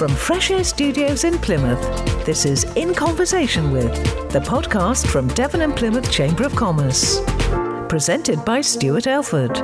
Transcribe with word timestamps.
From 0.00 0.16
Fresh 0.16 0.50
Air 0.50 0.64
Studios 0.64 1.24
in 1.24 1.36
Plymouth, 1.40 1.78
this 2.24 2.46
is 2.46 2.64
In 2.74 2.94
Conversation 2.94 3.70
with, 3.70 3.92
the 4.32 4.40
podcast 4.40 5.06
from 5.06 5.28
Devon 5.34 5.60
and 5.60 5.76
Plymouth 5.76 6.10
Chamber 6.10 6.44
of 6.44 6.56
Commerce. 6.56 7.20
Presented 7.86 8.42
by 8.46 8.62
Stuart 8.62 9.06
Elford. 9.06 9.60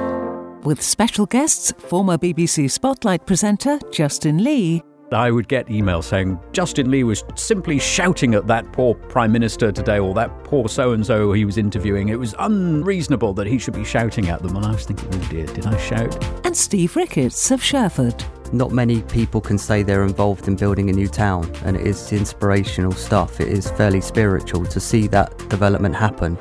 With 0.62 0.83
special 0.83 1.25
guests, 1.25 1.72
former 1.79 2.19
BBC 2.19 2.71
Spotlight 2.71 3.24
presenter 3.24 3.78
Justin 3.91 4.45
Lee 4.45 4.83
I 5.13 5.31
would 5.31 5.49
get 5.49 5.67
emails 5.69 6.04
saying 6.04 6.38
Justin 6.53 6.91
Lee 6.91 7.04
was 7.04 7.25
simply 7.37 7.79
shouting 7.79 8.35
at 8.35 8.47
that 8.49 8.73
poor 8.73 8.95
Prime 8.95 9.31
Minister 9.31 9.71
today 9.71 9.99
or 9.99 10.15
that 10.15 10.45
poor 10.45 10.69
so 10.69 10.93
and 10.93 11.06
so 11.06 11.33
he 11.33 11.45
was 11.45 11.59
interviewing. 11.59 12.09
It 12.09 12.19
was 12.19 12.35
unreasonable 12.38 13.33
that 13.35 13.47
he 13.47 13.59
should 13.59 13.74
be 13.74 13.85
shouting 13.85 14.29
at 14.29 14.42
them. 14.42 14.56
And 14.56 14.67
I 14.67 14.73
was 14.73 14.85
thinking, 14.85 15.09
oh 15.13 15.29
dear, 15.29 15.47
did 15.47 15.67
I 15.67 15.77
shout? 15.79 16.24
and 16.45 16.56
Steve 16.56 16.97
Ricketts 16.97 17.51
of 17.51 17.62
Sherford. 17.62 18.24
Not 18.52 18.70
many 18.70 19.02
people 19.02 19.41
can 19.41 19.59
say 19.59 19.83
they're 19.83 20.05
involved 20.05 20.47
in 20.47 20.55
building 20.55 20.88
a 20.88 20.92
new 20.92 21.09
town, 21.09 21.52
and 21.64 21.77
it 21.77 21.84
is 21.84 22.12
inspirational 22.12 22.92
stuff. 22.92 23.41
It 23.41 23.48
is 23.48 23.70
fairly 23.73 24.00
spiritual 24.00 24.64
to 24.66 24.78
see 24.78 25.09
that 25.09 25.36
development 25.48 25.97
happen. 25.97 26.36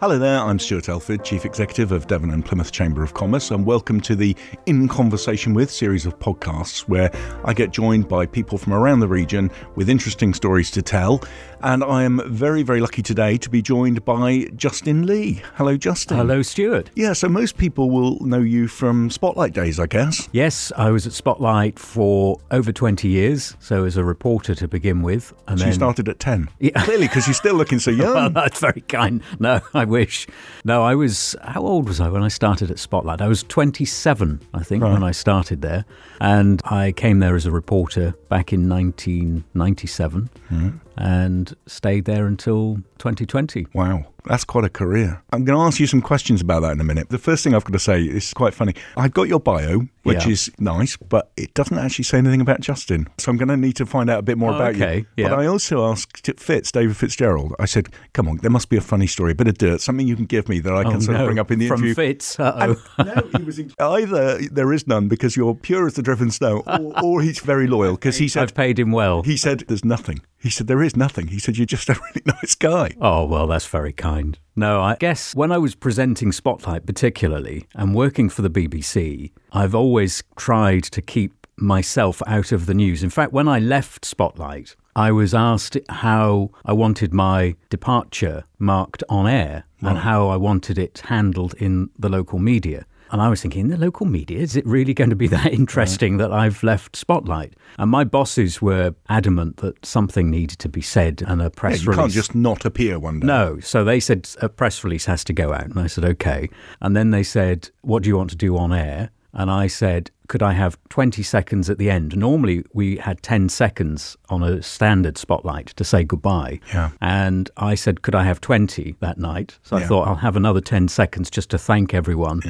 Hello 0.00 0.18
there, 0.18 0.38
I'm 0.38 0.58
Stuart 0.58 0.88
Elford, 0.88 1.24
Chief 1.26 1.44
Executive 1.44 1.92
of 1.92 2.06
Devon 2.06 2.30
and 2.30 2.42
Plymouth 2.42 2.72
Chamber 2.72 3.02
of 3.02 3.12
Commerce, 3.12 3.50
and 3.50 3.66
welcome 3.66 4.00
to 4.00 4.16
the 4.16 4.34
In 4.64 4.88
Conversation 4.88 5.52
With 5.52 5.70
series 5.70 6.06
of 6.06 6.18
podcasts 6.18 6.88
where 6.88 7.10
I 7.44 7.52
get 7.52 7.70
joined 7.70 8.08
by 8.08 8.24
people 8.24 8.56
from 8.56 8.72
around 8.72 9.00
the 9.00 9.08
region 9.08 9.50
with 9.74 9.90
interesting 9.90 10.32
stories 10.32 10.70
to 10.70 10.80
tell. 10.80 11.22
And 11.62 11.84
I 11.84 12.04
am 12.04 12.22
very, 12.24 12.62
very 12.62 12.80
lucky 12.80 13.02
today 13.02 13.36
to 13.36 13.50
be 13.50 13.60
joined 13.60 14.02
by 14.06 14.48
Justin 14.56 15.04
Lee. 15.06 15.42
Hello, 15.56 15.76
Justin. 15.76 16.16
Hello, 16.16 16.40
Stuart. 16.40 16.90
Yeah, 16.94 17.12
so 17.12 17.28
most 17.28 17.58
people 17.58 17.90
will 17.90 18.18
know 18.24 18.40
you 18.40 18.68
from 18.68 19.10
Spotlight 19.10 19.52
days, 19.52 19.78
I 19.78 19.84
guess. 19.84 20.30
Yes, 20.32 20.72
I 20.78 20.90
was 20.90 21.06
at 21.06 21.12
Spotlight 21.12 21.78
for 21.78 22.40
over 22.50 22.72
20 22.72 23.06
years, 23.06 23.54
so 23.60 23.84
as 23.84 23.98
a 23.98 24.04
reporter 24.04 24.54
to 24.54 24.66
begin 24.66 25.02
with. 25.02 25.34
And 25.46 25.58
So 25.58 25.64
then 25.64 25.72
you 25.72 25.74
started 25.74 26.08
at 26.08 26.18
10. 26.18 26.48
Yeah. 26.58 26.82
Clearly, 26.84 27.06
because 27.08 27.26
you're 27.26 27.34
still 27.34 27.56
looking 27.56 27.78
so 27.78 27.90
Well, 27.98 28.14
young. 28.14 28.32
that's 28.32 28.58
very 28.58 28.80
kind. 28.80 29.22
No, 29.38 29.60
I 29.74 29.84
wish. 29.90 30.26
No, 30.64 30.82
I 30.82 30.94
was. 30.94 31.36
How 31.42 31.60
old 31.60 31.88
was 31.88 32.00
I 32.00 32.08
when 32.08 32.22
I 32.22 32.28
started 32.28 32.70
at 32.70 32.78
Spotlight? 32.78 33.20
I 33.20 33.28
was 33.28 33.42
27, 33.42 34.40
I 34.54 34.62
think, 34.62 34.82
when 34.82 35.02
I 35.02 35.10
started 35.10 35.60
there. 35.60 35.84
And 36.20 36.62
I 36.64 36.92
came 36.92 37.18
there 37.18 37.36
as 37.36 37.44
a 37.44 37.50
reporter 37.50 38.14
back 38.28 38.52
in 38.52 38.68
1997 38.68 40.30
hmm. 40.48 40.68
and 40.96 41.54
stayed 41.66 42.04
there 42.06 42.26
until 42.26 42.76
2020. 42.98 43.66
Wow, 43.74 44.06
that's 44.24 44.44
quite 44.44 44.64
a 44.64 44.68
career. 44.68 45.22
I'm 45.32 45.44
going 45.44 45.58
to 45.58 45.62
ask 45.64 45.80
you 45.80 45.86
some 45.86 46.00
questions 46.02 46.40
about 46.40 46.60
that 46.60 46.72
in 46.72 46.80
a 46.80 46.84
minute. 46.84 47.08
The 47.08 47.18
first 47.18 47.42
thing 47.44 47.54
I've 47.54 47.64
got 47.64 47.72
to 47.72 47.78
say 47.78 48.02
is 48.02 48.32
quite 48.34 48.54
funny. 48.54 48.74
I've 48.96 49.12
got 49.12 49.28
your 49.28 49.40
bio, 49.40 49.82
which 50.02 50.24
Yeah. 50.26 50.32
is 50.32 50.50
nice, 50.58 50.96
but 50.96 51.30
it 51.36 51.54
doesn't 51.54 51.78
actually 51.78 52.04
say 52.04 52.18
anything 52.18 52.40
about 52.40 52.60
Justin. 52.60 53.06
So 53.18 53.30
I'm 53.30 53.36
going 53.36 53.48
to 53.48 53.56
need 53.56 53.76
to 53.76 53.86
find 53.86 54.08
out 54.10 54.18
a 54.18 54.22
bit 54.22 54.38
more 54.38 54.52
Oh, 54.52 54.56
about 54.56 54.74
okay, 54.74 55.04
you. 55.16 55.24
But. 55.24 55.32
I 55.38 55.46
also 55.46 55.84
asked 55.90 56.30
Fitz, 56.38 56.72
David 56.72 56.96
Fitzgerald, 56.96 57.54
I 57.58 57.64
said, 57.66 57.88
come 58.12 58.28
on, 58.28 58.38
there 58.38 58.50
must 58.50 58.68
be 58.68 58.76
a 58.76 58.80
funny 58.80 59.06
story, 59.06 59.32
a 59.32 59.34
bit 59.34 59.48
of 59.48 59.58
dirt, 59.58 59.80
something 59.80 60.06
you 60.06 60.16
can 60.16 60.26
give 60.26 60.48
me 60.48 60.60
that 60.60 60.72
I 60.74 60.82
can 60.84 60.96
Oh, 60.96 61.00
sort 61.00 61.16
no. 61.16 61.24
of 61.24 61.26
bring 61.28 61.38
up 61.38 61.50
in 61.50 61.58
the 61.58 61.68
From 61.68 61.76
interview. 61.84 61.94
Fitz. 61.94 62.38
Uh-oh. 62.38 62.76
no, 63.04 63.28
he 63.38 63.42
was 63.44 63.58
in- 63.58 63.72
either 63.80 64.38
there 64.48 64.72
is 64.72 64.86
none 64.86 65.08
because 65.08 65.36
you're 65.36 65.54
pure 65.54 65.86
as 65.86 65.94
the 65.94 66.02
driven 66.02 66.30
snow, 66.30 66.62
or, 66.66 67.04
or 67.04 67.22
he's 67.22 67.40
very 67.40 67.66
loyal 67.66 67.94
because 67.94 68.16
he 68.18 68.28
said 68.28 68.42
I've 68.44 68.54
paid 68.54 68.78
him 68.78 68.90
well. 68.92 69.22
he 69.22 69.36
said 69.36 69.60
there's 69.68 69.84
nothing. 69.84 70.20
He 70.38 70.48
said 70.48 70.68
there 70.68 70.82
is 70.82 70.96
nothing. 70.96 71.26
He 71.28 71.38
said 71.38 71.58
you're 71.58 71.66
just 71.66 71.88
a 71.90 71.92
really 71.94 72.22
nice 72.26 72.54
guy. 72.54 72.92
Oh, 73.00 73.26
well, 73.26 73.46
that's 73.46 73.66
very 73.66 73.92
kind. 73.92 74.09
No, 74.56 74.82
I 74.82 74.96
guess 74.96 75.34
when 75.34 75.52
I 75.52 75.58
was 75.58 75.74
presenting 75.74 76.32
Spotlight, 76.32 76.84
particularly, 76.86 77.66
and 77.74 77.94
working 77.94 78.28
for 78.28 78.42
the 78.42 78.50
BBC, 78.50 79.32
I've 79.52 79.74
always 79.74 80.22
tried 80.36 80.84
to 80.84 81.00
keep 81.00 81.46
myself 81.56 82.22
out 82.26 82.52
of 82.52 82.66
the 82.66 82.74
news. 82.74 83.02
In 83.02 83.10
fact, 83.10 83.32
when 83.32 83.48
I 83.48 83.58
left 83.58 84.04
Spotlight, 84.04 84.76
I 84.96 85.12
was 85.12 85.34
asked 85.34 85.76
how 85.88 86.50
I 86.64 86.72
wanted 86.72 87.14
my 87.14 87.54
departure 87.68 88.44
marked 88.58 89.04
on 89.08 89.26
air 89.26 89.64
and 89.80 89.98
how 89.98 90.28
I 90.28 90.36
wanted 90.36 90.78
it 90.78 91.02
handled 91.06 91.54
in 91.54 91.90
the 91.98 92.08
local 92.08 92.38
media. 92.38 92.84
And 93.12 93.20
I 93.20 93.28
was 93.28 93.42
thinking, 93.42 93.68
the 93.68 93.76
local 93.76 94.06
media, 94.06 94.38
is 94.38 94.56
it 94.56 94.64
really 94.66 94.94
going 94.94 95.10
to 95.10 95.16
be 95.16 95.26
that 95.36 95.52
interesting 95.52 96.16
that 96.18 96.32
I've 96.32 96.62
left 96.62 96.96
Spotlight? 96.96 97.54
And 97.78 97.90
my 97.90 98.04
bosses 98.04 98.62
were 98.62 98.94
adamant 99.08 99.56
that 99.58 99.84
something 99.84 100.30
needed 100.30 100.58
to 100.60 100.68
be 100.68 100.80
said 100.80 101.22
and 101.26 101.40
a 101.40 101.44
Yeah, 101.44 101.50
press 101.56 101.82
you 101.82 101.90
release. 101.90 102.00
can't 102.02 102.12
just 102.12 102.34
not 102.34 102.64
appear 102.64 102.98
one 102.98 103.20
day. 103.20 103.26
No. 103.26 103.58
So 103.60 103.84
they 103.84 104.00
said 104.00 104.28
a 104.40 104.48
press 104.48 104.84
release 104.84 105.06
has 105.06 105.24
to 105.24 105.32
go 105.32 105.52
out. 105.52 105.64
And 105.66 105.78
I 105.78 105.86
said, 105.88 106.04
okay. 106.04 106.48
And 106.80 106.96
then 106.96 107.10
they 107.10 107.22
said, 107.22 107.70
what 107.82 108.02
do 108.02 108.08
you 108.08 108.16
want 108.16 108.30
to 108.30 108.36
do 108.36 108.56
on 108.56 108.72
air? 108.72 109.10
And 109.32 109.48
I 109.48 109.68
said, 109.68 110.10
could 110.26 110.42
I 110.42 110.52
have 110.54 110.76
20 110.88 111.22
seconds 111.22 111.70
at 111.70 111.78
the 111.78 111.88
end? 111.88 112.16
Normally 112.16 112.64
we 112.72 112.96
had 112.96 113.22
10 113.22 113.48
seconds 113.48 114.16
on 114.28 114.42
a 114.42 114.60
standard 114.60 115.16
spotlight 115.16 115.68
to 115.68 115.84
say 115.84 116.02
goodbye. 116.02 116.58
Yeah. 116.72 116.90
And 117.00 117.48
I 117.56 117.76
said, 117.76 118.02
could 118.02 118.14
I 118.16 118.24
have 118.24 118.40
20 118.40 118.96
that 119.00 119.18
night? 119.18 119.56
So 119.62 119.76
I 119.76 119.84
thought 119.84 120.08
I'll 120.08 120.16
have 120.16 120.34
another 120.36 120.60
10 120.60 120.88
seconds 120.88 121.30
just 121.30 121.50
to 121.50 121.58
thank 121.58 121.94
everyone. 121.94 122.40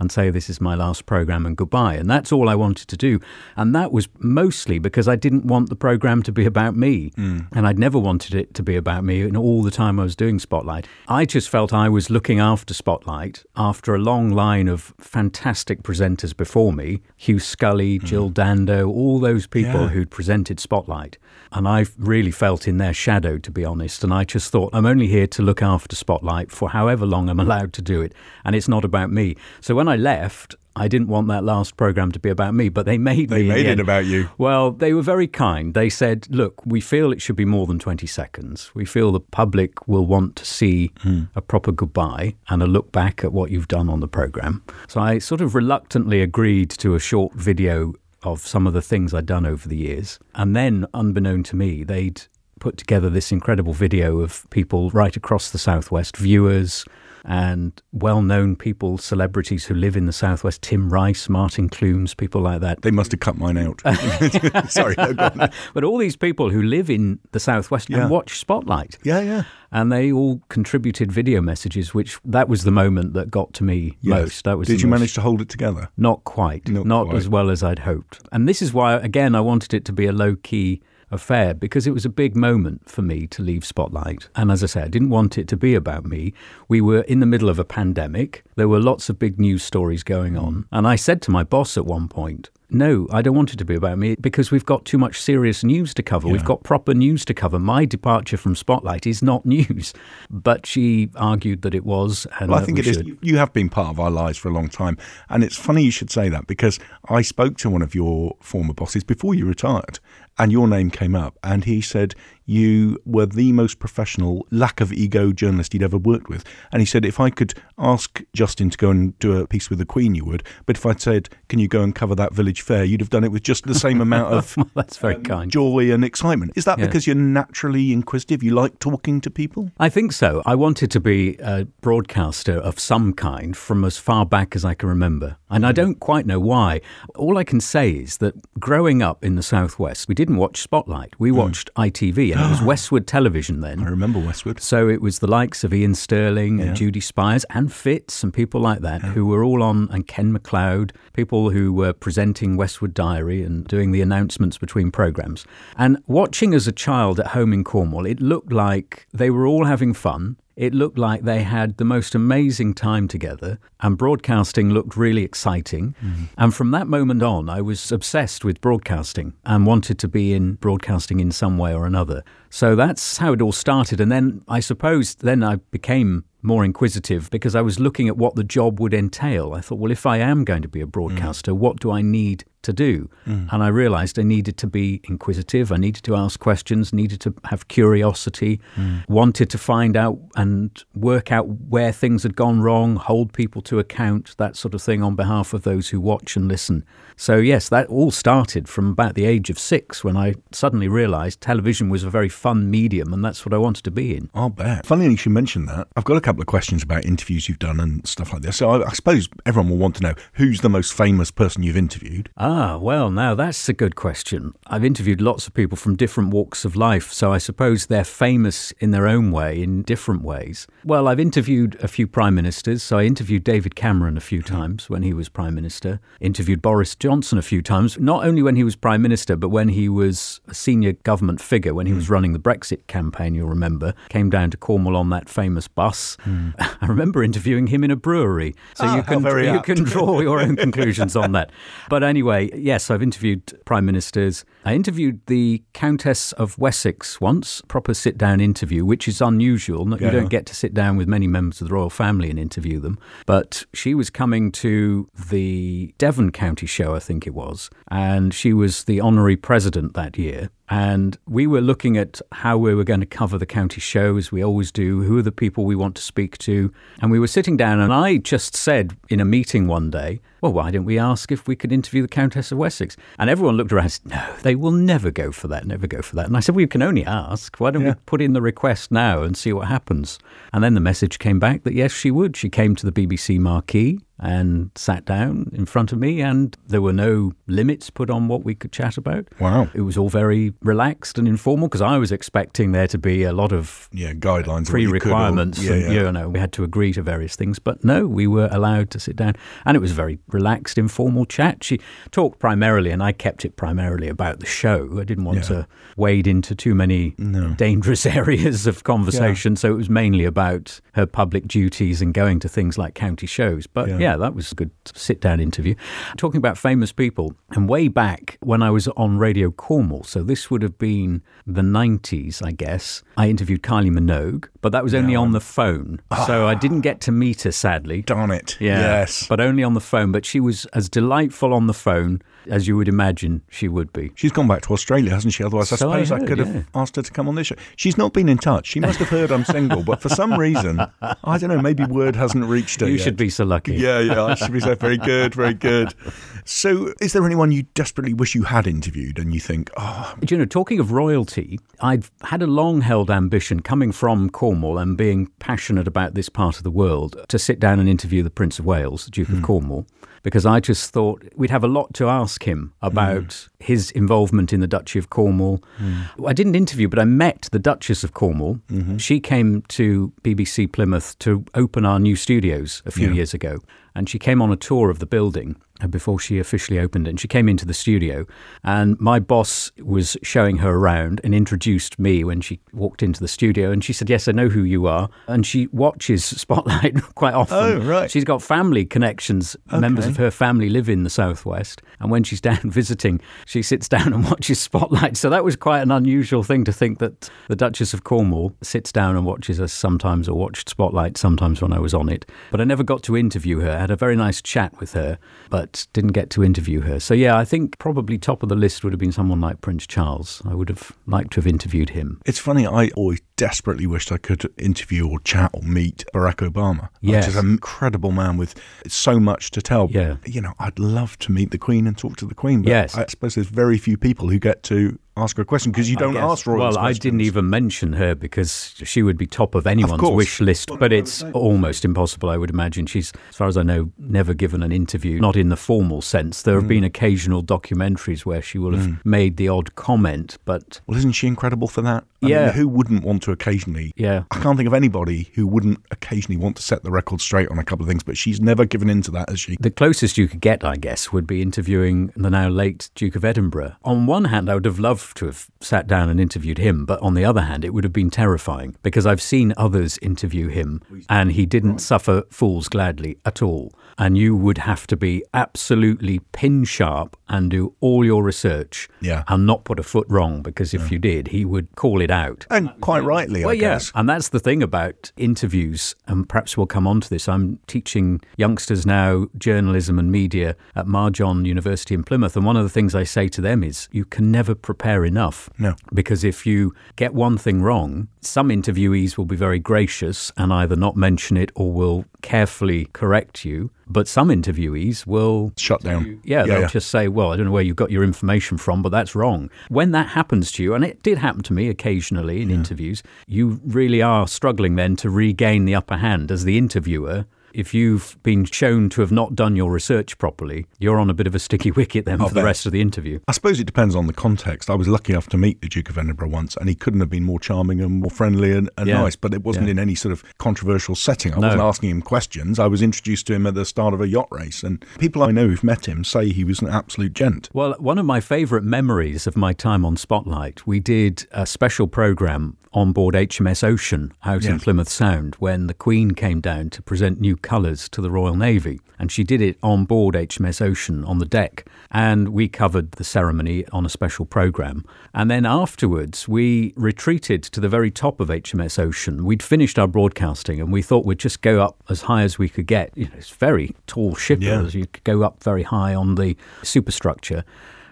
And 0.00 0.12
say 0.12 0.30
this 0.30 0.48
is 0.48 0.60
my 0.60 0.74
last 0.74 1.06
program 1.06 1.44
and 1.44 1.56
goodbye. 1.56 1.94
And 1.94 2.08
that's 2.08 2.30
all 2.30 2.48
I 2.48 2.54
wanted 2.54 2.86
to 2.88 2.96
do. 2.96 3.18
And 3.56 3.74
that 3.74 3.90
was 3.92 4.08
mostly 4.18 4.78
because 4.78 5.08
I 5.08 5.16
didn't 5.16 5.44
want 5.46 5.70
the 5.70 5.76
program 5.76 6.22
to 6.22 6.32
be 6.32 6.44
about 6.46 6.76
me. 6.76 7.10
Mm. 7.16 7.48
And 7.52 7.66
I'd 7.66 7.78
never 7.78 7.98
wanted 7.98 8.34
it 8.34 8.54
to 8.54 8.62
be 8.62 8.76
about 8.76 9.02
me 9.04 9.22
in 9.22 9.36
all 9.36 9.62
the 9.62 9.70
time 9.72 9.98
I 9.98 10.04
was 10.04 10.14
doing 10.14 10.38
Spotlight. 10.38 10.86
I 11.08 11.24
just 11.24 11.48
felt 11.48 11.72
I 11.72 11.88
was 11.88 12.10
looking 12.10 12.38
after 12.38 12.74
Spotlight 12.74 13.44
after 13.56 13.94
a 13.94 13.98
long 13.98 14.30
line 14.30 14.68
of 14.68 14.94
fantastic 14.98 15.82
presenters 15.82 16.36
before 16.36 16.72
me 16.72 17.00
Hugh 17.16 17.40
Scully, 17.40 17.98
mm. 17.98 18.04
Jill 18.04 18.28
Dando, 18.28 18.88
all 18.88 19.18
those 19.18 19.46
people 19.46 19.82
Yeah. 19.82 19.88
who'd 19.88 20.10
presented 20.10 20.60
Spotlight. 20.60 21.18
And 21.52 21.66
I 21.66 21.86
really 21.96 22.30
felt 22.30 22.68
in 22.68 22.78
their 22.78 22.92
shadow, 22.92 23.38
to 23.38 23.50
be 23.50 23.64
honest. 23.64 24.04
And 24.04 24.12
I 24.12 24.24
just 24.24 24.50
thought, 24.50 24.70
I'm 24.72 24.86
only 24.86 25.06
here 25.06 25.26
to 25.28 25.42
look 25.42 25.62
after 25.62 25.96
Spotlight 25.96 26.50
for 26.50 26.70
however 26.70 27.06
long 27.06 27.28
I'm 27.28 27.40
allowed 27.48 27.72
to 27.74 27.82
do 27.82 28.02
it. 28.02 28.12
And 28.44 28.54
it's 28.54 28.68
not 28.68 28.84
about 28.84 29.10
me. 29.10 29.36
So 29.60 29.74
when 29.74 29.88
I 29.88 29.96
left, 29.96 30.54
I 30.78 30.86
didn't 30.86 31.08
want 31.08 31.26
that 31.28 31.42
last 31.42 31.76
program 31.76 32.12
to 32.12 32.18
be 32.20 32.30
about 32.30 32.54
me, 32.54 32.68
but 32.68 32.86
they 32.86 32.98
made 32.98 33.28
They 33.28 33.42
me. 33.42 33.42
in 33.42 33.48
made 33.48 33.66
the 33.66 33.70
it 33.72 33.80
about 33.80 34.06
you. 34.06 34.30
Well, 34.38 34.70
they 34.70 34.92
were 34.92 35.02
very 35.02 35.26
kind. 35.26 35.74
They 35.74 35.88
said, 35.90 36.26
look, 36.30 36.64
we 36.64 36.80
feel 36.80 37.12
it 37.12 37.20
should 37.20 37.36
be 37.36 37.44
more 37.44 37.66
than 37.66 37.78
20 37.78 38.06
seconds. 38.06 38.70
We 38.74 38.84
feel 38.84 39.10
the 39.10 39.20
public 39.20 39.88
will 39.88 40.06
want 40.06 40.36
to 40.36 40.44
see 40.44 40.92
hmm. 41.00 41.24
a 41.34 41.42
proper 41.42 41.72
goodbye 41.72 42.36
and 42.48 42.62
a 42.62 42.66
look 42.66 42.92
back 42.92 43.24
at 43.24 43.32
what 43.32 43.50
you've 43.50 43.68
done 43.68 43.88
on 43.88 44.00
the 44.00 44.08
program. 44.08 44.62
So 44.86 45.00
I 45.00 45.18
sort 45.18 45.40
of 45.40 45.54
reluctantly 45.54 46.22
agreed 46.22 46.70
to 46.70 46.94
a 46.94 47.00
short 47.00 47.34
video 47.34 47.94
of 48.22 48.46
some 48.46 48.66
of 48.66 48.72
the 48.72 48.82
things 48.82 49.14
I'd 49.14 49.26
done 49.26 49.46
over 49.46 49.68
the 49.68 49.76
years. 49.76 50.18
And 50.34 50.54
then, 50.54 50.86
unbeknown 50.94 51.42
to 51.44 51.56
me, 51.56 51.84
they'd 51.84 52.22
put 52.60 52.76
together 52.76 53.08
this 53.08 53.30
incredible 53.30 53.72
video 53.72 54.20
of 54.20 54.48
people 54.50 54.90
right 54.90 55.16
across 55.16 55.50
the 55.50 55.58
Southwest, 55.58 56.16
viewers 56.16 56.84
and 57.24 57.80
well 57.92 58.22
known 58.22 58.56
people, 58.56 58.98
celebrities 58.98 59.64
who 59.66 59.74
live 59.74 59.96
in 59.96 60.06
the 60.06 60.12
Southwest 60.12 60.62
Tim 60.62 60.90
Rice, 60.92 61.28
Martin 61.28 61.68
Clunes, 61.68 62.14
people 62.14 62.40
like 62.40 62.60
that. 62.60 62.82
They 62.82 62.90
must 62.90 63.12
have 63.12 63.20
cut 63.20 63.36
mine 63.38 63.58
out. 63.58 63.80
Sorry. 64.70 64.94
no. 64.98 65.48
But 65.74 65.84
all 65.84 65.98
these 65.98 66.16
people 66.16 66.50
who 66.50 66.62
live 66.62 66.90
in 66.90 67.18
the 67.32 67.40
Southwest 67.40 67.90
Yeah. 67.90 68.02
and 68.02 68.10
watch 68.10 68.38
Spotlight. 68.38 68.98
Yeah, 69.02 69.20
yeah. 69.20 69.42
And 69.70 69.92
they 69.92 70.10
all 70.10 70.40
contributed 70.48 71.12
video 71.12 71.42
messages, 71.42 71.92
which 71.92 72.18
that 72.24 72.48
was 72.48 72.64
the 72.64 72.70
moment 72.70 73.12
that 73.12 73.30
got 73.30 73.52
to 73.54 73.64
me 73.64 73.98
Yes. 74.00 74.20
most. 74.22 74.44
That 74.44 74.56
was 74.58 74.66
Did 74.68 74.80
you 74.80 74.88
most- 74.88 74.98
manage 75.00 75.14
to 75.14 75.20
hold 75.20 75.42
it 75.42 75.48
together? 75.50 75.88
Not 75.96 76.24
quite. 76.24 76.68
Not 76.68 76.86
Not, 76.86 77.06
quite. 77.08 77.16
as 77.16 77.28
well 77.28 77.50
as 77.50 77.62
I'd 77.62 77.80
hoped. 77.80 78.20
And 78.32 78.48
this 78.48 78.62
is 78.62 78.72
why, 78.72 78.94
again, 78.94 79.34
I 79.34 79.40
wanted 79.42 79.74
it 79.74 79.84
to 79.86 79.92
be 79.92 80.06
a 80.06 80.12
low 80.12 80.36
key 80.36 80.80
affair 81.10 81.54
because 81.54 81.86
it 81.86 81.92
was 81.92 82.04
a 82.04 82.10
big 82.10 82.36
moment 82.36 82.88
for 82.88 83.02
me 83.02 83.26
to 83.28 83.42
leave 83.42 83.64
Spotlight. 83.64 84.28
And 84.34 84.50
as 84.50 84.62
I 84.62 84.66
said, 84.66 84.84
I 84.84 84.88
didn't 84.88 85.10
want 85.10 85.38
it 85.38 85.48
to 85.48 85.56
be 85.56 85.74
about 85.74 86.04
me. 86.04 86.32
We 86.68 86.80
were 86.80 87.00
in 87.02 87.20
the 87.20 87.26
middle 87.26 87.48
of 87.48 87.58
a 87.58 87.64
pandemic, 87.64 88.44
there 88.56 88.68
were 88.68 88.80
lots 88.80 89.08
of 89.08 89.18
big 89.18 89.38
news 89.38 89.62
stories 89.62 90.02
going 90.02 90.36
on. 90.36 90.66
And 90.72 90.86
I 90.86 90.96
said 90.96 91.22
to 91.22 91.30
my 91.30 91.44
boss 91.44 91.76
at 91.76 91.86
one 91.86 92.08
point, 92.08 92.50
no, 92.70 93.06
I 93.10 93.22
don't 93.22 93.34
want 93.34 93.52
it 93.52 93.56
to 93.56 93.64
be 93.64 93.74
about 93.74 93.96
me 93.98 94.14
because 94.20 94.50
we've 94.50 94.66
got 94.66 94.84
too 94.84 94.98
much 94.98 95.20
serious 95.20 95.64
news 95.64 95.94
to 95.94 96.02
cover. 96.02 96.28
We've 96.28 96.44
got 96.44 96.62
proper 96.64 96.92
news 96.92 97.24
to 97.26 97.34
cover. 97.34 97.58
My 97.58 97.86
departure 97.86 98.36
from 98.36 98.54
Spotlight 98.54 99.06
is 99.06 99.22
not 99.22 99.46
news. 99.56 99.94
But 100.28 100.66
she 100.66 101.08
argued 101.16 101.62
that 101.62 101.74
it 101.74 101.84
was. 101.86 102.26
And 102.38 102.50
Well, 102.50 102.60
I 102.60 102.64
think 102.64 102.78
it 102.78 102.86
is. 102.86 102.96
should. 102.98 103.06
You- 103.08 103.18
You 103.22 103.36
have 103.38 103.52
been 103.54 103.70
part 103.70 103.88
of 103.88 103.98
our 103.98 104.10
lives 104.10 104.36
for 104.36 104.48
a 104.48 104.52
long 104.52 104.68
time. 104.68 104.98
And 105.30 105.42
it's 105.42 105.56
funny 105.56 105.82
you 105.82 105.90
should 105.90 106.10
say 106.10 106.28
that 106.28 106.46
because 106.46 106.78
I 107.08 107.22
spoke 107.22 107.56
to 107.58 107.70
one 107.70 107.80
of 107.82 107.94
your 107.94 108.36
former 108.40 108.74
bosses 108.74 109.02
before 109.02 109.34
you 109.34 109.46
retired 109.46 109.98
and 110.38 110.52
your 110.52 110.68
name 110.68 110.90
came 110.90 111.14
up. 111.14 111.38
And 111.42 111.64
he 111.64 111.80
said 111.80 112.14
you 112.48 112.98
were 113.04 113.26
the 113.26 113.52
most 113.52 113.78
professional, 113.78 114.46
lack 114.50 114.80
of 114.80 114.90
ego 114.90 115.32
journalist 115.32 115.74
he'd 115.74 115.82
ever 115.82 115.98
worked 115.98 116.30
with. 116.30 116.44
And 116.72 116.80
he 116.80 116.86
said, 116.86 117.04
if 117.04 117.20
I 117.20 117.28
could 117.28 117.52
ask 117.76 118.22
Justin 118.32 118.70
to 118.70 118.78
go 118.78 118.90
and 118.90 119.18
do 119.18 119.36
a 119.36 119.46
piece 119.46 119.68
with 119.68 119.78
the 119.78 119.84
Queen, 119.84 120.14
you 120.14 120.24
would. 120.24 120.42
But 120.64 120.78
if 120.78 120.86
I'd 120.86 121.00
said, 121.00 121.28
can 121.48 121.58
you 121.58 121.68
go 121.68 121.82
and 121.82 121.94
cover 121.94 122.14
that 122.14 122.32
village 122.32 122.62
Fair, 122.62 122.84
you'd 122.84 123.00
have 123.00 123.10
done 123.10 123.24
it 123.24 123.30
with 123.30 123.42
just 123.42 123.66
the 123.66 123.74
same 123.74 124.00
amount 124.00 124.32
of 124.32 124.56
well, 124.56 124.70
that's 124.74 124.96
very 124.96 125.16
um, 125.16 125.22
kind. 125.22 125.50
joy 125.50 125.92
and 125.92 126.04
excitement. 126.04 126.52
Is 126.56 126.64
that 126.64 126.78
yeah. 126.78 126.86
because 126.86 127.06
you're 127.06 127.16
naturally 127.16 127.92
inquisitive? 127.92 128.42
You 128.42 128.52
like 128.54 128.78
talking 128.78 129.20
to 129.20 129.30
people? 129.30 129.70
I 129.78 129.90
think 129.90 130.12
so. 130.12 130.42
I 130.46 130.54
wanted 130.54 130.90
to 130.92 131.00
be 131.00 131.36
a 131.40 131.66
broadcaster 131.82 132.56
of 132.56 132.78
some 132.78 133.12
kind 133.12 133.56
from 133.56 133.84
as 133.84 133.98
far 133.98 134.24
back 134.24 134.56
as 134.56 134.64
I 134.64 134.72
can 134.74 134.88
remember. 134.88 135.36
And 135.50 135.66
I 135.66 135.72
don't 135.72 135.98
quite 136.00 136.26
know 136.26 136.40
why. 136.40 136.80
All 137.14 137.38
I 137.38 137.44
can 137.44 137.60
say 137.60 137.90
is 137.90 138.18
that 138.18 138.34
growing 138.58 139.02
up 139.02 139.24
in 139.24 139.36
the 139.36 139.42
Southwest, 139.42 140.08
we 140.08 140.14
didn't 140.14 140.36
watch 140.36 140.60
Spotlight. 140.60 141.14
We 141.18 141.30
hmm. 141.30 141.36
watched 141.36 141.70
mm. 141.74 141.90
ITV, 141.90 142.32
and 142.32 142.37
it 142.46 142.50
was 142.50 142.62
Westward 142.62 143.06
Television 143.06 143.60
then. 143.60 143.80
I 143.80 143.88
remember 143.88 144.18
Westward. 144.18 144.60
So 144.60 144.88
it 144.88 145.00
was 145.00 145.18
the 145.18 145.26
likes 145.26 145.64
of 145.64 145.72
Iain 145.72 145.94
Stirling 145.94 146.60
and 146.60 146.70
yeah. 146.70 146.74
Judy 146.74 147.00
Spiers 147.00 147.44
and 147.50 147.72
Fitz 147.72 148.22
and 148.22 148.32
people 148.32 148.60
like 148.60 148.80
that 148.80 149.02
yeah. 149.02 149.10
who 149.10 149.26
were 149.26 149.44
all 149.44 149.62
on, 149.62 149.88
and 149.90 150.06
Ken 150.06 150.32
MacLeod, 150.32 150.92
people 151.12 151.50
who 151.50 151.72
were 151.72 151.92
presenting 151.92 152.56
Westward 152.56 152.94
Diary 152.94 153.42
and 153.42 153.66
doing 153.66 153.92
the 153.92 154.00
announcements 154.00 154.58
between 154.58 154.90
programmes. 154.90 155.44
And 155.76 156.02
watching 156.06 156.54
as 156.54 156.66
a 156.66 156.72
child 156.72 157.20
at 157.20 157.28
home 157.28 157.52
in 157.52 157.64
Cornwall, 157.64 158.06
it 158.06 158.20
looked 158.20 158.52
like 158.52 159.06
they 159.12 159.30
were 159.30 159.46
all 159.46 159.64
having 159.64 159.94
fun 159.94 160.36
it 160.58 160.74
looked 160.74 160.98
like 160.98 161.22
they 161.22 161.44
had 161.44 161.76
the 161.76 161.84
most 161.84 162.16
amazing 162.16 162.74
time 162.74 163.06
together, 163.06 163.60
and 163.78 163.96
broadcasting 163.96 164.70
looked 164.70 164.96
really 164.96 165.22
exciting. 165.22 165.94
Mm-hmm. 166.04 166.24
And 166.36 166.52
from 166.52 166.72
that 166.72 166.88
moment 166.88 167.22
on, 167.22 167.48
I 167.48 167.60
was 167.60 167.92
obsessed 167.92 168.44
with 168.44 168.60
broadcasting 168.60 169.34
and 169.44 169.66
wanted 169.66 170.00
to 170.00 170.08
be 170.08 170.34
in 170.34 170.54
broadcasting 170.54 171.20
in 171.20 171.30
some 171.30 171.58
way 171.58 171.72
or 171.72 171.86
another. 171.86 172.24
So 172.50 172.74
that's 172.74 173.18
how 173.18 173.32
it 173.32 173.42
all 173.42 173.52
started. 173.52 174.00
And 174.00 174.10
then 174.10 174.42
I 174.48 174.60
suppose 174.60 175.14
then 175.16 175.42
I 175.42 175.56
became 175.56 176.24
more 176.42 176.64
inquisitive 176.64 177.30
because 177.30 177.54
I 177.54 177.60
was 177.62 177.80
looking 177.80 178.08
at 178.08 178.16
what 178.16 178.36
the 178.36 178.44
job 178.44 178.80
would 178.80 178.94
entail. 178.94 179.54
I 179.54 179.60
thought, 179.60 179.78
well, 179.78 179.90
if 179.90 180.06
I 180.06 180.18
am 180.18 180.44
going 180.44 180.62
to 180.62 180.68
be 180.68 180.80
a 180.80 180.86
broadcaster, 180.86 181.52
mm. 181.52 181.56
what 181.56 181.80
do 181.80 181.90
I 181.90 182.00
need 182.00 182.44
to 182.62 182.72
do? 182.72 183.10
Mm. 183.26 183.52
And 183.52 183.62
I 183.62 183.68
realized 183.68 184.18
I 184.18 184.22
needed 184.22 184.56
to 184.58 184.66
be 184.66 185.00
inquisitive, 185.04 185.72
I 185.72 185.76
needed 185.76 186.04
to 186.04 186.14
ask 186.14 186.38
questions, 186.38 186.92
needed 186.92 187.20
to 187.22 187.34
have 187.44 187.68
curiosity, 187.68 188.60
mm. 188.76 189.08
wanted 189.08 189.50
to 189.50 189.58
find 189.58 189.96
out 189.96 190.18
and 190.36 190.84
work 190.94 191.32
out 191.32 191.48
where 191.48 191.92
things 191.92 192.22
had 192.22 192.36
gone 192.36 192.60
wrong, 192.60 192.96
hold 192.96 193.32
people 193.32 193.62
to 193.62 193.78
account, 193.78 194.36
that 194.38 194.56
sort 194.56 194.74
of 194.74 194.82
thing 194.82 195.02
on 195.02 195.16
behalf 195.16 195.52
of 195.52 195.62
those 195.62 195.88
who 195.88 196.00
watch 196.00 196.36
and 196.36 196.46
listen. 196.46 196.84
So, 197.20 197.38
yes, 197.38 197.68
that 197.70 197.88
all 197.88 198.12
started 198.12 198.68
from 198.68 198.92
about 198.92 199.16
the 199.16 199.24
age 199.24 199.50
of 199.50 199.58
six 199.58 200.04
when 200.04 200.16
I 200.16 200.36
suddenly 200.52 200.86
realized 200.86 201.40
television 201.40 201.88
was 201.88 202.04
a 202.04 202.10
very 202.10 202.28
fun 202.28 202.70
medium 202.70 203.12
and 203.12 203.24
that's 203.24 203.44
what 203.44 203.52
I 203.52 203.58
wanted 203.58 203.82
to 203.84 203.90
be 203.90 204.16
in. 204.16 204.30
I'll 204.34 204.50
bet. 204.50 204.86
Funny 204.86 205.06
you 205.06 205.16
should 205.16 205.32
mention 205.32 205.66
that. 205.66 205.88
I've 205.96 206.04
got 206.04 206.16
a 206.16 206.20
couple 206.20 206.40
of 206.40 206.46
questions 206.46 206.84
about 206.84 207.04
interviews 207.04 207.48
you've 207.48 207.58
done 207.58 207.80
and 207.80 208.06
stuff 208.06 208.32
like 208.32 208.42
this. 208.42 208.56
So, 208.58 208.70
I, 208.70 208.86
I 208.86 208.92
suppose 208.92 209.28
everyone 209.44 209.68
will 209.68 209.78
want 209.78 209.96
to 209.96 210.02
know 210.04 210.14
who's 210.34 210.60
the 210.60 210.68
most 210.68 210.94
famous 210.94 211.32
person 211.32 211.64
you've 211.64 211.76
interviewed? 211.76 212.30
Ah, 212.36 212.78
well, 212.78 213.10
now 213.10 213.34
that's 213.34 213.68
a 213.68 213.72
good 213.72 213.96
question. 213.96 214.54
I've 214.68 214.84
interviewed 214.84 215.20
lots 215.20 215.48
of 215.48 215.54
people 215.54 215.76
from 215.76 215.96
different 215.96 216.30
walks 216.30 216.64
of 216.64 216.76
life, 216.76 217.12
so 217.12 217.32
I 217.32 217.38
suppose 217.38 217.86
they're 217.86 218.04
famous 218.04 218.70
in 218.78 218.92
their 218.92 219.08
own 219.08 219.32
way, 219.32 219.60
in 219.60 219.82
different 219.82 220.22
ways. 220.22 220.68
Well, 220.84 221.08
I've 221.08 221.18
interviewed 221.18 221.76
a 221.82 221.88
few 221.88 222.06
prime 222.06 222.36
ministers. 222.36 222.84
So, 222.84 222.96
I 222.98 223.06
interviewed 223.06 223.42
David 223.42 223.74
Cameron 223.74 224.16
a 224.16 224.20
few 224.20 224.40
times 224.40 224.88
when 224.88 225.02
he 225.02 225.12
was 225.12 225.28
prime 225.28 225.56
minister, 225.56 225.98
interviewed 226.20 226.62
Boris 226.62 226.94
Johnson 226.94 227.07
Johnson 227.08 227.38
a 227.38 227.42
few 227.42 227.62
times, 227.62 227.98
not 227.98 228.26
only 228.26 228.42
when 228.42 228.54
he 228.54 228.62
was 228.62 228.76
Prime 228.76 229.00
Minister, 229.00 229.34
but 229.34 229.48
when 229.48 229.70
he 229.70 229.88
was 229.88 230.42
a 230.46 230.52
senior 230.52 230.92
government 230.92 231.40
figure, 231.40 231.72
when 231.72 231.86
he 231.86 231.94
was 231.94 232.08
hmm. 232.08 232.12
running 232.12 232.32
the 232.34 232.38
Brexit 232.38 232.86
campaign, 232.86 233.34
you'll 233.34 233.48
remember, 233.48 233.94
came 234.10 234.28
down 234.28 234.50
to 234.50 234.58
Cornwall 234.58 234.94
on 234.94 235.08
that 235.08 235.26
famous 235.26 235.68
bus. 235.68 236.18
Mm. 236.26 236.52
I 236.82 236.86
remember 236.86 237.22
interviewing 237.22 237.68
him 237.68 237.82
in 237.82 237.90
a 237.90 237.96
brewery. 237.96 238.54
So 238.74 238.84
ah, 238.84 238.96
you, 238.96 239.02
can, 239.04 239.24
you 239.24 239.62
can 239.62 239.84
draw 239.84 240.20
your 240.20 240.38
own 240.38 240.56
conclusions 240.56 241.16
on 241.16 241.32
that. 241.32 241.50
But 241.88 242.02
anyway, 242.02 242.50
yes, 242.54 242.90
I've 242.90 243.02
interviewed 243.02 243.58
Prime 243.64 243.86
Ministers. 243.86 244.44
I 244.68 244.74
interviewed 244.74 245.24
the 245.28 245.62
Countess 245.72 246.32
of 246.32 246.58
Wessex 246.58 247.22
once, 247.22 247.62
proper 247.68 247.94
sit 247.94 248.18
down 248.18 248.38
interview, 248.38 248.84
which 248.84 249.08
is 249.08 249.22
unusual. 249.22 249.88
You 249.98 250.10
don't 250.10 250.28
get 250.28 250.44
to 250.44 250.54
sit 250.54 250.74
down 250.74 250.98
with 250.98 251.08
many 251.08 251.26
members 251.26 251.62
of 251.62 251.68
the 251.68 251.74
royal 251.74 251.88
family 251.88 252.28
and 252.28 252.38
interview 252.38 252.78
them. 252.78 252.98
But 253.24 253.64
she 253.72 253.94
was 253.94 254.10
coming 254.10 254.52
to 254.52 255.08
the 255.30 255.94
Devon 255.96 256.32
County 256.32 256.66
show, 256.66 256.94
I 256.94 256.98
think 256.98 257.26
it 257.26 257.32
was, 257.32 257.70
and 257.90 258.34
she 258.34 258.52
was 258.52 258.84
the 258.84 259.00
honorary 259.00 259.38
president 259.38 259.94
that 259.94 260.18
year. 260.18 260.50
And 260.70 261.16
we 261.26 261.46
were 261.46 261.60
looking 261.60 261.96
at 261.96 262.20
how 262.32 262.58
we 262.58 262.74
were 262.74 262.84
going 262.84 263.00
to 263.00 263.06
cover 263.06 263.38
the 263.38 263.46
county 263.46 263.80
show, 263.80 264.16
as 264.16 264.30
we 264.30 264.42
always 264.42 264.70
do. 264.70 265.02
Who 265.02 265.18
are 265.18 265.22
the 265.22 265.32
people 265.32 265.64
we 265.64 265.76
want 265.76 265.96
to 265.96 266.02
speak 266.02 266.36
to? 266.38 266.72
And 267.00 267.10
we 267.10 267.18
were 267.18 267.26
sitting 267.26 267.56
down, 267.56 267.80
and 267.80 267.92
I 267.92 268.18
just 268.18 268.54
said 268.54 268.96
in 269.08 269.20
a 269.20 269.24
meeting 269.24 269.66
one 269.66 269.90
day, 269.90 270.20
well, 270.40 270.52
why 270.52 270.70
didn't 270.70 270.84
we 270.84 270.98
ask 270.98 271.32
if 271.32 271.48
we 271.48 271.56
could 271.56 271.72
interview 271.72 272.02
the 272.02 272.08
Countess 272.08 272.52
of 272.52 272.58
Wessex? 272.58 272.96
And 273.18 273.28
everyone 273.28 273.56
looked 273.56 273.72
around 273.72 273.84
and 273.84 273.92
said, 273.92 274.06
no, 274.10 274.34
they 274.42 274.54
will 274.54 274.70
never 274.70 275.10
go 275.10 275.32
for 275.32 275.48
that, 275.48 275.66
never 275.66 275.86
go 275.86 276.02
for 276.02 276.16
that. 276.16 276.26
And 276.26 276.36
I 276.36 276.40
said, 276.40 276.54
we 276.54 276.66
can 276.66 276.82
only 276.82 277.04
ask. 277.04 277.58
Why 277.58 277.70
don't 277.70 277.82
yeah. 277.82 277.94
we 277.94 278.00
put 278.06 278.22
in 278.22 278.34
the 278.34 278.42
request 278.42 278.92
now 278.92 279.22
and 279.22 279.36
see 279.36 279.52
what 279.52 279.68
happens? 279.68 280.18
And 280.52 280.62
then 280.62 280.74
the 280.74 280.80
message 280.80 281.18
came 281.18 281.40
back 281.40 281.64
that 281.64 281.74
yes, 281.74 281.92
she 281.92 282.10
would. 282.10 282.36
She 282.36 282.48
came 282.48 282.76
to 282.76 282.88
the 282.88 282.92
BBC 282.92 283.38
marquee 283.38 284.00
and 284.18 284.70
sat 284.74 285.04
down 285.04 285.50
in 285.52 285.66
front 285.66 285.92
of 285.92 285.98
me, 285.98 286.20
and 286.20 286.56
there 286.66 286.82
were 286.82 286.92
no 286.92 287.32
limits 287.46 287.90
put 287.90 288.10
on 288.10 288.28
what 288.28 288.44
we 288.44 288.54
could 288.54 288.72
chat 288.72 288.96
about. 288.96 289.26
Wow. 289.38 289.68
It 289.74 289.82
was 289.82 289.96
all 289.96 290.08
very 290.08 290.52
relaxed 290.62 291.18
and 291.18 291.28
informal 291.28 291.68
because 291.68 291.82
I 291.82 291.98
was 291.98 292.10
expecting 292.10 292.72
there 292.72 292.88
to 292.88 292.98
be 292.98 293.22
a 293.22 293.32
lot 293.32 293.52
of 293.52 293.88
yeah 293.92 294.12
guidelines, 294.12 294.68
pre 294.68 294.86
requirements. 294.86 295.62
Yeah, 295.62 295.72
and, 295.72 295.82
yeah. 295.92 296.02
You 296.02 296.12
know, 296.12 296.28
we 296.28 296.38
had 296.38 296.52
to 296.54 296.64
agree 296.64 296.92
to 296.94 297.02
various 297.02 297.36
things, 297.36 297.58
but 297.58 297.84
no, 297.84 298.06
we 298.06 298.26
were 298.26 298.48
allowed 298.50 298.90
to 298.90 299.00
sit 299.00 299.16
down, 299.16 299.34
and 299.64 299.76
it 299.76 299.80
was 299.80 299.92
a 299.92 299.94
very 299.94 300.18
relaxed, 300.28 300.78
informal 300.78 301.24
chat. 301.24 301.62
She 301.62 301.78
talked 302.10 302.38
primarily, 302.38 302.90
and 302.90 303.02
I 303.02 303.12
kept 303.12 303.44
it 303.44 303.56
primarily 303.56 304.08
about 304.08 304.40
the 304.40 304.46
show. 304.46 304.98
I 304.98 305.04
didn't 305.04 305.24
want 305.24 305.38
yeah. 305.38 305.48
to 305.48 305.68
wade 305.96 306.26
into 306.26 306.54
too 306.54 306.74
many 306.74 307.14
no. 307.18 307.54
dangerous 307.54 308.04
areas 308.20 308.66
of 308.66 308.84
conversation, 308.84 309.54
so 309.56 309.72
it 309.72 309.76
was 309.76 309.90
mainly 309.90 310.24
about 310.24 310.80
her 310.92 311.06
public 311.06 311.46
duties 311.46 312.02
and 312.02 312.12
going 312.12 312.40
to 312.40 312.48
things 312.48 312.76
like 312.76 312.94
county 312.94 313.26
shows. 313.26 313.66
But 313.66 313.88
yeah, 313.88 314.07
that 314.16 314.34
was 314.34 314.52
a 314.52 314.54
good 314.54 314.70
sit 314.94 315.20
down 315.20 315.40
interview. 315.40 315.74
Talking 316.16 316.38
about 316.38 316.58
famous 316.58 316.92
people, 316.92 317.34
and 317.50 317.68
way 317.68 317.88
back 317.88 318.38
when 318.40 318.62
I 318.62 318.70
was 318.70 318.88
on 318.88 319.18
Radio 319.18 319.50
Cornwall, 319.50 320.04
so 320.04 320.22
this 320.22 320.50
would 320.50 320.62
have 320.62 320.78
been 320.78 321.22
the 321.46 321.62
90s, 321.62 322.44
I 322.44 322.52
guess, 322.52 323.02
I 323.16 323.28
interviewed 323.28 323.62
Kylie 323.62 323.90
Minogue, 323.90 324.48
but 324.60 324.72
that 324.72 324.84
was 324.84 324.94
only 324.94 325.14
on 325.14 325.32
the 325.32 325.40
phone. 325.40 326.00
So 326.26 326.46
I 326.46 326.52
ah. 326.52 326.58
didn't 326.58 326.82
get 326.82 327.00
to 327.02 327.12
meet 327.12 327.42
her, 327.42 327.52
sadly. 327.52 328.02
Darn 328.02 328.30
it. 328.30 328.56
Yeah, 328.60 328.80
yes. 328.80 329.26
But 329.28 329.40
only 329.40 329.62
on 329.62 329.74
the 329.74 329.80
phone. 329.80 330.12
But 330.12 330.24
she 330.26 330.40
was 330.40 330.66
as 330.66 330.88
delightful 330.88 331.52
on 331.52 331.66
the 331.66 331.74
phone 331.74 332.22
as 332.48 332.66
you 332.66 332.76
would 332.76 332.88
imagine 332.88 333.42
she 333.50 333.68
would 333.68 333.92
be. 333.92 334.12
She's 334.14 334.32
gone 334.32 334.48
back 334.48 334.62
to 334.62 334.72
Australia, 334.72 335.10
hasn't 335.10 335.34
she? 335.34 335.44
Otherwise, 335.44 335.72
I 335.72 335.76
suppose 335.76 336.10
I, 336.10 336.16
heard, 336.16 336.24
I 336.24 336.26
could 336.26 336.38
yeah. 336.38 336.44
have 336.44 336.66
asked 336.74 336.96
her 336.96 337.02
to 337.02 337.10
come 337.10 337.28
on 337.28 337.34
this 337.34 337.48
show. 337.48 337.56
She's 337.76 337.96
not 337.96 338.12
been 338.12 338.28
in 338.28 338.38
touch. 338.38 338.66
She 338.66 338.80
must 338.80 338.98
have 338.98 339.08
heard 339.08 339.30
I'm 339.30 339.44
single, 339.44 339.82
but 339.82 340.00
for 340.00 340.08
some 340.08 340.34
reason, 340.34 340.80
I 341.00 341.38
don't 341.38 341.50
know, 341.50 341.60
maybe 341.60 341.84
word 341.84 342.16
hasn't 342.16 342.44
reached 342.44 342.80
her. 342.80 342.86
You 342.86 342.94
yet. 342.94 343.04
should 343.04 343.16
be 343.16 343.30
so 343.30 343.44
lucky. 343.44 343.74
Yeah, 343.74 344.00
yeah, 344.00 344.24
I 344.24 344.34
should 344.34 344.52
be 344.52 344.60
so 344.60 344.74
very 344.74 344.98
good, 344.98 345.34
very 345.34 345.54
good. 345.54 345.94
So, 346.50 346.94
is 346.98 347.12
there 347.12 347.26
anyone 347.26 347.52
you 347.52 347.64
desperately 347.74 348.14
wish 348.14 348.34
you 348.34 348.44
had 348.44 348.66
interviewed 348.66 349.18
and 349.18 349.34
you 349.34 349.38
think, 349.38 349.70
oh. 349.76 350.14
Do 350.20 350.34
you 350.34 350.38
know, 350.38 350.46
talking 350.46 350.80
of 350.80 350.92
royalty, 350.92 351.60
I've 351.80 352.10
had 352.22 352.40
a 352.40 352.46
long 352.46 352.80
held 352.80 353.10
ambition 353.10 353.60
coming 353.60 353.92
from 353.92 354.30
Cornwall 354.30 354.78
and 354.78 354.96
being 354.96 355.30
passionate 355.40 355.86
about 355.86 356.14
this 356.14 356.30
part 356.30 356.56
of 356.56 356.62
the 356.62 356.70
world 356.70 357.22
to 357.28 357.38
sit 357.38 357.60
down 357.60 357.78
and 357.78 357.86
interview 357.86 358.22
the 358.22 358.30
Prince 358.30 358.58
of 358.58 358.64
Wales, 358.64 359.04
the 359.04 359.10
Duke 359.10 359.28
hmm. 359.28 359.36
of 359.36 359.42
Cornwall 359.42 359.86
because 360.22 360.44
I 360.44 360.60
just 360.60 360.90
thought 360.90 361.22
we'd 361.36 361.50
have 361.50 361.64
a 361.64 361.68
lot 361.68 361.94
to 361.94 362.08
ask 362.08 362.44
him 362.44 362.74
about 362.82 363.28
mm. 363.28 363.48
his 363.60 363.90
involvement 363.92 364.52
in 364.52 364.60
the 364.60 364.66
Duchy 364.66 364.98
of 364.98 365.10
Cornwall. 365.10 365.62
Mm. 365.80 366.26
I 366.26 366.32
didn't 366.32 366.54
interview, 366.54 366.88
but 366.88 366.98
I 366.98 367.04
met 367.04 367.48
the 367.52 367.58
Duchess 367.58 368.04
of 368.04 368.14
Cornwall. 368.14 368.60
Mm-hmm. 368.68 368.96
She 368.98 369.20
came 369.20 369.62
to 369.68 370.12
BBC 370.22 370.70
Plymouth 370.72 371.18
to 371.20 371.44
open 371.54 371.84
our 371.84 371.98
new 371.98 372.16
studios 372.16 372.82
a 372.84 372.90
few 372.90 373.08
yeah. 373.08 373.14
years 373.14 373.32
ago, 373.32 373.58
and 373.94 374.08
she 374.08 374.18
came 374.18 374.42
on 374.42 374.52
a 374.52 374.56
tour 374.56 374.90
of 374.90 374.98
the 374.98 375.06
building 375.06 375.56
Uh, 375.80 375.86
before 375.86 376.18
she 376.18 376.40
officially 376.40 376.80
opened 376.80 377.06
it. 377.06 377.10
And 377.10 377.20
she 377.20 377.28
came 377.28 377.48
into 377.48 377.64
the 377.64 377.74
studio, 377.74 378.26
and 378.64 378.98
my 378.98 379.20
boss 379.20 379.70
was 379.78 380.16
showing 380.24 380.56
her 380.58 380.70
around 380.70 381.20
and 381.22 381.32
introduced 381.32 382.00
me 382.00 382.24
when 382.24 382.40
she 382.40 382.58
walked 382.72 383.00
into 383.00 383.20
the 383.20 383.28
studio. 383.28 383.70
And 383.70 383.84
she 383.84 383.92
said, 383.92 384.10
Yes, 384.10 384.26
I 384.26 384.32
know 384.32 384.48
who 384.48 384.64
you 384.64 384.88
are. 384.88 385.08
And 385.28 385.46
she 385.46 385.68
watches 385.68 386.24
Spotlight 386.24 387.00
quite 387.14 387.34
often. 387.34 387.56
Oh, 387.56 387.78
right. 387.78 388.10
She's 388.10 388.24
got 388.24 388.42
family 388.42 388.84
connections. 388.84 389.56
Okay. 389.68 389.78
Members 389.78 390.06
of 390.06 390.16
her 390.16 390.32
family 390.32 390.68
live 390.68 390.88
in 390.88 391.04
the 391.04 391.10
Southwest. 391.10 391.80
And 392.00 392.10
when 392.10 392.24
she's 392.24 392.40
down 392.48 392.70
visiting, 392.70 393.20
she 393.46 393.62
sits 393.62 393.88
down 393.88 394.12
and 394.12 394.24
watches 394.30 394.58
Spotlight. 394.58 395.16
So 395.16 395.30
that 395.30 395.44
was 395.44 395.54
quite 395.54 395.82
an 395.82 395.92
unusual 395.92 396.42
thing 396.42 396.64
to 396.64 396.72
think 396.72 396.98
that 396.98 397.30
the 397.46 397.56
Duchess 397.56 397.94
of 397.94 398.02
Cornwall 398.02 398.52
sits 398.62 398.90
down 398.90 399.16
and 399.16 399.24
watches 399.24 399.60
us 399.60 399.72
sometimes, 399.72 400.28
or 400.28 400.36
watched 400.36 400.68
Spotlight 400.68 401.16
sometimes 401.16 401.62
when 401.62 401.72
I 401.72 401.78
was 401.78 401.94
on 401.94 402.08
it. 402.08 402.28
But 402.50 402.60
I 402.60 402.64
never 402.64 402.82
got 402.82 403.02
to 403.04 403.16
interview 403.16 403.60
her. 403.60 403.70
I 403.70 403.78
had 403.78 403.90
a 403.92 403.96
very 403.96 404.16
nice 404.16 404.42
chat 404.42 404.78
with 404.80 404.94
her. 404.94 405.18
But 405.50 405.67
but 405.68 405.86
didn't 405.92 406.12
get 406.12 406.30
to 406.30 406.44
interview 406.44 406.80
her. 406.80 407.00
So, 407.00 407.14
yeah, 407.14 407.36
I 407.36 407.44
think 407.44 407.78
probably 407.78 408.18
top 408.18 408.42
of 408.42 408.48
the 408.48 408.54
list 408.54 408.84
would 408.84 408.92
have 408.92 409.00
been 409.00 409.12
someone 409.12 409.40
like 409.40 409.60
Prince 409.60 409.86
Charles. 409.86 410.42
I 410.46 410.54
would 410.54 410.68
have 410.68 410.92
liked 411.06 411.32
to 411.32 411.36
have 411.36 411.46
interviewed 411.46 411.90
him. 411.90 412.20
It's 412.24 412.38
funny, 412.38 412.66
I 412.66 412.88
always 412.96 413.20
desperately 413.38 413.86
wished 413.86 414.12
I 414.12 414.18
could 414.18 414.44
interview 414.58 415.08
or 415.08 415.18
chat 415.20 415.50
or 415.54 415.62
meet 415.62 416.04
Barack 416.14 416.46
Obama. 416.46 416.88
Yes. 417.00 417.24
Which 417.24 417.28
is 417.30 417.36
an 417.36 417.48
incredible 417.50 418.10
man 418.12 418.36
with 418.36 418.54
so 418.86 419.18
much 419.18 419.50
to 419.52 419.62
tell. 419.62 419.88
Yeah. 419.90 420.16
You 420.26 420.42
know, 420.42 420.52
I'd 420.58 420.78
love 420.78 421.18
to 421.20 421.32
meet 421.32 421.50
the 421.52 421.58
Queen 421.58 421.86
and 421.86 421.96
talk 421.96 422.16
to 422.18 422.26
the 422.26 422.34
Queen, 422.34 422.62
but 422.62 422.68
Yes. 422.68 422.94
I 422.96 423.06
suppose 423.06 423.34
there's 423.36 423.46
very 423.46 423.78
few 423.78 423.96
people 423.96 424.28
who 424.28 424.38
get 424.38 424.62
to 424.64 424.98
ask 425.16 425.36
her 425.36 425.42
a 425.42 425.46
question 425.46 425.72
because 425.72 425.90
you 425.90 425.96
don't 425.96 426.12
guess. 426.14 426.22
ask 426.22 426.46
royals 426.46 426.76
Well, 426.76 426.84
I 426.84 426.92
didn't 426.92 427.22
even 427.22 427.50
mention 427.50 427.94
her 427.94 428.14
because 428.14 428.74
she 428.84 429.02
would 429.02 429.16
be 429.18 429.26
top 429.26 429.56
of 429.56 429.66
anyone's 429.66 429.98
course. 430.00 430.14
wish 430.14 430.40
list. 430.40 430.70
But 430.78 430.92
it's 430.92 431.24
almost 431.32 431.84
impossible, 431.84 432.30
I 432.30 432.36
would 432.36 432.50
imagine. 432.50 432.86
She's, 432.86 433.12
as 433.30 433.34
far 433.36 433.48
as 433.48 433.56
I 433.56 433.64
know, 433.64 433.90
never 433.98 434.32
given 434.32 434.62
an 434.62 434.70
interview, 434.70 435.18
not 435.20 435.34
in 435.36 435.48
the 435.48 435.56
formal 435.56 436.02
sense. 436.02 436.42
There 436.42 436.54
have 436.54 436.64
Mm. 436.64 436.68
been 436.68 436.84
occasional 436.84 437.42
documentaries 437.42 438.20
where 438.26 438.40
she 438.42 438.58
will 438.58 438.76
have 438.76 439.04
made 439.04 439.38
the 439.38 439.48
odd 439.48 439.74
comment, 439.74 440.38
but 440.44 440.80
Well, 440.86 440.96
isn't 440.98 441.12
she 441.12 441.26
incredible 441.26 441.66
for 441.68 441.82
that? 441.82 442.04
I 442.22 442.28
Yeah. 442.28 442.46
Mean, 442.46 442.54
who 442.54 442.68
wouldn't 442.68 443.04
want 443.04 443.22
to 443.24 443.32
occasionally? 443.32 443.92
Yeah. 443.96 444.24
I 444.30 444.40
can't 444.40 444.56
think 444.56 444.66
of 444.66 444.74
anybody 444.74 445.30
who 445.34 445.46
wouldn't 445.46 445.80
occasionally 445.90 446.36
want 446.36 446.56
to 446.56 446.62
set 446.62 446.82
the 446.82 446.90
record 446.90 447.20
straight 447.20 447.48
on 447.48 447.58
a 447.58 447.64
couple 447.64 447.84
of 447.84 447.88
things, 447.88 448.02
but 448.02 448.16
she's 448.16 448.40
never 448.40 448.64
given 448.64 448.90
in 448.90 449.02
to 449.02 449.10
that, 449.12 449.28
has 449.28 449.40
she? 449.40 449.56
The 449.60 449.70
closest 449.70 450.18
you 450.18 450.26
could 450.28 450.40
get, 450.40 450.64
I 450.64 450.76
guess, 450.76 451.12
would 451.12 451.26
be 451.26 451.42
interviewing 451.42 452.12
the 452.16 452.30
now 452.30 452.48
late 452.48 452.90
Duke 452.94 453.16
of 453.16 453.24
Edinburgh. 453.24 453.76
On 453.84 454.06
one 454.06 454.26
hand, 454.26 454.50
I 454.50 454.54
would 454.54 454.64
have 454.64 454.78
loved 454.80 455.16
to 455.18 455.26
have 455.26 455.46
sat 455.60 455.86
down 455.86 456.08
and 456.08 456.20
interviewed 456.20 456.58
him, 456.58 456.84
but 456.84 457.00
on 457.00 457.14
the 457.14 457.24
other 457.24 457.42
hand, 457.42 457.64
it 457.64 457.72
would 457.72 457.84
have 457.84 457.92
been 457.92 458.10
terrifying 458.10 458.76
because 458.82 459.06
I've 459.06 459.22
seen 459.22 459.54
others 459.56 459.98
interview 460.02 460.48
him 460.48 460.82
and 461.08 461.32
he 461.32 461.46
didn't 461.46 461.78
suffer 461.78 462.24
fools 462.30 462.68
gladly 462.68 463.18
at 463.24 463.42
all. 463.42 463.72
And 463.98 464.16
you 464.16 464.36
would 464.36 464.58
have 464.58 464.86
to 464.88 464.96
be 464.96 465.24
absolutely 465.34 466.20
pin 466.32 466.64
sharp 466.64 467.16
and 467.28 467.50
do 467.50 467.74
all 467.80 468.04
your 468.04 468.22
research 468.22 468.88
Yeah. 469.00 469.24
and 469.28 469.44
not 469.46 469.64
put 469.64 469.80
a 469.80 469.82
foot 469.82 470.06
wrong 470.08 470.40
because 470.42 470.72
if 470.72 470.90
you 470.92 470.98
did, 470.98 471.28
he 471.28 471.44
would 471.44 471.74
call 471.74 472.00
it 472.00 472.10
out. 472.10 472.46
And 472.50 472.70
quite 472.80 473.02
rightly, 473.02 473.40
Well, 473.40 473.50
I 473.50 473.54
yeah, 473.54 473.80
and 473.94 474.08
that's 474.08 474.28
the 474.28 474.38
thing 474.40 474.62
about 474.62 475.10
interviews, 475.16 475.94
and 476.06 476.28
perhaps 476.28 476.56
we'll 476.56 476.66
come 476.66 476.86
on 476.86 477.00
to 477.00 477.10
this. 477.10 477.28
I'm 477.28 477.58
teaching 477.66 478.20
youngsters 478.36 478.86
now 478.86 479.26
journalism 479.36 479.98
and 479.98 480.10
media 480.12 480.56
at 480.76 480.86
Marjon 480.86 481.44
University 481.44 481.94
in 481.94 482.04
Plymouth, 482.04 482.36
and 482.36 482.46
one 482.46 482.56
of 482.56 482.62
the 482.62 482.68
things 482.70 482.94
I 482.94 483.04
say 483.04 483.28
to 483.28 483.40
them 483.40 483.62
is 483.64 483.88
you 483.92 484.04
can 484.04 484.30
never 484.30 484.54
prepare 484.54 485.04
enough. 485.04 485.50
No. 485.58 485.74
Because 485.92 486.22
if 486.24 486.46
you 486.46 486.72
get 486.96 487.14
one 487.14 487.36
thing 487.36 487.62
wrong, 487.62 488.08
some 488.20 488.48
interviewees 488.50 489.16
will 489.18 489.26
be 489.26 489.36
very 489.36 489.58
gracious 489.58 490.32
and 490.36 490.52
either 490.52 490.76
not 490.76 490.96
mention 490.96 491.36
it 491.36 491.50
or 491.54 491.72
will 491.72 492.04
carefully 492.22 492.86
correct 492.92 493.44
you, 493.44 493.70
but 493.86 494.08
some 494.08 494.28
interviewees 494.28 495.06
will 495.06 495.52
Shut 495.56 495.82
down. 495.82 496.20
yeah, 496.24 496.40
Yeah, 496.40 496.46
they'll 496.46 496.60
yeah. 496.62 496.66
just 496.68 496.88
say, 496.90 497.08
well, 497.08 497.32
I 497.32 497.36
don't 497.36 497.46
know 497.46 497.52
where 497.52 497.62
you 497.62 497.74
got 497.74 497.90
your 497.90 498.04
information 498.04 498.58
from, 498.58 498.82
but 498.82 498.90
that's 498.90 499.14
wrong. 499.14 499.50
When 499.68 499.92
that 499.92 500.08
happens 500.08 500.50
to 500.52 500.62
you, 500.62 500.74
and 500.74 500.84
it 500.84 501.02
did 501.02 501.18
happen 501.18 501.42
to 501.44 501.52
me 501.52 501.68
occasionally 501.68 502.42
in 502.42 502.50
interviews, 502.50 503.02
you 503.26 503.60
really 503.64 504.02
are 504.02 504.26
struggling 504.28 504.74
then 504.76 504.96
to 504.96 505.10
regain 505.10 505.64
the 505.64 505.74
upper 505.74 505.96
hand 505.96 506.30
as 506.30 506.44
the 506.44 506.58
interviewer. 506.58 507.26
If 507.54 507.72
you've 507.74 508.16
been 508.22 508.44
shown 508.44 508.88
to 508.90 509.00
have 509.00 509.10
not 509.12 509.34
done 509.34 509.56
your 509.56 509.70
research 509.72 510.18
properly, 510.18 510.66
you're 510.78 510.98
on 510.98 511.10
a 511.10 511.14
bit 511.14 511.26
of 511.26 511.34
a 511.34 511.38
sticky 511.38 511.70
wicket 511.80 512.04
then 512.04 512.18
for 512.18 512.30
the 512.34 512.42
rest 512.42 512.66
of 512.66 512.72
the 512.72 512.80
interview. 512.80 513.20
I 513.28 513.32
suppose 513.32 513.58
it 513.60 513.64
depends 513.64 513.94
on 513.94 514.06
the 514.06 514.12
context. 514.12 514.68
I 514.70 514.74
was 514.74 514.88
lucky 514.88 515.12
enough 515.12 515.28
to 515.30 515.38
meet 515.38 515.60
the 515.60 515.68
Duke 515.68 515.88
of 515.90 515.98
Edinburgh 515.98 516.28
once, 516.28 516.56
and 516.56 516.68
he 516.68 516.74
couldn't 516.74 517.00
have 517.00 517.10
been 517.10 517.24
more 517.24 517.40
charming 517.40 517.80
and 517.80 518.00
more 518.00 518.10
friendly 518.10 518.52
and, 518.52 518.68
and 518.76 518.88
Yeah. 518.88 519.00
nice. 519.02 519.16
But 519.16 519.34
it 519.34 519.42
wasn't 519.44 519.66
Yeah. 519.66 519.72
in 519.72 519.78
any 519.78 519.94
sort 519.94 520.12
of 520.12 520.22
controversial 520.38 520.94
setting. 520.94 521.32
I 521.34 521.36
No. 521.38 521.46
wasn't 521.48 521.62
asking 521.62 521.90
him 521.90 522.02
questions. 522.02 522.58
I 522.58 522.66
was 522.66 522.82
introduced 522.82 523.26
to 523.28 523.34
him 523.34 523.46
at 523.46 523.54
the 523.54 523.64
start 523.64 523.94
of 523.94 524.00
a 524.00 524.08
yacht 524.08 524.28
race, 524.30 524.62
and 524.62 524.84
people 524.98 525.22
I 525.22 525.30
know 525.30 525.48
who've 525.48 525.64
met 525.64 525.86
him 525.86 526.04
say 526.04 526.28
he 526.28 526.44
was 526.44 526.60
an 526.60 526.68
absolute 526.68 527.14
gent. 527.14 527.48
Well, 527.52 527.74
one 527.78 527.98
of 527.98 528.06
my 528.06 528.20
favourite 528.20 528.64
memories 528.64 529.26
of 529.26 529.36
my 529.36 529.52
time 529.52 529.84
on 529.84 529.96
Spotlight, 529.96 530.66
we 530.66 530.80
did 530.80 531.26
a 531.32 531.46
special 531.46 531.86
programme 531.88 532.56
on 532.78 532.92
board 532.92 533.16
HMS 533.16 533.64
Ocean 533.64 534.12
out 534.24 534.44
in 534.44 534.60
Plymouth 534.60 534.88
Sound 534.88 535.34
when 535.40 535.66
the 535.66 535.74
Queen 535.74 536.12
came 536.12 536.40
down 536.40 536.70
to 536.70 536.80
present 536.80 537.20
new 537.20 537.36
colours 537.36 537.88
to 537.88 538.00
the 538.00 538.08
Royal 538.08 538.36
Navy. 538.36 538.80
And 539.00 539.10
she 539.10 539.24
did 539.24 539.40
it 539.40 539.58
on 539.64 539.84
board 539.84 540.14
HMS 540.14 540.62
Ocean 540.62 541.04
on 541.04 541.18
the 541.18 541.24
deck. 541.24 541.66
And 541.90 542.28
we 542.28 542.46
covered 542.48 542.92
the 542.92 543.02
ceremony 543.02 543.66
on 543.72 543.84
a 543.84 543.88
special 543.88 544.26
programme. 544.26 544.84
And 545.12 545.28
then 545.28 545.44
afterwards, 545.44 546.28
we 546.28 546.72
retreated 546.76 547.42
to 547.44 547.60
the 547.60 547.68
very 547.68 547.90
top 547.90 548.20
of 548.20 548.28
HMS 548.28 548.78
Ocean. 548.78 549.24
We'd 549.24 549.42
finished 549.42 549.76
our 549.76 549.88
broadcasting 549.88 550.60
and 550.60 550.72
we 550.72 550.80
thought 550.80 551.04
we'd 551.04 551.18
just 551.18 551.42
go 551.42 551.60
up 551.60 551.82
as 551.88 552.02
high 552.02 552.22
as 552.22 552.38
we 552.38 552.48
could 552.48 552.68
get. 552.68 552.96
You 552.96 553.06
know, 553.06 553.14
it's 553.16 553.32
a 553.32 553.36
very 553.36 553.74
tall 553.88 554.14
ship. 554.14 554.40
Yeah. 554.40 554.62
You 554.62 554.86
could 554.86 555.02
go 555.02 555.24
up 555.24 555.42
very 555.42 555.64
high 555.64 555.96
on 555.96 556.14
the 556.14 556.36
superstructure. 556.62 557.44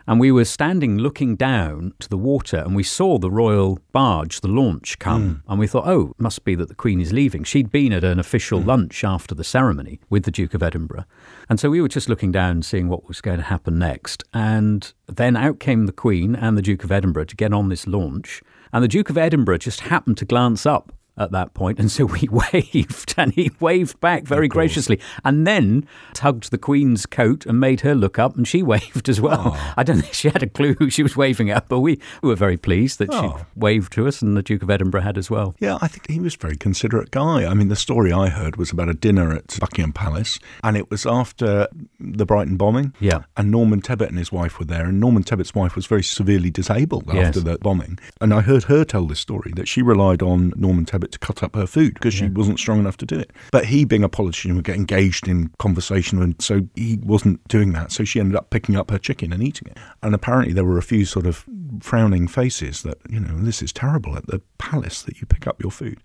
And 0.07 0.21
we 0.21 0.31
were 0.31 0.45
standing 0.45 0.99
looking 0.99 1.35
down 1.35 1.95
to 1.99 2.09
the 2.09 2.17
water 2.17 2.59
and 2.59 2.77
we 2.77 2.83
saw 2.83 3.19
the 3.19 3.31
royal 3.31 3.81
barge, 3.93 4.41
the 4.41 4.49
launch, 4.49 4.99
come. 4.99 5.43
Hmm. 5.47 5.51
And 5.51 5.59
we 5.59 5.67
thought, 5.67 5.87
oh, 5.87 6.11
it 6.11 6.21
must 6.21 6.45
be 6.45 6.55
that 6.55 6.69
the 6.69 6.75
Queen 6.75 7.01
is 7.01 7.13
leaving. 7.13 7.45
She'd 7.45 7.71
been 7.71 7.93
at 7.93 8.05
an 8.05 8.19
official 8.19 8.61
hmm. 8.61 8.69
lunch 8.69 9.05
after 9.05 9.35
the 9.35 9.45
ceremony 9.45 10.01
with 10.09 10.25
the 10.25 10.31
Duke 10.31 10.55
of 10.55 10.63
Edinburgh. 10.63 11.05
And 11.49 11.59
so 11.59 11.71
we 11.71 11.81
were 11.81 11.89
just 11.89 12.09
looking 12.09 12.33
down, 12.33 12.63
seeing 12.63 12.89
what 12.89 13.09
was 13.09 13.21
going 13.21 13.39
to 13.39 13.45
happen 13.45 13.79
next. 13.79 14.23
And 14.33 14.93
then 15.07 15.37
out 15.37 15.61
came 15.61 15.87
the 15.87 15.93
Queen 15.93 16.37
and 16.37 16.57
the 16.57 16.63
Duke 16.63 16.85
of 16.85 16.93
Edinburgh 16.93 17.27
to 17.27 17.37
get 17.37 17.53
on 17.53 17.69
this 17.69 17.87
launch. 17.87 18.43
And 18.73 18.85
the 18.85 18.89
Duke 18.89 19.11
of 19.11 19.19
Edinburgh 19.19 19.59
just 19.59 19.81
happened 19.81 20.19
to 20.19 20.25
glance 20.25 20.67
up 20.67 20.93
at 21.19 21.31
that 21.33 21.55
point, 21.55 21.79
and 21.79 21.91
so 21.91 22.05
we 22.05 22.29
waved, 22.53 23.15
and 23.17 23.33
he 23.33 23.51
waved 23.61 23.99
back 24.01 24.25
very 24.25 24.49
graciously, 24.49 25.01
and 25.25 25.47
then 25.47 25.87
tugged 26.13 26.51
the 26.51 26.59
Queen's 26.59 27.07
coat 27.07 27.47
and 27.47 27.59
made 27.61 27.81
her 27.81 27.95
look 27.95 28.19
up, 28.19 28.37
and 28.37 28.47
she 28.47 28.63
waved 28.63 29.09
as 29.09 29.21
well. 29.21 29.53
Oh. 29.55 29.75
I 29.77 29.83
don't 29.83 30.01
think 30.01 30.15
she 30.15 30.29
had 30.29 30.43
a 30.43 30.47
clue 30.49 30.75
who 30.75 30.91
she 30.91 31.03
was 31.03 31.17
waving 31.17 31.51
at, 31.51 31.69
but 31.69 31.81
we 31.81 31.99
were 32.23 32.35
very 32.37 32.57
pleased 32.57 32.99
that 32.99 33.09
Oh. 33.13 33.39
she 33.39 33.45
waved 33.55 33.93
to 33.95 34.07
us, 34.07 34.21
and 34.23 34.37
the 34.37 34.43
Duke 34.43 34.63
of 34.63 34.71
Edinburgh 34.71 35.03
had 35.03 35.17
as 35.19 35.31
well. 35.31 35.55
Yeah, 35.59 35.79
I 35.81 35.89
think 35.89 36.09
he 36.11 36.21
was 36.21 36.35
a 36.35 36.39
very 36.39 36.57
considerate 36.57 37.11
guy. 37.11 37.47
I 37.47 37.55
mean, 37.55 37.69
the 37.69 37.77
story 37.77 38.13
I 38.13 38.29
heard 38.29 38.57
was 38.57 38.71
about 38.71 38.89
a 38.89 38.95
dinner 38.95 39.33
at 39.33 39.59
Buckingham 39.61 39.93
Palace, 39.93 40.39
and 40.63 40.77
it 40.77 40.91
was 40.91 41.07
after 41.07 41.69
the 41.99 42.27
Brighton 42.27 42.57
bombing. 42.57 42.93
Yeah. 43.01 43.21
And 43.37 43.51
Norman 43.51 43.81
Tebbit 43.81 44.09
and 44.09 44.19
his 44.19 44.33
wife 44.33 44.59
were 44.59 44.65
there, 44.65 44.87
and 44.87 45.01
Norman 45.01 45.23
Tebbit's 45.25 45.55
wife 45.55 45.75
was 45.77 45.87
very 45.87 46.03
severely 46.03 46.51
disabled 46.51 47.05
Yes. 47.13 47.29
after 47.29 47.41
the 47.41 47.59
bombing. 47.59 47.99
And 48.21 48.35
I 48.35 48.41
heard 48.43 48.65
her 48.65 48.85
tell 48.85 49.07
this 49.07 49.21
story 49.21 49.53
that 49.57 49.69
she 49.69 49.83
relied 49.83 50.23
on 50.23 50.53
Norman 50.57 50.85
Tebbit 50.85 51.06
to 51.13 51.19
cut 51.19 51.43
up 51.43 51.55
her 51.55 51.67
food 51.67 51.95
because 51.95 52.15
she 52.15 52.29
wasn't 52.29 52.59
strong 52.59 52.79
enough 52.79 52.97
to 52.99 53.07
do 53.07 53.19
it. 53.19 53.31
But 53.53 53.67
he, 53.67 53.85
being 53.85 54.05
a 54.05 54.09
politician, 54.09 54.55
would 54.57 54.65
get 54.65 54.77
engaged 54.77 55.29
in 55.29 55.51
conversation, 55.59 56.23
and 56.23 56.41
so 56.41 56.67
he 56.75 56.99
wasn't 57.03 57.47
doing 57.49 57.73
that. 57.73 57.93
So 57.93 58.05
she 58.05 58.21
ended 58.21 58.37
up 58.37 58.51
picking 58.51 58.77
up 58.77 58.91
her 58.91 58.99
chicken 58.99 59.33
and 59.33 59.43
eating 59.43 59.69
it. 59.69 59.79
And 60.03 60.15
apparently, 60.15 60.53
there 60.53 60.65
were 60.65 60.79
a 60.79 60.83
few 60.83 61.05
sort 61.05 61.27
of 61.27 61.45
frowning 61.81 62.29
faces 62.29 62.83
that, 62.83 62.99
you 63.09 63.21
know, 63.21 63.39
this 63.39 63.63
is 63.63 63.73
terrible 63.73 64.17
at 64.17 64.27
the 64.27 64.41
palace 64.59 65.03
that 65.03 65.21
you 65.21 65.27
pick 65.27 65.47
up 65.47 65.61
your 65.61 65.71
food. 65.71 65.99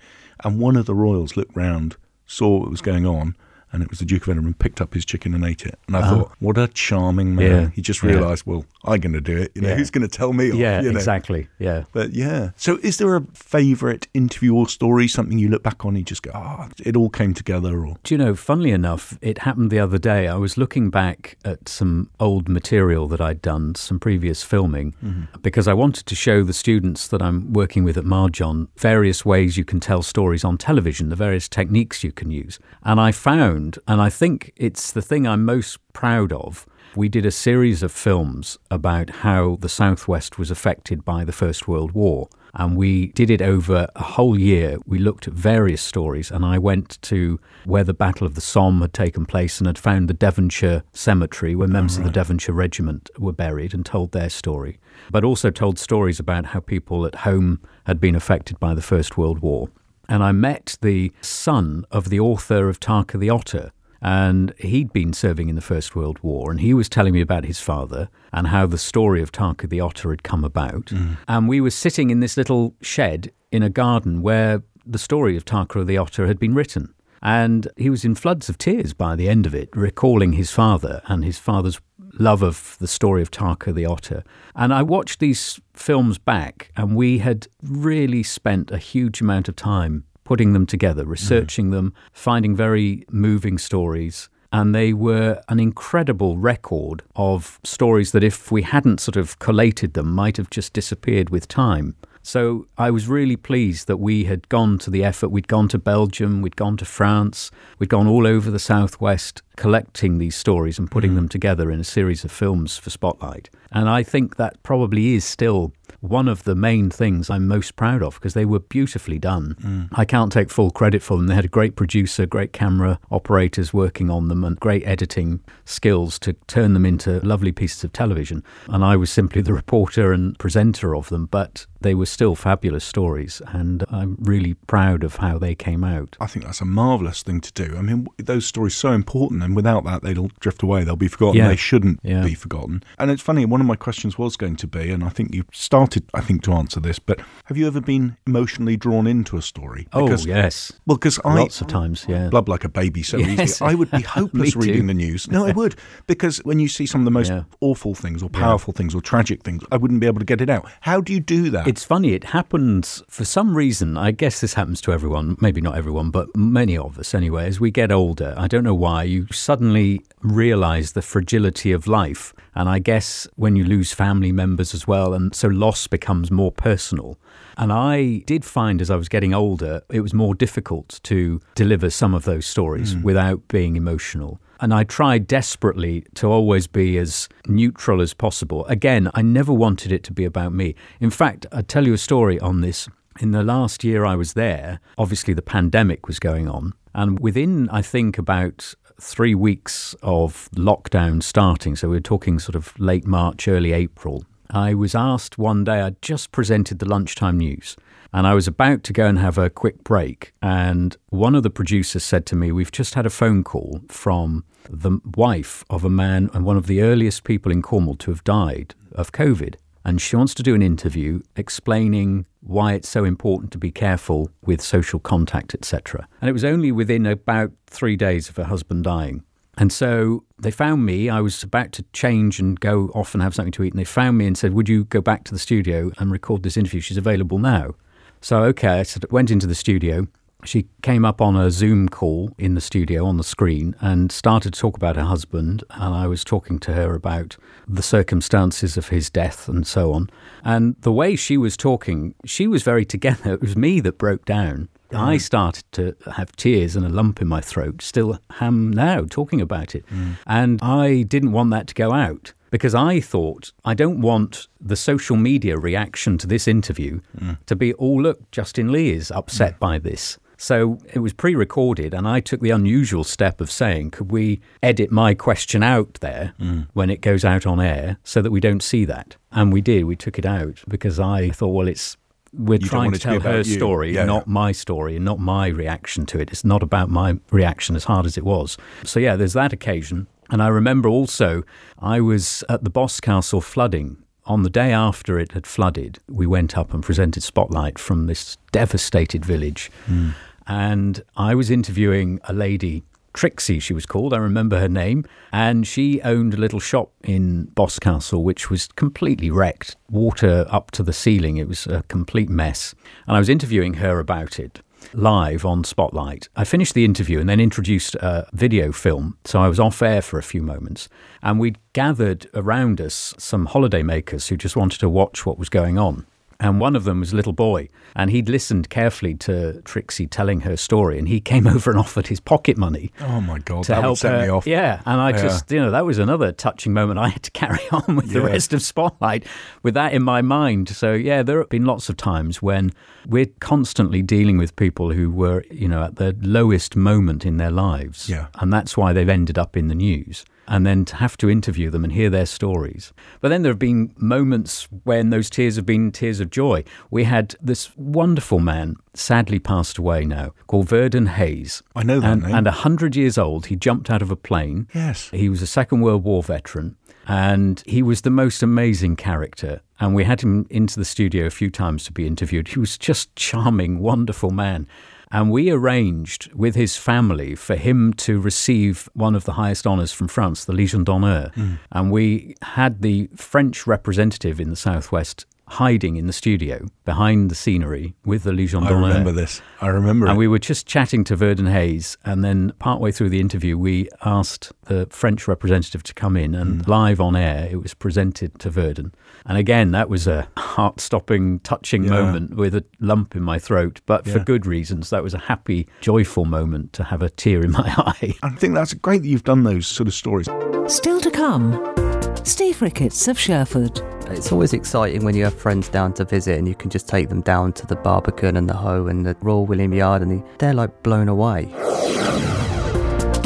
And 0.43 0.59
one 0.59 0.75
of 0.75 0.85
the 0.85 0.95
royals 0.95 1.37
looked 1.37 1.55
round, 1.55 1.97
saw 2.25 2.59
what 2.59 2.69
was 2.69 2.81
going 2.81 3.05
on. 3.05 3.35
And 3.73 3.81
it 3.81 3.89
was 3.89 3.99
the 3.99 4.05
Duke 4.05 4.23
of 4.23 4.29
Edinburgh 4.29 4.55
picked 4.59 4.81
up 4.81 4.93
his 4.93 5.05
chicken 5.05 5.33
and 5.33 5.45
ate 5.45 5.65
it. 5.65 5.79
And 5.87 5.95
I 5.95 5.99
uh-huh. 6.01 6.15
thought, 6.15 6.31
what 6.39 6.57
a 6.57 6.67
charming 6.67 7.35
man. 7.35 7.51
Yeah. 7.51 7.69
He 7.73 7.81
just 7.81 8.03
Yeah. 8.03 8.11
realised, 8.11 8.45
well, 8.45 8.65
I'm 8.85 8.99
going 8.99 9.13
to 9.13 9.21
do 9.21 9.37
it. 9.37 9.51
You 9.55 9.61
know, 9.61 9.69
Yeah. 9.69 9.75
who's 9.75 9.89
going 9.89 10.07
to 10.07 10.07
tell 10.17 10.33
me? 10.33 10.51
off, 10.51 10.57
Yeah, 10.57 10.81
you 10.81 10.91
know? 10.91 10.97
exactly. 10.97 11.47
Yeah. 11.59 11.83
But 11.93 12.13
yeah. 12.13 12.51
So 12.55 12.79
is 12.83 12.97
there 12.97 13.15
a 13.15 13.23
favourite 13.33 14.07
interview 14.13 14.53
or 14.55 14.67
story, 14.67 15.07
something 15.07 15.39
you 15.39 15.49
look 15.49 15.63
back 15.63 15.85
on 15.85 15.89
and 15.89 15.99
you 15.99 16.03
just 16.03 16.23
go, 16.23 16.31
oh, 16.33 16.67
it 16.79 16.95
all 16.95 17.09
came 17.09 17.33
together? 17.33 17.85
Or 17.85 17.95
Do 18.03 18.13
you 18.13 18.17
know, 18.17 18.35
funnily 18.35 18.71
enough, 18.71 19.17
it 19.21 19.39
happened 19.39 19.71
the 19.71 19.79
other 19.79 19.97
day. 19.97 20.27
I 20.27 20.35
was 20.35 20.57
looking 20.57 20.89
back 20.89 21.37
at 21.45 21.69
some 21.69 22.09
old 22.19 22.49
material 22.49 23.07
that 23.07 23.21
I'd 23.21 23.41
done, 23.41 23.75
some 23.75 23.99
previous 23.99 24.43
filming, 24.43 24.93
mm-hmm. 25.03 25.23
because 25.41 25.67
I 25.67 25.73
wanted 25.73 26.05
to 26.07 26.15
show 26.15 26.43
the 26.43 26.53
students 26.53 27.07
that 27.07 27.21
I'm 27.21 27.53
working 27.53 27.83
with 27.83 27.97
at 27.97 28.05
Marjon 28.05 28.67
various 28.77 29.23
ways 29.25 29.57
you 29.57 29.65
can 29.65 29.79
tell 29.79 30.01
stories 30.01 30.43
on 30.43 30.57
television, 30.57 31.09
the 31.09 31.15
various 31.15 31.47
techniques 31.47 32.03
you 32.03 32.11
can 32.11 32.31
use. 32.31 32.59
And 32.83 32.99
I 32.99 33.11
found, 33.11 33.60
and 33.87 34.01
I 34.01 34.09
think 34.09 34.51
it's 34.55 34.91
the 34.91 35.01
thing 35.01 35.27
I'm 35.27 35.45
most 35.45 35.79
proud 35.93 36.31
of, 36.33 36.65
we 36.95 37.07
did 37.07 37.25
a 37.25 37.31
series 37.31 37.83
of 37.83 37.91
films 37.91 38.57
about 38.69 39.09
how 39.09 39.57
the 39.61 39.69
Southwest 39.69 40.37
was 40.37 40.51
affected 40.51 41.05
by 41.05 41.23
the 41.23 41.31
First 41.31 41.67
World 41.67 41.93
War. 41.93 42.27
And 42.53 42.75
we 42.75 43.07
did 43.13 43.29
it 43.29 43.41
over 43.41 43.87
a 43.95 44.03
whole 44.03 44.37
year. 44.37 44.77
We 44.85 44.99
looked 44.99 45.25
at 45.25 45.33
various 45.33 45.81
stories, 45.81 46.29
and 46.29 46.43
I 46.43 46.57
went 46.57 47.01
to 47.03 47.39
where 47.63 47.85
the 47.85 47.93
Battle 47.93 48.27
of 48.27 48.35
the 48.35 48.41
Somme 48.41 48.81
had 48.81 48.93
taken 48.93 49.25
place 49.25 49.59
and 49.59 49.67
had 49.67 49.77
found 49.77 50.09
the 50.09 50.13
Devonshire 50.13 50.83
Cemetery 50.91 51.55
where 51.55 51.69
members 51.69 51.97
of 51.97 52.03
the 52.03 52.09
Devonshire 52.09 52.53
Regiment 52.53 53.09
were 53.17 53.31
buried 53.31 53.73
and 53.73 53.85
told 53.85 54.11
their 54.11 54.29
story. 54.29 54.79
But 55.09 55.23
also 55.23 55.49
told 55.49 55.79
stories 55.79 56.19
about 56.19 56.47
how 56.47 56.59
people 56.59 57.05
at 57.05 57.15
home 57.15 57.61
had 57.85 58.01
been 58.01 58.15
affected 58.15 58.59
by 58.59 58.73
the 58.73 58.81
First 58.81 59.17
World 59.17 59.39
War. 59.39 59.69
And 60.09 60.23
I 60.23 60.31
met 60.31 60.77
the 60.81 61.11
son 61.21 61.85
of 61.91 62.09
the 62.09 62.19
author 62.19 62.67
of 62.69 62.79
Tarka 62.79 63.19
the 63.19 63.29
Otter, 63.29 63.71
and 64.01 64.53
he'd 64.57 64.91
been 64.91 65.13
serving 65.13 65.47
in 65.47 65.55
the 65.55 65.61
First 65.61 65.95
World 65.95 66.19
War, 66.23 66.49
and 66.49 66.59
he 66.59 66.73
was 66.73 66.89
telling 66.89 67.13
me 67.13 67.21
about 67.21 67.45
his 67.45 67.59
father 67.59 68.09
and 68.33 68.47
how 68.47 68.65
the 68.65 68.77
story 68.77 69.21
of 69.21 69.31
Tarka 69.31 69.69
the 69.69 69.79
Otter 69.79 70.09
had 70.09 70.23
come 70.23 70.43
about. 70.43 70.85
Mm. 70.85 71.17
And 71.27 71.47
we 71.47 71.61
were 71.61 71.69
sitting 71.69 72.09
in 72.09 72.19
this 72.19 72.35
little 72.35 72.75
shed 72.81 73.31
in 73.51 73.63
a 73.63 73.69
garden 73.69 74.21
where 74.21 74.63
the 74.85 74.99
story 74.99 75.37
of 75.37 75.45
Tarka 75.45 75.85
the 75.85 75.97
Otter 75.97 76.27
had 76.27 76.39
been 76.39 76.55
written. 76.55 76.93
And 77.21 77.67
he 77.77 77.91
was 77.91 78.03
in 78.03 78.15
floods 78.15 78.49
of 78.49 78.57
tears 78.57 78.93
by 78.93 79.15
the 79.15 79.29
end 79.29 79.45
of 79.45 79.53
it, 79.53 79.69
recalling 79.73 80.33
his 80.33 80.49
father 80.49 81.03
and 81.05 81.23
his 81.23 81.37
father's 81.37 81.79
love 82.21 82.41
of 82.41 82.77
the 82.79 82.87
story 82.87 83.21
of 83.21 83.31
Tarka 83.31 83.73
the 83.73 83.85
otter. 83.85 84.23
And 84.55 84.73
I 84.73 84.83
watched 84.83 85.19
these 85.19 85.59
films 85.73 86.17
back, 86.17 86.71
and 86.77 86.95
we 86.95 87.17
had 87.17 87.47
really 87.61 88.23
spent 88.23 88.71
a 88.71 88.77
huge 88.77 89.21
amount 89.21 89.49
of 89.49 89.55
time 89.55 90.05
putting 90.23 90.53
them 90.53 90.65
together, 90.65 91.03
researching 91.03 91.67
mm. 91.67 91.71
them, 91.71 91.93
finding 92.13 92.55
very 92.55 93.03
moving 93.11 93.57
stories. 93.57 94.29
And 94.53 94.75
they 94.75 94.93
were 94.93 95.41
an 95.47 95.59
incredible 95.59 96.37
record 96.37 97.03
of 97.15 97.59
stories 97.63 98.11
that, 98.11 98.23
if 98.23 98.51
we 98.51 98.61
hadn't 98.61 98.99
sort 98.99 99.15
of 99.15 99.39
collated 99.39 99.93
them, 99.93 100.13
might 100.13 100.37
have 100.37 100.49
just 100.49 100.73
disappeared 100.73 101.29
with 101.29 101.47
time. 101.47 101.95
So 102.23 102.67
I 102.77 102.91
was 102.91 103.07
really 103.07 103.35
pleased 103.35 103.87
that 103.87 103.97
we 103.97 104.25
had 104.25 104.47
gone 104.49 104.77
to 104.79 104.91
the 104.91 105.03
effort. 105.03 105.29
We'd 105.29 105.47
gone 105.47 105.67
to 105.69 105.79
Belgium, 105.79 106.41
we'd 106.41 106.55
gone 106.55 106.77
to 106.77 106.85
France, 106.85 107.49
we'd 107.79 107.89
gone 107.89 108.07
all 108.07 108.27
over 108.27 108.51
the 108.51 108.59
Southwest 108.59 109.41
collecting 109.61 110.17
these 110.17 110.35
stories 110.35 110.79
and 110.79 110.89
putting 110.89 111.11
mm. 111.11 111.17
them 111.17 111.29
together 111.29 111.69
in 111.69 111.79
a 111.79 111.83
series 111.83 112.23
of 112.23 112.31
films 112.31 112.79
for 112.79 112.89
Spotlight. 112.89 113.47
And 113.71 113.87
I 113.87 114.01
think 114.01 114.37
that 114.37 114.61
probably 114.63 115.13
is 115.13 115.23
still 115.23 115.71
one 115.99 116.27
of 116.27 116.45
the 116.45 116.55
main 116.55 116.89
things 116.89 117.29
I'm 117.29 117.47
most 117.47 117.75
proud 117.75 118.01
of 118.01 118.15
because 118.15 118.33
they 118.33 118.43
were 118.43 118.59
beautifully 118.59 119.19
done. 119.19 119.55
Mm. 119.61 119.89
I 119.93 120.03
can't 120.03 120.31
take 120.31 120.49
full 120.49 120.71
credit 120.71 121.03
for 121.03 121.15
them. 121.15 121.27
They 121.27 121.35
had 121.35 121.45
a 121.45 121.49
great 121.59 121.75
producer, 121.75 122.25
great 122.25 122.53
camera 122.53 122.99
operators 123.11 123.71
working 123.71 124.09
on 124.09 124.29
them, 124.29 124.43
and 124.43 124.59
great 124.59 124.85
editing 124.85 125.41
skills 125.63 126.17
to 126.19 126.33
turn 126.47 126.73
them 126.73 126.85
into 126.85 127.19
lovely 127.19 127.51
pieces 127.51 127.83
of 127.83 127.93
television. 127.93 128.43
And 128.67 128.83
I 128.83 128.95
was 128.95 129.11
simply 129.11 129.43
the 129.43 129.53
reporter 129.53 130.11
and 130.11 130.37
presenter 130.39 130.95
of 130.95 131.09
them, 131.09 131.27
but 131.27 131.67
they 131.81 131.93
were 131.93 132.07
still 132.07 132.35
fabulous 132.35 132.83
stories, 132.83 133.41
and 133.47 133.83
I'm 133.89 134.17
really 134.19 134.55
proud 134.55 135.03
of 135.03 135.17
how 135.17 135.37
they 135.37 135.55
came 135.55 135.83
out. 135.83 136.17
I 136.19 136.27
think 136.27 136.45
that's 136.45 136.61
a 136.61 136.65
marvellous 136.65 137.23
thing 137.23 137.41
to 137.41 137.51
do. 137.53 137.75
I 137.77 137.81
mean, 137.81 138.07
those 138.17 138.45
stories 138.45 138.73
are 138.73 138.87
so 138.89 138.91
important, 138.91 139.43
and 139.51 139.55
without 139.55 139.83
that, 139.83 140.01
they'll 140.01 140.31
drift 140.39 140.63
away. 140.63 140.83
They'll 140.83 140.95
be 140.95 141.07
forgotten. 141.07 141.37
Yeah. 141.37 141.49
They 141.49 141.55
shouldn't 141.55 141.99
yeah. 142.03 142.23
be 142.23 142.33
forgotten. 142.33 142.83
And 142.97 143.11
it's 143.11 143.21
funny, 143.21 143.45
one 143.45 143.61
of 143.61 143.67
my 143.67 143.75
questions 143.75 144.17
was 144.17 144.37
going 144.37 144.55
to 144.57 144.67
be, 144.67 144.91
and 144.91 145.03
I 145.03 145.09
think 145.09 145.35
you 145.35 145.43
started, 145.51 146.03
I 146.13 146.21
think, 146.21 146.43
to 146.43 146.53
answer 146.53 146.79
this, 146.79 146.99
but 146.99 147.19
have 147.45 147.57
you 147.57 147.67
ever 147.67 147.81
been 147.81 148.17
emotionally 148.25 148.77
drawn 148.77 149.07
into 149.07 149.37
a 149.37 149.41
story? 149.41 149.87
Oh, 149.93 150.05
because, 150.05 150.25
oh, 150.25 150.29
yes. 150.29 150.71
Well, 150.85 150.97
because 150.97 151.19
I. 151.25 151.35
Lots 151.35 151.61
of 151.61 151.67
times, 151.67 152.05
yeah. 152.07 152.29
Blub 152.29 152.47
like 152.47 152.63
a 152.63 152.69
baby 152.69 153.03
so 153.03 153.17
yes. 153.17 153.39
easy. 153.39 153.65
I 153.65 153.75
would 153.75 153.91
be 153.91 154.01
hopeless 154.17 154.55
reading 154.55 154.87
the 154.87 154.93
news. 154.93 155.29
No, 155.29 155.45
I 155.45 155.51
would. 155.51 155.75
Because 156.07 156.39
when 156.39 156.59
you 156.59 156.67
see 156.67 156.85
some 156.85 157.01
of 157.01 157.05
the 157.05 157.11
most 157.11 157.29
yeah. 157.29 157.43
awful 157.61 157.95
things, 157.95 158.21
or 158.21 158.29
powerful 158.29 158.73
things, 158.73 158.93
or 158.93 159.01
tragic 159.01 159.43
things, 159.43 159.63
I 159.71 159.77
wouldn't 159.77 159.99
be 159.99 160.07
able 160.07 160.19
to 160.19 160.25
get 160.25 160.41
it 160.41 160.49
out. 160.49 160.69
How 160.81 160.99
do 160.99 161.13
you 161.13 161.19
do 161.19 161.49
that? 161.51 161.67
It's 161.67 161.83
funny. 161.83 162.13
It 162.13 162.25
happens 162.25 162.51
happens 162.51 163.03
for 163.07 163.25
some 163.25 163.55
reason. 163.55 163.97
I 163.97 164.11
guess 164.11 164.41
this 164.41 164.53
happens 164.53 164.81
to 164.81 164.91
everyone, 164.91 165.37
maybe 165.39 165.61
not 165.61 165.77
everyone, 165.77 166.11
but 166.11 166.35
many 166.35 166.77
of 166.77 166.97
us 166.99 167.13
anyway. 167.13 167.45
As 167.45 167.59
we 167.59 167.71
get 167.71 167.91
older, 167.91 168.33
I 168.37 168.47
don't 168.47 168.63
know 168.63 168.75
why, 168.75 169.03
you 169.03 169.27
suddenly 169.31 170.01
realize 170.21 170.91
the 170.91 171.01
fragility 171.01 171.71
of 171.71 171.87
life. 171.87 172.33
And 172.55 172.67
I 172.67 172.79
guess 172.79 173.27
when 173.35 173.55
you 173.55 173.63
lose 173.63 173.93
family 173.93 174.31
members 174.31 174.73
as 174.73 174.87
well, 174.87 175.13
and 175.13 175.33
so 175.33 175.47
loss 175.47 175.87
becomes 175.87 176.31
more 176.31 176.51
personal. 176.51 177.17
And 177.57 177.71
I 177.71 178.23
did 178.25 178.43
find 178.43 178.81
as 178.81 178.89
I 178.89 178.95
was 178.95 179.09
getting 179.09 179.33
older, 179.33 179.81
it 179.89 180.01
was 180.01 180.13
more 180.13 180.35
difficult 180.35 180.99
to 181.03 181.39
deliver 181.55 181.89
some 181.89 182.13
of 182.13 182.23
those 182.23 182.45
stories 182.45 182.95
mm. 182.95 183.03
without 183.03 183.47
being 183.47 183.75
emotional. 183.75 184.39
And 184.59 184.73
I 184.73 184.83
tried 184.83 185.27
desperately 185.27 186.05
to 186.15 186.27
always 186.27 186.67
be 186.67 186.97
as 186.97 187.27
neutral 187.47 187.99
as 187.99 188.13
possible. 188.13 188.65
Again, 188.67 189.09
I 189.15 189.21
never 189.21 189.51
wanted 189.51 189.91
it 189.91 190.03
to 190.03 190.13
be 190.13 190.23
about 190.23 190.53
me. 190.53 190.75
In 190.99 191.09
fact, 191.09 191.47
I'll 191.51 191.63
tell 191.63 191.87
you 191.87 191.93
a 191.93 191.97
story 191.97 192.39
on 192.39 192.61
this. 192.61 192.87
In 193.19 193.31
the 193.31 193.43
last 193.43 193.83
year 193.83 194.05
I 194.05 194.15
was 194.15 194.33
there, 194.33 194.79
obviously 194.97 195.33
the 195.33 195.41
pandemic 195.41 196.07
was 196.07 196.19
going 196.19 196.47
on. 196.47 196.73
And 196.93 197.19
within, 197.19 197.69
I 197.69 197.81
think, 197.81 198.17
about 198.17 198.73
three 199.01 199.35
weeks 199.35 199.95
of 200.01 200.49
lockdown 200.55 201.21
starting, 201.23 201.75
so 201.75 201.89
we 201.89 201.97
we're 201.97 202.01
talking 202.01 202.39
sort 202.39 202.55
of 202.55 202.77
late 202.79 203.05
March, 203.05 203.47
early 203.47 203.73
April, 203.73 204.23
I 204.51 204.73
was 204.73 204.93
asked 204.93 205.37
one 205.37 205.63
day, 205.63 205.81
I 205.81 205.95
just 206.01 206.31
presented 206.31 206.79
the 206.79 206.87
lunchtime 206.87 207.37
news. 207.37 207.77
And 208.13 208.27
I 208.27 208.33
was 208.33 208.47
about 208.47 208.83
to 208.83 208.93
go 208.93 209.07
and 209.07 209.17
have 209.17 209.37
a 209.37 209.49
quick 209.49 209.85
break. 209.85 210.33
And 210.41 210.97
one 211.09 211.33
of 211.33 211.43
the 211.43 211.49
producers 211.49 212.03
said 212.03 212.25
to 212.27 212.35
me, 212.35 212.51
We've 212.51 212.71
just 212.71 212.93
had 212.93 213.05
a 213.05 213.09
phone 213.09 213.43
call 213.43 213.81
from 213.87 214.43
the 214.69 214.99
wife 215.15 215.63
of 215.69 215.85
a 215.85 215.89
man 215.89 216.29
and 216.33 216.43
one 216.43 216.57
of 216.57 216.67
the 216.67 216.81
earliest 216.81 217.23
people 217.23 217.51
in 217.51 217.61
Cornwall 217.61 217.95
to 217.95 218.11
have 218.11 218.23
died 218.25 218.75
of 218.91 219.13
COVID. 219.13 219.55
And 219.83 220.01
she 220.01 220.15
wants 220.15 220.33
to 220.35 220.43
do 220.43 220.53
an 220.53 220.61
interview 220.61 221.21
explaining 221.35 222.25
why 222.41 222.73
it's 222.73 222.89
so 222.89 223.03
important 223.03 223.51
to 223.51 223.57
be 223.57 223.71
careful 223.71 224.29
with 224.45 224.61
social 224.61 224.99
contact, 224.99 225.53
etc. 225.53 226.07
And 226.21 226.29
it 226.29 226.33
was 226.33 226.43
only 226.43 226.71
within 226.71 227.05
about 227.05 227.51
three 227.67 227.95
days 227.95 228.29
of 228.29 228.35
her 228.35 228.43
husband 228.43 228.83
dying. 228.83 229.23
And 229.57 229.71
so 229.71 230.23
they 230.39 230.51
found 230.51 230.85
me. 230.85 231.09
I 231.09 231.19
was 231.19 231.43
about 231.43 231.71
to 231.73 231.83
change 231.93 232.39
and 232.39 232.59
go 232.59 232.87
off 232.95 233.13
and 233.13 233.21
have 233.21 233.35
something 233.35 233.51
to 233.53 233.63
eat. 233.63 233.73
And 233.73 233.79
they 233.79 233.85
found 233.85 234.17
me 234.17 234.25
and 234.25 234.37
said, 234.37 234.53
Would 234.53 234.69
you 234.69 234.85
go 234.85 235.01
back 235.01 235.23
to 235.25 235.33
the 235.33 235.39
studio 235.39 235.91
and 235.97 236.11
record 236.11 236.43
this 236.43 236.57
interview? 236.57 236.79
She's 236.79 236.97
available 236.97 237.37
now. 237.37 237.75
So, 238.21 238.43
okay, 238.43 238.79
I 238.79 238.85
went 239.09 239.31
into 239.31 239.47
the 239.47 239.55
studio. 239.55 240.07
She 240.45 240.67
came 240.81 241.05
up 241.05 241.21
on 241.21 241.35
a 241.35 241.51
Zoom 241.51 241.89
call 241.89 242.31
in 242.37 242.55
the 242.55 242.61
studio 242.61 243.05
on 243.05 243.17
the 243.17 243.23
screen 243.23 243.75
and 243.79 244.11
started 244.11 244.53
to 244.53 244.59
talk 244.59 244.75
about 244.75 244.95
her 244.95 245.03
husband. 245.03 245.63
And 245.71 245.93
I 245.93 246.07
was 246.07 246.23
talking 246.23 246.59
to 246.59 246.73
her 246.73 246.95
about 246.95 247.37
the 247.67 247.83
circumstances 247.83 248.77
of 248.77 248.89
his 248.89 249.09
death 249.09 249.47
and 249.47 249.65
so 249.65 249.93
on. 249.93 250.09
And 250.43 250.75
the 250.81 250.91
way 250.91 251.15
she 251.15 251.37
was 251.37 251.55
talking, 251.55 252.15
she 252.25 252.47
was 252.47 252.63
very 252.63 252.85
together. 252.85 253.33
It 253.41 253.41
was 253.41 253.55
me 253.55 253.79
that 253.81 253.97
broke 253.97 254.25
down. 254.25 254.67
Mm. 254.91 254.99
I 254.99 255.17
started 255.17 255.63
to 255.73 255.95
have 256.15 256.35
tears 256.35 256.75
and 256.75 256.85
a 256.85 256.89
lump 256.89 257.21
in 257.21 257.27
my 257.27 257.41
throat, 257.41 257.81
still 257.81 258.19
am 258.39 258.71
now 258.71 259.05
talking 259.09 259.41
about 259.41 259.73
it. 259.73 259.85
Mm. 259.87 260.17
And 260.27 260.59
I 260.61 261.03
didn't 261.03 261.31
want 261.31 261.51
that 261.51 261.67
to 261.67 261.73
go 261.73 261.93
out 261.93 262.33
because 262.51 262.75
I 262.75 262.99
thought 262.99 263.53
I 263.65 263.73
don't 263.73 264.01
want 264.01 264.47
the 264.59 264.75
social 264.75 265.15
media 265.15 265.57
reaction 265.57 266.17
to 266.19 266.27
this 266.27 266.47
interview 266.47 266.99
mm. 267.17 267.37
to 267.45 267.55
be, 267.55 267.73
oh, 267.75 267.93
look, 267.93 268.29
Justin 268.31 268.71
Lee 268.71 268.91
is 268.91 269.09
upset 269.11 269.55
mm. 269.55 269.59
by 269.59 269.79
this. 269.79 270.19
So 270.41 270.79
it 270.91 270.97
was 270.97 271.13
pre 271.13 271.35
recorded, 271.35 271.93
and 271.93 272.07
I 272.07 272.19
took 272.19 272.41
the 272.41 272.49
unusual 272.49 273.03
step 273.03 273.41
of 273.41 273.51
saying, 273.51 273.91
could 273.91 274.11
we 274.11 274.41
edit 274.63 274.91
my 274.91 275.13
question 275.13 275.61
out 275.61 275.99
there 276.01 276.33
mm. 276.39 276.67
when 276.73 276.89
it 276.89 276.99
goes 276.99 277.23
out 277.23 277.45
on 277.45 277.59
air 277.59 277.99
so 278.03 278.23
that 278.23 278.31
we 278.31 278.39
don't 278.39 278.63
see 278.63 278.83
that? 278.85 279.17
And 279.31 279.53
we 279.53 279.61
did. 279.61 279.83
We 279.83 279.95
took 279.95 280.17
it 280.17 280.25
out 280.25 280.63
because 280.67 280.99
I 280.99 281.29
thought, 281.29 281.49
well, 281.49 281.67
it's 281.67 281.95
we're 282.33 282.57
you 282.57 282.67
trying 282.67 282.91
to 282.91 282.97
tell 282.97 283.19
to 283.19 283.29
her 283.29 283.37
you. 283.37 283.43
story, 283.43 283.93
yeah. 283.93 284.05
not 284.05 284.25
my 284.25 284.51
story, 284.51 284.95
and 284.95 285.05
not 285.05 285.19
my 285.19 285.45
reaction 285.45 286.07
to 286.07 286.19
it. 286.19 286.31
It's 286.31 286.43
not 286.43 286.63
about 286.63 286.89
my 286.89 287.19
reaction, 287.29 287.75
as 287.75 287.83
hard 287.83 288.07
as 288.07 288.17
it 288.17 288.23
was. 288.23 288.57
So, 288.83 288.99
yeah, 288.99 289.15
there's 289.15 289.33
that 289.33 289.53
occasion. 289.53 290.07
And 290.31 290.41
I 290.41 290.47
remember 290.47 290.89
also, 290.89 291.43
I 291.77 292.01
was 292.01 292.43
at 292.49 292.63
the 292.63 292.71
Boscastle 292.71 293.43
flooding. 293.43 293.97
On 294.25 294.41
the 294.41 294.49
day 294.49 294.71
after 294.71 295.19
it 295.19 295.33
had 295.33 295.45
flooded, 295.45 295.99
we 296.07 296.25
went 296.25 296.57
up 296.57 296.73
and 296.73 296.81
presented 296.81 297.21
Spotlight 297.21 297.77
from 297.77 298.07
this 298.07 298.37
devastated 298.51 299.23
village. 299.23 299.69
Mm. 299.87 300.15
And 300.47 301.03
I 301.15 301.35
was 301.35 301.49
interviewing 301.49 302.19
a 302.25 302.33
lady 302.33 302.83
Trixie, 303.13 303.59
she 303.59 303.73
was 303.73 303.85
called. 303.85 304.13
I 304.13 304.17
remember 304.17 304.59
her 304.59 304.69
name. 304.69 305.05
And 305.31 305.67
she 305.67 306.01
owned 306.01 306.33
a 306.33 306.37
little 306.37 306.59
shop 306.59 306.91
in 307.03 307.45
Boscastle, 307.55 308.23
which 308.23 308.49
was 308.49 308.67
completely 308.67 309.29
wrecked, 309.29 309.75
water 309.89 310.45
up 310.49 310.71
to 310.71 310.83
the 310.83 310.93
ceiling. 310.93 311.37
It 311.37 311.47
was 311.47 311.67
a 311.67 311.83
complete 311.87 312.29
mess. 312.29 312.73
And 313.07 313.15
I 313.15 313.19
was 313.19 313.29
interviewing 313.29 313.75
her 313.75 313.99
about 313.99 314.39
it 314.39 314.61
live 314.93 315.45
on 315.45 315.63
Spotlight. 315.63 316.27
I 316.35 316.43
finished 316.43 316.73
the 316.73 316.85
interview 316.85 317.19
and 317.19 317.29
then 317.29 317.39
introduced 317.39 317.95
a 317.95 318.27
video 318.33 318.71
film. 318.71 319.17
So 319.25 319.39
I 319.39 319.47
was 319.47 319.59
off 319.59 319.81
air 319.81 320.01
for 320.01 320.17
a 320.17 320.23
few 320.23 320.41
moments. 320.41 320.89
And 321.21 321.39
we'd 321.39 321.59
gathered 321.73 322.27
around 322.33 322.81
us 322.81 323.13
some 323.17 323.47
holidaymakers 323.47 324.29
who 324.29 324.37
just 324.37 324.55
wanted 324.55 324.79
to 324.79 324.89
watch 324.89 325.25
what 325.25 325.37
was 325.37 325.49
going 325.49 325.77
on 325.77 326.05
and 326.41 326.59
one 326.59 326.75
of 326.75 326.83
them 326.83 326.99
was 326.99 327.13
a 327.13 327.15
little 327.15 327.33
boy, 327.33 327.69
and 327.95 328.09
he'd 328.09 328.27
listened 328.27 328.69
carefully 328.69 329.13
to 329.13 329.61
Trixie 329.61 330.07
telling 330.07 330.41
her 330.41 330.57
story, 330.57 330.97
and 330.97 331.07
he 331.07 331.21
came 331.21 331.45
over 331.55 331.69
and 331.69 331.79
offered 331.79 332.07
his 332.07 332.19
pocket 332.19 332.57
money. 332.57 332.91
Oh 332.99 333.21
my 333.21 333.39
god, 333.39 333.63
to 333.65 333.73
that 333.73 333.81
help 333.81 333.99
set 333.99 334.13
her. 334.13 334.21
me 334.23 334.29
off. 334.29 334.47
Yeah, 334.47 334.81
and 334.85 334.99
I 334.99 335.11
yeah. 335.11 335.21
just, 335.21 335.51
you 335.51 335.59
know, 335.59 335.71
that 335.71 335.85
was 335.85 335.99
another 335.99 336.31
touching 336.31 336.73
moment. 336.73 336.99
I 336.99 337.09
had 337.09 337.23
to 337.23 337.31
carry 337.41 337.61
on 337.71 337.95
with 337.95 338.07
yeah. 338.07 338.13
the 338.13 338.21
rest 338.21 338.53
of 338.53 338.61
Spotlight 338.61 339.25
with 339.61 339.75
that 339.75 339.93
in 339.93 340.03
my 340.03 340.21
mind. 340.21 340.69
So 340.69 340.93
yeah, 340.93 341.21
there 341.21 341.37
have 341.37 341.49
been 341.49 341.65
lots 341.65 341.89
of 341.89 341.95
times 341.95 342.41
when 342.41 342.71
we're 343.07 343.29
constantly 343.39 344.01
dealing 344.01 344.37
with 344.37 344.55
people 344.55 344.91
who 344.91 345.11
were, 345.11 345.43
you 345.51 345.67
know, 345.67 345.83
at 345.83 345.97
the 345.97 346.17
lowest 346.21 346.75
moment 346.75 347.23
in 347.23 347.37
their 347.37 347.51
lives. 347.51 348.09
Yeah, 348.09 348.27
and 348.39 348.51
that's 348.51 348.75
why 348.75 348.93
they've 348.93 349.07
ended 349.07 349.37
up 349.37 349.55
in 349.55 349.67
the 349.67 349.75
news 349.75 350.25
and 350.51 350.67
then 350.67 350.83
to 350.83 350.97
have 350.97 351.15
to 351.15 351.29
interview 351.29 351.69
them 351.69 351.85
and 351.85 351.93
hear 351.93 352.09
their 352.09 352.25
stories. 352.25 352.91
But 353.21 353.29
then 353.29 353.41
there 353.41 353.53
have 353.53 353.57
been 353.57 353.93
moments 353.95 354.67
when 354.83 355.09
those 355.09 355.29
tears 355.29 355.55
have 355.55 355.65
been 355.65 355.93
tears 355.93 356.19
of 356.19 356.29
joy. 356.29 356.65
We 356.91 357.05
had 357.05 357.35
this 357.41 357.75
wonderful 357.77 358.39
man, 358.39 358.75
sadly 358.93 359.39
passed 359.39 359.77
away 359.77 360.03
now, 360.03 360.33
called 360.47 360.67
Verdun 360.67 361.05
Hayes. 361.05 361.63
I 361.73 361.83
know 361.83 362.01
that 362.01 362.11
and, 362.11 362.23
name. 362.23 362.35
And 362.35 362.45
100 362.47 362.97
years 362.97 363.17
old, 363.17 363.45
he 363.45 363.55
jumped 363.55 363.89
out 363.89 364.01
of 364.01 364.11
a 364.11 364.17
plane. 364.17 364.67
Yes. 364.75 365.09
He 365.11 365.29
was 365.29 365.41
a 365.41 365.47
Second 365.47 365.79
World 365.79 366.03
War 366.03 366.21
veteran. 366.21 366.75
And 367.07 367.63
he 367.65 367.81
was 367.81 368.01
the 368.01 368.09
most 368.09 368.43
amazing 368.43 368.97
character. 368.97 369.61
And 369.79 369.95
we 369.95 370.03
had 370.03 370.21
him 370.21 370.47
into 370.49 370.77
the 370.77 370.85
studio 370.85 371.25
a 371.27 371.31
few 371.31 371.49
times 371.49 371.85
to 371.85 371.93
be 371.93 372.05
interviewed. 372.05 372.49
He 372.49 372.59
was 372.59 372.77
just 372.77 373.15
charming, 373.15 373.79
wonderful 373.79 374.31
man. 374.31 374.67
And 375.11 375.31
we 375.31 375.51
arranged 375.51 376.31
with 376.33 376.55
his 376.55 376.77
family 376.77 377.35
for 377.35 377.55
him 377.55 377.93
to 377.95 378.19
receive 378.19 378.89
one 378.93 379.15
of 379.15 379.25
the 379.25 379.33
highest 379.33 379.67
honours 379.67 379.91
from 379.91 380.07
France, 380.07 380.45
the 380.45 380.53
Legion 380.53 380.83
d'honneur. 380.83 381.31
Mm. 381.35 381.59
And 381.71 381.91
we 381.91 382.35
had 382.41 382.81
the 382.81 383.09
French 383.15 383.67
representative 383.67 384.39
in 384.39 384.49
the 384.49 384.55
Southwest 384.55 385.25
hiding 385.51 385.97
in 385.97 386.07
the 386.07 386.13
studio 386.13 386.65
behind 386.85 387.29
the 387.29 387.35
scenery 387.35 387.93
with 388.05 388.23
the 388.23 388.31
Legion 388.31 388.63
d'honneur. 388.63 388.85
I 388.85 388.87
remember 388.87 389.11
this. 389.11 389.41
I 389.59 389.67
remember 389.67 390.07
And 390.07 390.15
it. 390.15 390.19
we 390.19 390.27
were 390.27 390.39
just 390.39 390.65
chatting 390.65 391.03
to 391.05 391.15
Verdun 391.15 391.47
Hayes, 391.47 391.97
and 392.05 392.23
then 392.23 392.53
partway 392.57 392.91
through 392.91 393.09
the 393.09 393.19
interview, 393.19 393.57
we 393.57 393.89
asked 394.03 394.51
the 394.65 394.87
French 394.89 395.27
representative 395.27 395.83
to 395.83 395.93
come 395.93 396.15
in, 396.15 396.33
and 396.33 396.63
mm. 396.63 396.67
live 396.67 397.01
on 397.01 397.15
air, 397.15 397.49
it 397.51 397.61
was 397.61 397.73
presented 397.73 398.39
to 398.39 398.49
Verdun. 398.49 398.93
And 399.25 399.37
again, 399.37 399.71
that 399.71 399.89
was 399.89 400.07
a 400.07 400.29
heart-stopping, 400.37 401.41
touching 401.41 401.83
yeah. 401.83 401.89
moment 401.89 402.35
with 402.35 402.55
a 402.55 402.63
lump 402.79 403.15
in 403.15 403.21
my 403.21 403.37
throat, 403.37 403.81
but 403.85 404.07
yeah. 404.07 404.13
for 404.13 404.19
good 404.19 404.45
reasons. 404.45 404.89
That 404.89 405.03
was 405.03 405.13
a 405.13 405.19
happy, 405.19 405.67
joyful 405.81 406.25
moment 406.25 406.71
to 406.73 406.85
have 406.85 407.01
a 407.01 407.09
tear 407.09 407.43
in 407.43 407.51
my 407.51 407.65
eye. 407.77 408.13
I 408.23 408.29
think 408.29 408.55
that's 408.55 408.73
great 408.73 409.01
that 409.01 409.07
you've 409.09 409.25
done 409.25 409.43
those 409.43 409.67
sort 409.67 409.87
of 409.87 409.93
stories. 409.93 410.27
Still 410.67 411.01
to 411.01 411.11
come. 411.11 411.80
Steve 412.23 412.61
Ricketts 412.61 413.07
of 413.07 413.17
Sherford. 413.17 413.81
It's 414.07 414.31
always 414.31 414.53
exciting 414.53 415.03
when 415.03 415.15
you 415.15 415.23
have 415.23 415.33
friends 415.33 415.69
down 415.69 415.93
to 415.93 416.05
visit 416.05 416.37
and 416.37 416.47
you 416.47 416.55
can 416.55 416.69
just 416.69 416.87
take 416.87 417.09
them 417.09 417.21
down 417.21 417.53
to 417.53 417.65
the 417.65 417.75
Barbican 417.75 418.37
and 418.37 418.49
the 418.49 418.53
Hoe 418.53 418.87
and 418.87 419.05
the 419.05 419.15
Royal 419.21 419.45
William 419.45 419.73
Yard 419.73 420.01
and 420.01 420.23
they're 420.37 420.53
like 420.53 420.83
blown 420.83 421.09
away. 421.09 421.45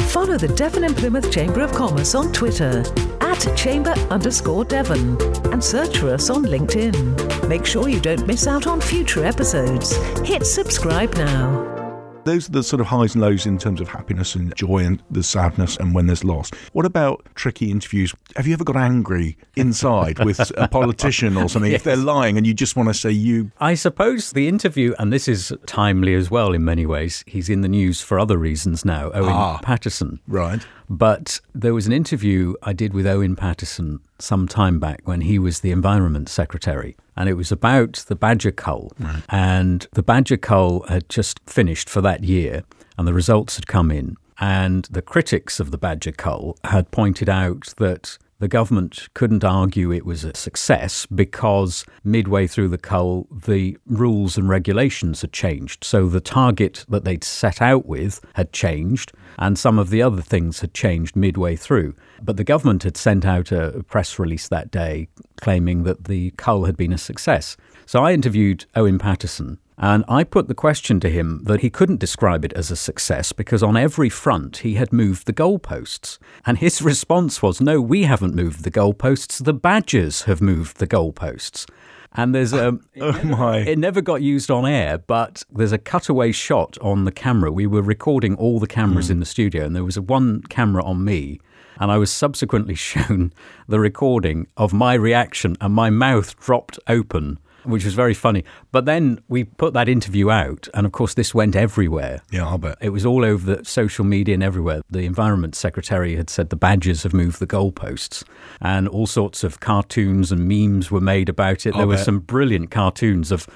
Follow 0.08 0.38
the 0.38 0.52
Devon 0.56 0.84
and 0.84 0.96
Plymouth 0.96 1.30
Chamber 1.30 1.60
of 1.60 1.72
Commerce 1.72 2.14
on 2.14 2.32
Twitter 2.32 2.84
at 3.20 3.56
chamber 3.56 3.92
underscore 4.10 4.64
Devon 4.64 5.20
and 5.52 5.62
search 5.62 5.98
for 5.98 6.10
us 6.10 6.30
on 6.30 6.44
LinkedIn. 6.44 7.48
Make 7.48 7.66
sure 7.66 7.88
you 7.88 8.00
don't 8.00 8.26
miss 8.26 8.46
out 8.46 8.66
on 8.66 8.80
future 8.80 9.24
episodes. 9.24 9.94
Hit 10.26 10.46
subscribe 10.46 11.14
now. 11.14 11.75
Those 12.26 12.48
are 12.48 12.52
the 12.52 12.64
sort 12.64 12.80
of 12.80 12.88
highs 12.88 13.14
and 13.14 13.22
lows 13.22 13.46
in 13.46 13.56
terms 13.56 13.80
of 13.80 13.88
happiness 13.88 14.34
and 14.34 14.52
joy 14.56 14.78
and 14.78 15.00
the 15.12 15.22
sadness 15.22 15.76
and 15.76 15.94
when 15.94 16.08
there's 16.08 16.24
loss. 16.24 16.50
What 16.72 16.84
about 16.84 17.24
tricky 17.36 17.70
interviews? 17.70 18.12
Have 18.34 18.48
you 18.48 18.52
ever 18.52 18.64
got 18.64 18.76
angry 18.76 19.38
inside 19.54 20.18
with 20.18 20.40
a 20.40 20.66
politician 20.72 21.36
or 21.36 21.48
something 21.48 21.70
yes. 21.70 21.82
if 21.82 21.84
they're 21.84 21.96
lying 21.96 22.36
and 22.36 22.44
you 22.44 22.52
just 22.52 22.74
want 22.74 22.88
to 22.88 22.94
say 22.94 23.12
you? 23.12 23.52
I 23.60 23.74
suppose 23.74 24.32
the 24.32 24.48
interview, 24.48 24.92
and 24.98 25.12
this 25.12 25.28
is 25.28 25.52
timely 25.66 26.14
as 26.14 26.28
well 26.28 26.52
in 26.52 26.64
many 26.64 26.84
ways, 26.84 27.22
he's 27.28 27.48
in 27.48 27.60
the 27.60 27.68
news 27.68 28.00
for 28.00 28.18
other 28.18 28.38
reasons 28.38 28.84
now, 28.84 29.12
Owen 29.12 29.32
ah, 29.32 29.58
Paterson. 29.62 30.18
Right. 30.26 30.66
But 30.90 31.40
there 31.54 31.74
was 31.74 31.86
an 31.86 31.92
interview 31.92 32.54
I 32.60 32.72
did 32.72 32.92
with 32.92 33.06
Owen 33.06 33.36
Paterson 33.36 34.00
some 34.18 34.48
time 34.48 34.80
back 34.80 35.02
when 35.04 35.20
he 35.20 35.38
was 35.38 35.60
the 35.60 35.70
Environment 35.70 36.28
Secretary. 36.28 36.96
And 37.16 37.28
it 37.28 37.34
was 37.34 37.50
about 37.50 38.04
the 38.08 38.16
badger 38.16 38.52
cull. 38.52 38.92
Right. 38.98 39.22
And 39.28 39.86
the 39.92 40.02
badger 40.02 40.36
cull 40.36 40.82
had 40.88 41.08
just 41.08 41.40
finished 41.46 41.88
for 41.88 42.00
that 42.02 42.24
year, 42.24 42.64
and 42.98 43.08
the 43.08 43.14
results 43.14 43.56
had 43.56 43.66
come 43.66 43.90
in. 43.90 44.16
And 44.38 44.84
the 44.90 45.02
critics 45.02 45.60
of 45.60 45.70
the 45.70 45.78
badger 45.78 46.12
cull 46.12 46.58
had 46.64 46.90
pointed 46.90 47.28
out 47.28 47.72
that 47.78 48.18
the 48.38 48.48
government 48.48 49.08
couldn't 49.14 49.44
argue 49.44 49.92
it 49.92 50.04
was 50.04 50.24
a 50.24 50.34
success 50.34 51.06
because 51.06 51.84
midway 52.04 52.46
through 52.46 52.68
the 52.68 52.78
cull, 52.78 53.26
the 53.30 53.78
rules 53.86 54.36
and 54.36 54.48
regulations 54.48 55.22
had 55.22 55.32
changed. 55.32 55.84
So 55.84 56.08
the 56.08 56.20
target 56.20 56.84
that 56.88 57.04
they'd 57.04 57.24
set 57.24 57.62
out 57.62 57.86
with 57.86 58.20
had 58.34 58.52
changed, 58.52 59.12
and 59.38 59.58
some 59.58 59.78
of 59.78 59.90
the 59.90 60.02
other 60.02 60.22
things 60.22 60.60
had 60.60 60.74
changed 60.74 61.16
midway 61.16 61.56
through. 61.56 61.94
But 62.22 62.36
the 62.36 62.44
government 62.44 62.82
had 62.82 62.96
sent 62.96 63.24
out 63.24 63.52
a 63.52 63.84
press 63.88 64.18
release 64.18 64.48
that 64.48 64.70
day 64.70 65.08
claiming 65.40 65.84
that 65.84 66.04
the 66.04 66.32
cull 66.32 66.64
had 66.64 66.76
been 66.76 66.92
a 66.92 66.98
success. 66.98 67.56
So 67.86 68.04
I 68.04 68.12
interviewed 68.12 68.66
Owen 68.74 68.98
Paterson, 68.98 69.58
and 69.78 70.04
I 70.08 70.24
put 70.24 70.48
the 70.48 70.54
question 70.54 71.00
to 71.00 71.10
him 71.10 71.42
that 71.44 71.60
he 71.60 71.68
couldn't 71.68 72.00
describe 72.00 72.44
it 72.44 72.52
as 72.54 72.70
a 72.70 72.76
success 72.76 73.32
because 73.32 73.62
on 73.62 73.76
every 73.76 74.08
front 74.08 74.58
he 74.58 74.74
had 74.74 74.92
moved 74.92 75.26
the 75.26 75.34
goalposts. 75.34 76.18
And 76.46 76.58
his 76.58 76.80
response 76.92 77.42
was, 77.42 77.60
No, 77.60 77.80
we 77.80 78.04
haven't 78.04 78.34
moved 78.34 78.64
the 78.64 78.70
goalposts, 78.70 79.44
the 79.44 79.52
Badgers 79.52 80.22
have 80.22 80.40
moved 80.40 80.78
the 80.78 80.86
goalposts. 80.86 81.68
And 82.12 82.34
there's 82.34 82.52
a. 82.54 82.78
oh 83.00 83.22
my. 83.24 83.58
It 83.58 83.78
never 83.78 84.00
got 84.00 84.22
used 84.22 84.50
on 84.50 84.64
air, 84.64 84.96
but 84.96 85.42
there's 85.50 85.72
a 85.72 85.78
cutaway 85.78 86.32
shot 86.32 86.78
on 86.80 87.04
the 87.04 87.12
camera. 87.12 87.52
We 87.52 87.66
were 87.66 87.82
recording 87.82 88.34
all 88.36 88.58
the 88.58 88.66
cameras 88.66 89.08
mm. 89.08 89.12
in 89.12 89.20
the 89.20 89.26
studio, 89.26 89.66
and 89.66 89.76
there 89.76 89.84
was 89.84 89.98
a 89.98 90.02
one 90.02 90.42
camera 90.42 90.82
on 90.84 91.04
me. 91.04 91.40
And 91.78 91.92
I 91.92 91.98
was 91.98 92.10
subsequently 92.10 92.74
shown 92.74 93.34
the 93.68 93.78
recording 93.78 94.46
of 94.56 94.72
my 94.72 94.94
reaction, 94.94 95.58
and 95.60 95.74
my 95.74 95.90
mouth 95.90 96.40
dropped 96.40 96.78
open 96.88 97.38
which 97.66 97.84
was 97.84 97.94
very 97.94 98.14
funny. 98.14 98.44
But 98.72 98.84
then 98.84 99.20
we 99.28 99.44
put 99.44 99.74
that 99.74 99.88
interview 99.88 100.30
out, 100.30 100.68
and 100.74 100.86
of 100.86 100.92
course, 100.92 101.14
this 101.14 101.34
went 101.34 101.56
everywhere. 101.56 102.22
Yeah, 102.30 102.48
I 102.48 102.56
bet. 102.56 102.78
It 102.80 102.90
was 102.90 103.04
all 103.04 103.24
over 103.24 103.56
the 103.56 103.64
social 103.64 104.04
media 104.04 104.34
and 104.34 104.42
everywhere. 104.42 104.82
The 104.90 105.00
Environment 105.00 105.54
Secretary 105.54 106.16
had 106.16 106.30
said 106.30 106.50
the 106.50 106.56
badgers 106.56 107.02
have 107.02 107.12
moved 107.12 107.38
the 107.38 107.46
goalposts, 107.46 108.24
and 108.60 108.88
all 108.88 109.06
sorts 109.06 109.44
of 109.44 109.60
cartoons 109.60 110.32
and 110.32 110.48
memes 110.48 110.90
were 110.90 111.00
made 111.00 111.28
about 111.28 111.66
it. 111.66 111.74
There 111.74 111.86
were 111.86 111.96
some 111.98 112.20
brilliant 112.20 112.70
cartoons 112.70 113.32
of 113.32 113.46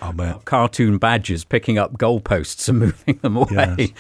cartoon 0.45 0.99
badgers 0.99 1.45
picking 1.45 1.79
up 1.79 1.95
goalposts 1.99 2.69
and 2.69 2.79
moving 2.81 3.19
them 3.23 3.37
away. 3.37 3.77
Yes. 3.79 3.91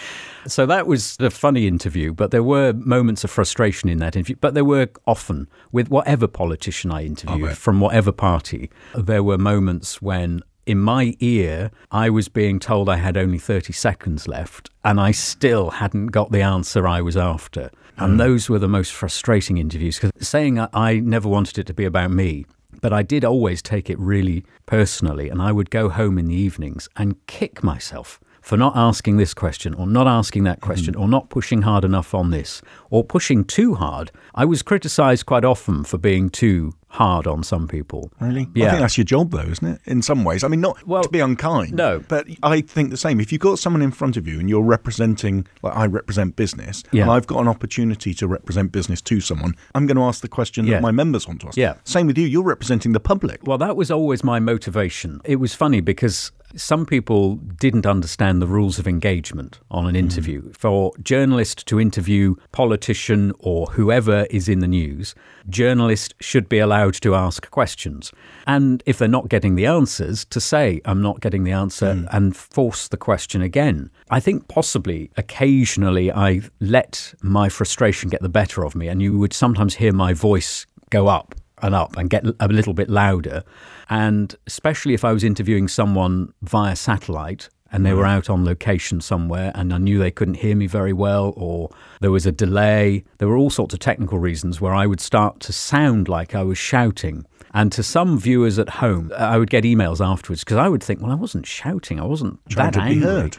So 0.46 0.66
that 0.66 0.87
was 0.87 1.16
a 1.20 1.31
funny 1.31 1.66
interview, 1.66 2.12
but 2.12 2.31
there 2.31 2.42
were 2.42 2.72
moments 2.72 3.24
of 3.24 3.31
frustration 3.31 3.88
in 3.88 3.98
that 3.98 4.16
interview. 4.16 4.37
But 4.40 4.55
there 4.55 4.64
were 4.64 4.88
often, 5.07 5.48
with 5.72 5.90
whatever 5.90 6.26
politician 6.26 6.90
I 6.90 7.05
interviewed 7.05 7.57
from 7.57 7.81
whatever 7.81 8.12
party, 8.12 8.70
there 8.94 9.22
were 9.22 9.38
moments 9.38 10.00
when 10.00 10.42
in 10.66 10.79
my 10.79 11.16
ear, 11.20 11.70
I 11.90 12.11
was 12.11 12.29
being 12.29 12.61
told 12.61 12.88
I 12.88 12.96
had 12.96 13.16
only 13.16 13.38
30 13.38 13.72
seconds 13.72 14.29
left, 14.29 14.70
and 14.85 15.00
I 15.00 15.11
still 15.11 15.70
hadn't 15.70 16.09
got 16.09 16.31
the 16.31 16.42
answer 16.42 16.87
I 16.87 17.00
was 17.00 17.16
after. 17.16 17.70
And 17.96 18.14
mm. 18.14 18.18
those 18.18 18.48
were 18.48 18.59
the 18.59 18.68
most 18.68 18.92
frustrating 18.92 19.59
interviews 19.59 19.98
because 19.98 20.12
saying 20.26 20.64
I 20.72 21.00
never 21.00 21.29
wanted 21.29 21.59
it 21.59 21.66
to 21.66 21.74
be 21.74 21.85
about 21.85 22.12
me, 22.12 22.46
but 22.81 22.92
I 22.92 23.03
did 23.03 23.24
always 23.24 23.62
take 23.62 23.90
it 23.90 23.98
really 23.98 24.44
personally, 24.66 25.29
and 25.29 25.42
I 25.42 25.50
would 25.50 25.70
go 25.70 25.88
home 25.88 26.18
in 26.18 26.26
the 26.26 26.37
evenings 26.37 26.88
and 26.96 27.26
kick 27.26 27.64
myself 27.64 28.20
for 28.40 28.57
not 28.57 28.76
asking 28.76 29.16
this 29.16 29.35
question 29.35 29.74
or 29.74 29.87
not 29.87 30.07
asking 30.07 30.44
that 30.44 30.61
question 30.61 30.94
mm. 30.94 31.00
or 31.00 31.09
not 31.09 31.29
pushing 31.31 31.62
hard 31.62 31.85
enough 31.85 32.14
on 32.14 32.31
this 32.31 32.62
or 32.90 33.05
pushing 33.05 33.44
too 33.44 33.74
hard. 33.74 34.11
I 34.35 34.44
was 34.44 34.62
criticized 34.62 35.26
quite 35.26 35.44
often 35.44 35.85
for 35.85 35.98
being 35.98 36.31
too 36.31 36.74
hard 36.90 37.26
on 37.26 37.42
some 37.42 37.68
people. 37.68 38.11
Really? 38.20 38.48
Yeah. 38.55 38.66
I 38.66 38.70
think 38.70 38.81
that's 38.81 38.98
your 38.98 39.05
job, 39.05 39.31
though, 39.31 39.38
isn't 39.38 39.66
it? 39.66 39.81
In 39.87 40.03
some 40.03 40.24
ways. 40.24 40.42
I 40.42 40.48
mean, 40.48 40.61
not 40.61 40.85
well, 40.87 41.05
to 41.05 41.09
be 41.09 41.20
unkind. 41.20 41.74
No. 41.74 42.00
But 42.00 42.26
I 42.42 42.61
think 42.61 42.90
the 42.90 42.96
same. 42.96 43.20
If 43.20 43.31
you've 43.31 43.40
got 43.40 43.59
someone 43.59 43.83
in 43.83 43.92
front 43.92 44.16
of 44.16 44.26
you 44.26 44.40
and 44.40 44.48
you're 44.48 44.62
representing, 44.62 45.46
like 45.62 45.76
I 45.76 45.87
represent 45.87 46.35
business, 46.37 46.83
yeah. 46.90 47.03
and 47.03 47.11
I've 47.11 47.26
got 47.26 47.40
an 47.40 47.48
opportunity 47.48 48.12
to 48.14 48.26
represent 48.26 48.72
business 48.72 49.00
to 49.03 49.20
someone, 49.20 49.55
I'm 49.74 49.87
going 49.87 49.96
to 49.96 50.03
ask 50.03 50.20
the 50.20 50.29
question 50.29 50.66
yeah. 50.66 50.74
that 50.74 50.83
my 50.83 50.90
members 50.90 51.29
want 51.29 51.40
to 51.42 51.48
ask. 51.48 51.57
Yeah. 51.57 51.74
Same 51.85 52.09
with 52.09 52.18
you. 52.18 52.26
You're 52.26 52.42
representing 52.42 52.92
the 52.92 53.00
public. 53.00 53.46
Well, 53.46 53.59
that 53.59 53.76
was 53.76 53.90
always 53.90 54.24
my 54.24 54.40
motivation. 54.40 55.20
It 55.24 55.37
was 55.37 55.55
funny 55.55 55.81
because 55.81 56.33
some 56.56 56.86
people 56.86 57.36
didn't 57.36 57.86
understand 57.86 58.40
the 58.40 58.46
rules 58.46 58.78
of 58.78 58.88
engagement 58.88 59.60
on 59.70 59.86
an 59.86 59.94
hmm. 59.94 59.98
interview. 59.98 60.42
Mm. 60.42 60.56
For 60.56 60.92
journalists 61.02 61.62
to 61.64 61.80
interview 61.80 62.36
politician 62.52 63.32
or 63.38 63.66
whoever 63.66 64.26
is 64.30 64.48
in 64.48 64.60
the 64.60 64.68
news, 64.68 65.14
journalists 65.48 66.14
should 66.20 66.48
be 66.48 66.58
allowed 66.58 66.94
to 66.94 67.14
ask 67.14 67.50
questions. 67.50 68.12
And 68.46 68.82
if 68.86 68.98
they're 68.98 69.08
not 69.08 69.28
getting 69.28 69.54
the 69.54 69.66
answers, 69.66 70.24
to 70.26 70.40
say, 70.40 70.80
I'm 70.84 71.02
not 71.02 71.20
getting 71.20 71.44
the 71.44 71.52
answer 71.52 71.94
mm. 71.94 72.08
and 72.12 72.36
force 72.36 72.88
the 72.88 72.96
question 72.96 73.42
again. 73.42 73.90
I 74.10 74.20
think 74.20 74.48
possibly 74.48 75.10
occasionally 75.16 76.12
I 76.12 76.42
let 76.60 77.14
my 77.22 77.48
frustration 77.48 78.10
get 78.10 78.22
the 78.22 78.28
better 78.28 78.64
of 78.64 78.74
me, 78.74 78.88
and 78.88 79.00
you 79.00 79.18
would 79.18 79.32
sometimes 79.32 79.76
hear 79.76 79.92
my 79.92 80.12
voice 80.12 80.66
go 80.90 81.06
up 81.06 81.34
and 81.62 81.75
up 81.75 81.96
and 81.96 82.11
get 82.11 82.25
a 82.40 82.49
little 82.49 82.75
bit 82.75 82.88
louder. 82.88 83.42
And 83.88 84.35
especially 84.46 84.94
if 84.94 85.05
I 85.05 85.12
was 85.12 85.25
interviewing 85.25 85.68
someone 85.68 86.33
via 86.42 86.77
satellite 86.77 87.49
and 87.73 87.87
they 87.87 87.92
were 87.92 88.05
mm. 88.05 88.11
out 88.11 88.29
on 88.29 88.44
location 88.44 89.01
somewhere 89.01 89.53
and 89.55 89.73
I 89.73 89.79
knew 89.79 89.99
they 89.99 90.11
couldn't 90.11 90.35
hear 90.35 90.57
me 90.57 90.66
very 90.66 90.92
well 90.92 91.33
or 91.37 91.70
there 92.01 92.11
was 92.11 92.27
a 92.27 92.33
delay. 92.33 93.05
There 93.18 93.29
were 93.29 93.37
all 93.37 93.51
sorts 93.51 93.75
of 93.75 93.81
technical 93.81 94.18
reasons 94.18 94.61
where 94.61 94.75
I 94.75 94.87
would 94.87 95.01
start 95.01 95.40
to 95.40 95.53
sound 95.53 96.09
like 96.09 96.35
I 96.35 96.42
was 96.42 96.59
shouting. 96.59 97.25
And 97.53 97.73
to 97.73 97.83
some 97.83 98.18
viewers 98.18 98.59
at 98.59 98.68
home, 98.68 99.12
I 99.16 99.38
would 99.38 99.51
get 99.51 99.64
emails 99.64 100.05
afterwards 100.05 100.44
because 100.44 100.57
I 100.57 100.68
would 100.68 100.83
think, 100.83 101.01
well, 101.01 101.11
I 101.11 101.16
wasn't 101.16 101.46
shouting. 101.46 102.01
I 102.01 102.05
wasn't 102.05 102.38
Trying 102.49 102.73
that 102.73 102.83
angry 102.83 103.31